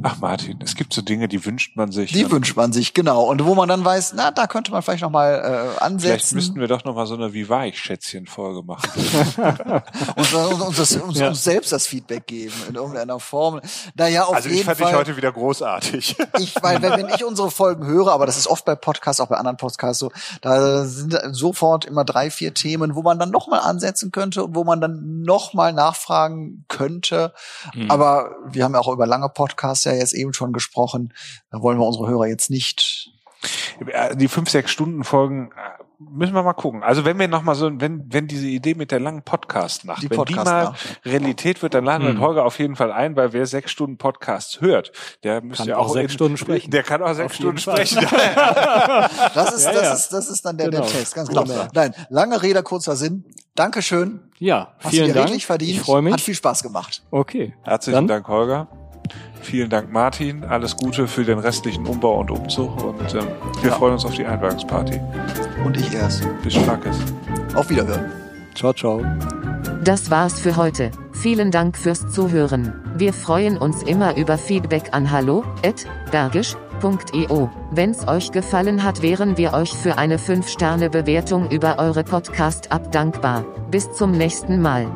Ach 0.04 0.18
Martin, 0.20 0.60
es 0.64 0.76
gibt 0.76 0.94
so 0.94 1.02
Dinge, 1.02 1.28
die 1.28 1.44
wünscht 1.46 1.76
man 1.76 1.92
sich. 1.92 2.12
Die 2.12 2.24
ne? 2.24 2.32
wünscht 2.32 2.56
man 2.56 2.72
sich, 2.72 2.94
genau. 2.94 3.24
Und 3.24 3.44
wo 3.46 3.56
man 3.56 3.68
dann 3.68 3.84
weiß, 3.84 4.14
na, 4.16 4.32
da 4.32 4.46
könnte 4.46 4.72
man 4.72 4.82
vielleicht 4.82 5.02
nochmal 5.02 5.34
äh, 5.80 5.84
ansetzen. 5.84 6.00
Vielleicht 6.00 6.34
müssten 6.34 6.60
wir 6.60 6.68
doch 6.68 6.84
noch 6.84 6.96
mal 6.96 7.08
so 7.08 7.16
eine 7.16 7.34
Wie 7.34 7.50
war 7.50 7.66
ich 7.66 7.80
Schätzchen-Folge 7.80 8.64
machen. 8.64 8.90
und, 10.16 10.34
und, 10.34 10.62
und 10.62 10.80
das, 10.80 10.96
uns, 10.96 11.20
Ja. 11.20 11.30
uns 11.30 11.44
selbst 11.44 11.72
das 11.72 11.88
Feedback 11.88 12.28
geben 12.28 12.54
in 12.70 12.76
irgendeiner 12.76 13.20
Form. 13.20 13.60
Naja, 13.96 14.26
auf 14.26 14.36
also 14.36 14.50
jeden 14.50 14.60
ich 14.60 14.66
fand 14.66 14.78
Fall. 14.78 14.88
dich 14.88 14.98
heute 14.98 15.18
wieder 15.18 15.32
großartig. 15.32 16.16
ich, 16.40 16.56
weil 16.62 16.82
wenn, 16.82 17.10
ich 17.10 17.26
unsere 17.26 17.50
Folgen 17.50 17.86
höre, 17.88 18.12
aber 18.12 18.26
das 18.26 18.38
ist 18.38 18.48
oft 18.48 18.66
bei 18.66 18.76
Podcasts, 18.76 19.20
auch 19.20 19.28
bei 19.28 19.38
anderen 19.38 19.58
Podcasts 19.58 20.00
so, 20.00 20.12
da 20.42 20.86
sind 20.86 21.18
sofort 21.32 21.86
immer 21.86 22.06
drei, 22.06 22.30
vier 22.30 22.54
Themen, 22.54 22.96
wo 22.96 23.02
man 23.02 23.18
dann 23.18 23.32
nochmal 23.32 23.62
ansetzen 23.62 24.12
könnte 24.12 24.44
und 24.44 24.56
wo 24.56 24.64
man 24.64 24.80
dann 24.80 25.22
nochmal 25.24 25.74
nachfragen 25.74 26.66
könnte. 26.68 27.34
Mhm. 27.74 27.90
Aber 27.90 28.36
wir 28.46 28.64
haben 28.64 28.74
ja 28.74 28.80
auch 28.80 28.92
über 28.92 29.08
lange 29.08 29.30
Podcasts 29.38 29.86
ja 29.86 29.94
jetzt 29.94 30.14
eben 30.14 30.34
schon 30.34 30.52
gesprochen. 30.52 31.14
Da 31.52 31.62
wollen 31.62 31.78
wir 31.78 31.86
unsere 31.86 32.08
Hörer 32.08 32.26
jetzt 32.26 32.50
nicht. 32.50 33.12
Die 34.16 34.28
fünf, 34.28 34.50
sechs 34.50 34.72
Stunden 34.72 35.04
Folgen 35.04 35.52
äh, 35.52 35.84
müssen 36.00 36.34
wir 36.34 36.42
mal 36.42 36.54
gucken. 36.54 36.82
Also 36.82 37.06
wenn 37.06 37.20
wir 37.20 37.28
noch 37.28 37.44
mal 37.44 37.54
so, 37.54 37.70
wenn, 37.80 38.12
wenn 38.12 38.28
diese 38.28 38.48
Idee 38.48 38.74
mit 38.74 38.90
der 38.92 39.00
langen 39.00 39.22
Podcast-Nacht, 39.22 40.02
Die 40.02 40.10
wenn 40.10 40.24
die 40.26 40.34
mal. 40.34 40.74
Realität 41.06 41.62
wird, 41.62 41.76
dann 41.76 41.86
laden 41.86 42.04
wir 42.08 42.14
Hm. 42.14 42.20
Holger 42.22 42.46
auf 42.46 42.58
jeden 42.58 42.76
Fall 42.76 42.92
ein, 42.92 43.16
weil 43.16 43.34
wer 43.34 43.46
sechs 43.46 43.70
Stunden 43.70 44.00
Podcasts 44.00 44.60
hört, 44.60 44.92
der 45.24 45.42
müsste 45.44 45.64
Kann 45.66 45.70
ja 45.70 45.78
auch 45.78 45.86
auch 45.90 45.94
sechs 45.94 46.14
in- 46.14 46.18
Stunden 46.18 46.38
sprechen. 46.38 46.72
Der 46.72 46.82
kann 46.82 47.04
auch 47.04 47.14
sechs 47.14 47.26
Auf 47.28 47.34
Stunden 47.36 47.60
sprechen. 47.60 48.00
Das 49.36 49.54
ist, 49.54 49.66
Ja, 49.66 49.74
das 49.74 49.84
ja. 49.84 49.94
ist, 49.94 50.10
das 50.14 50.30
ist 50.30 50.44
dann 50.46 50.58
der, 50.58 50.70
Genau. 50.70 50.82
der 50.84 50.92
Text, 50.92 51.14
ganz 51.14 51.30
genau. 51.30 51.44
Genau. 51.44 51.68
Nein, 51.74 51.94
lange 52.10 52.42
Rede, 52.42 52.64
kurzer 52.64 52.96
Sinn. 52.96 53.24
Dankeschön. 53.54 54.32
Ja, 54.40 54.74
Hast 54.80 54.90
vielen 54.92 55.04
du 55.04 55.08
dir 55.10 55.14
Dank. 55.20 55.28
richtig 55.30 55.46
verdient. 55.46 55.72
Ich 55.74 55.82
freue 55.82 56.02
mich. 56.02 56.14
Hat 56.14 56.22
viel 56.22 56.34
Spaß 56.36 56.64
gemacht. 56.64 57.04
Okay. 57.12 57.54
Herzlichen 57.64 57.96
Dann- 57.96 58.08
Dank, 58.08 58.28
Holger. 58.28 58.68
Vielen 59.42 59.70
Dank, 59.70 59.92
Martin. 59.92 60.44
Alles 60.44 60.76
Gute 60.78 61.08
für 61.08 61.24
den 61.24 61.40
restlichen 61.40 61.86
Umbau 61.86 62.20
und 62.20 62.32
Umzug 62.32 62.84
und 62.84 63.14
ähm, 63.14 63.28
wir 63.62 63.70
Ja. 63.70 63.76
freuen 63.76 63.94
uns 63.94 64.06
auf 64.06 64.14
die 64.16 64.26
Einweihungsparty. 64.26 65.00
Und 65.66 65.78
ich 65.78 65.94
erst. 65.94 66.28
Bis 66.44 66.54
Schnackes. 66.54 66.98
Auf 67.56 67.70
Wiederhören. 67.70 68.12
Ciao, 68.56 68.74
ciao. 68.74 69.02
Das 69.84 70.10
war's 70.12 70.40
für 70.40 70.56
heute. 70.58 70.92
Vielen 71.14 71.52
Dank 71.52 71.78
fürs 71.78 72.10
Zuhören. 72.12 72.74
Wir 72.96 73.14
freuen 73.14 73.58
uns 73.58 73.84
immer 73.84 74.18
über 74.18 74.38
Feedback 74.38 74.90
an 74.92 75.10
hallo@bergisch.io. 75.12 77.50
Wenn's 77.72 78.08
euch 78.08 78.32
gefallen 78.32 78.84
hat, 78.84 79.02
wären 79.02 79.38
wir 79.38 79.54
euch 79.54 79.74
für 79.74 79.98
eine 79.98 80.18
5-Sterne-Bewertung 80.18 81.50
über 81.50 81.80
eure 81.80 82.04
Podcast-App 82.04 82.92
dankbar. 82.92 83.46
Bis 83.72 83.92
zum 83.94 84.12
nächsten 84.12 84.62
Mal. 84.62 84.88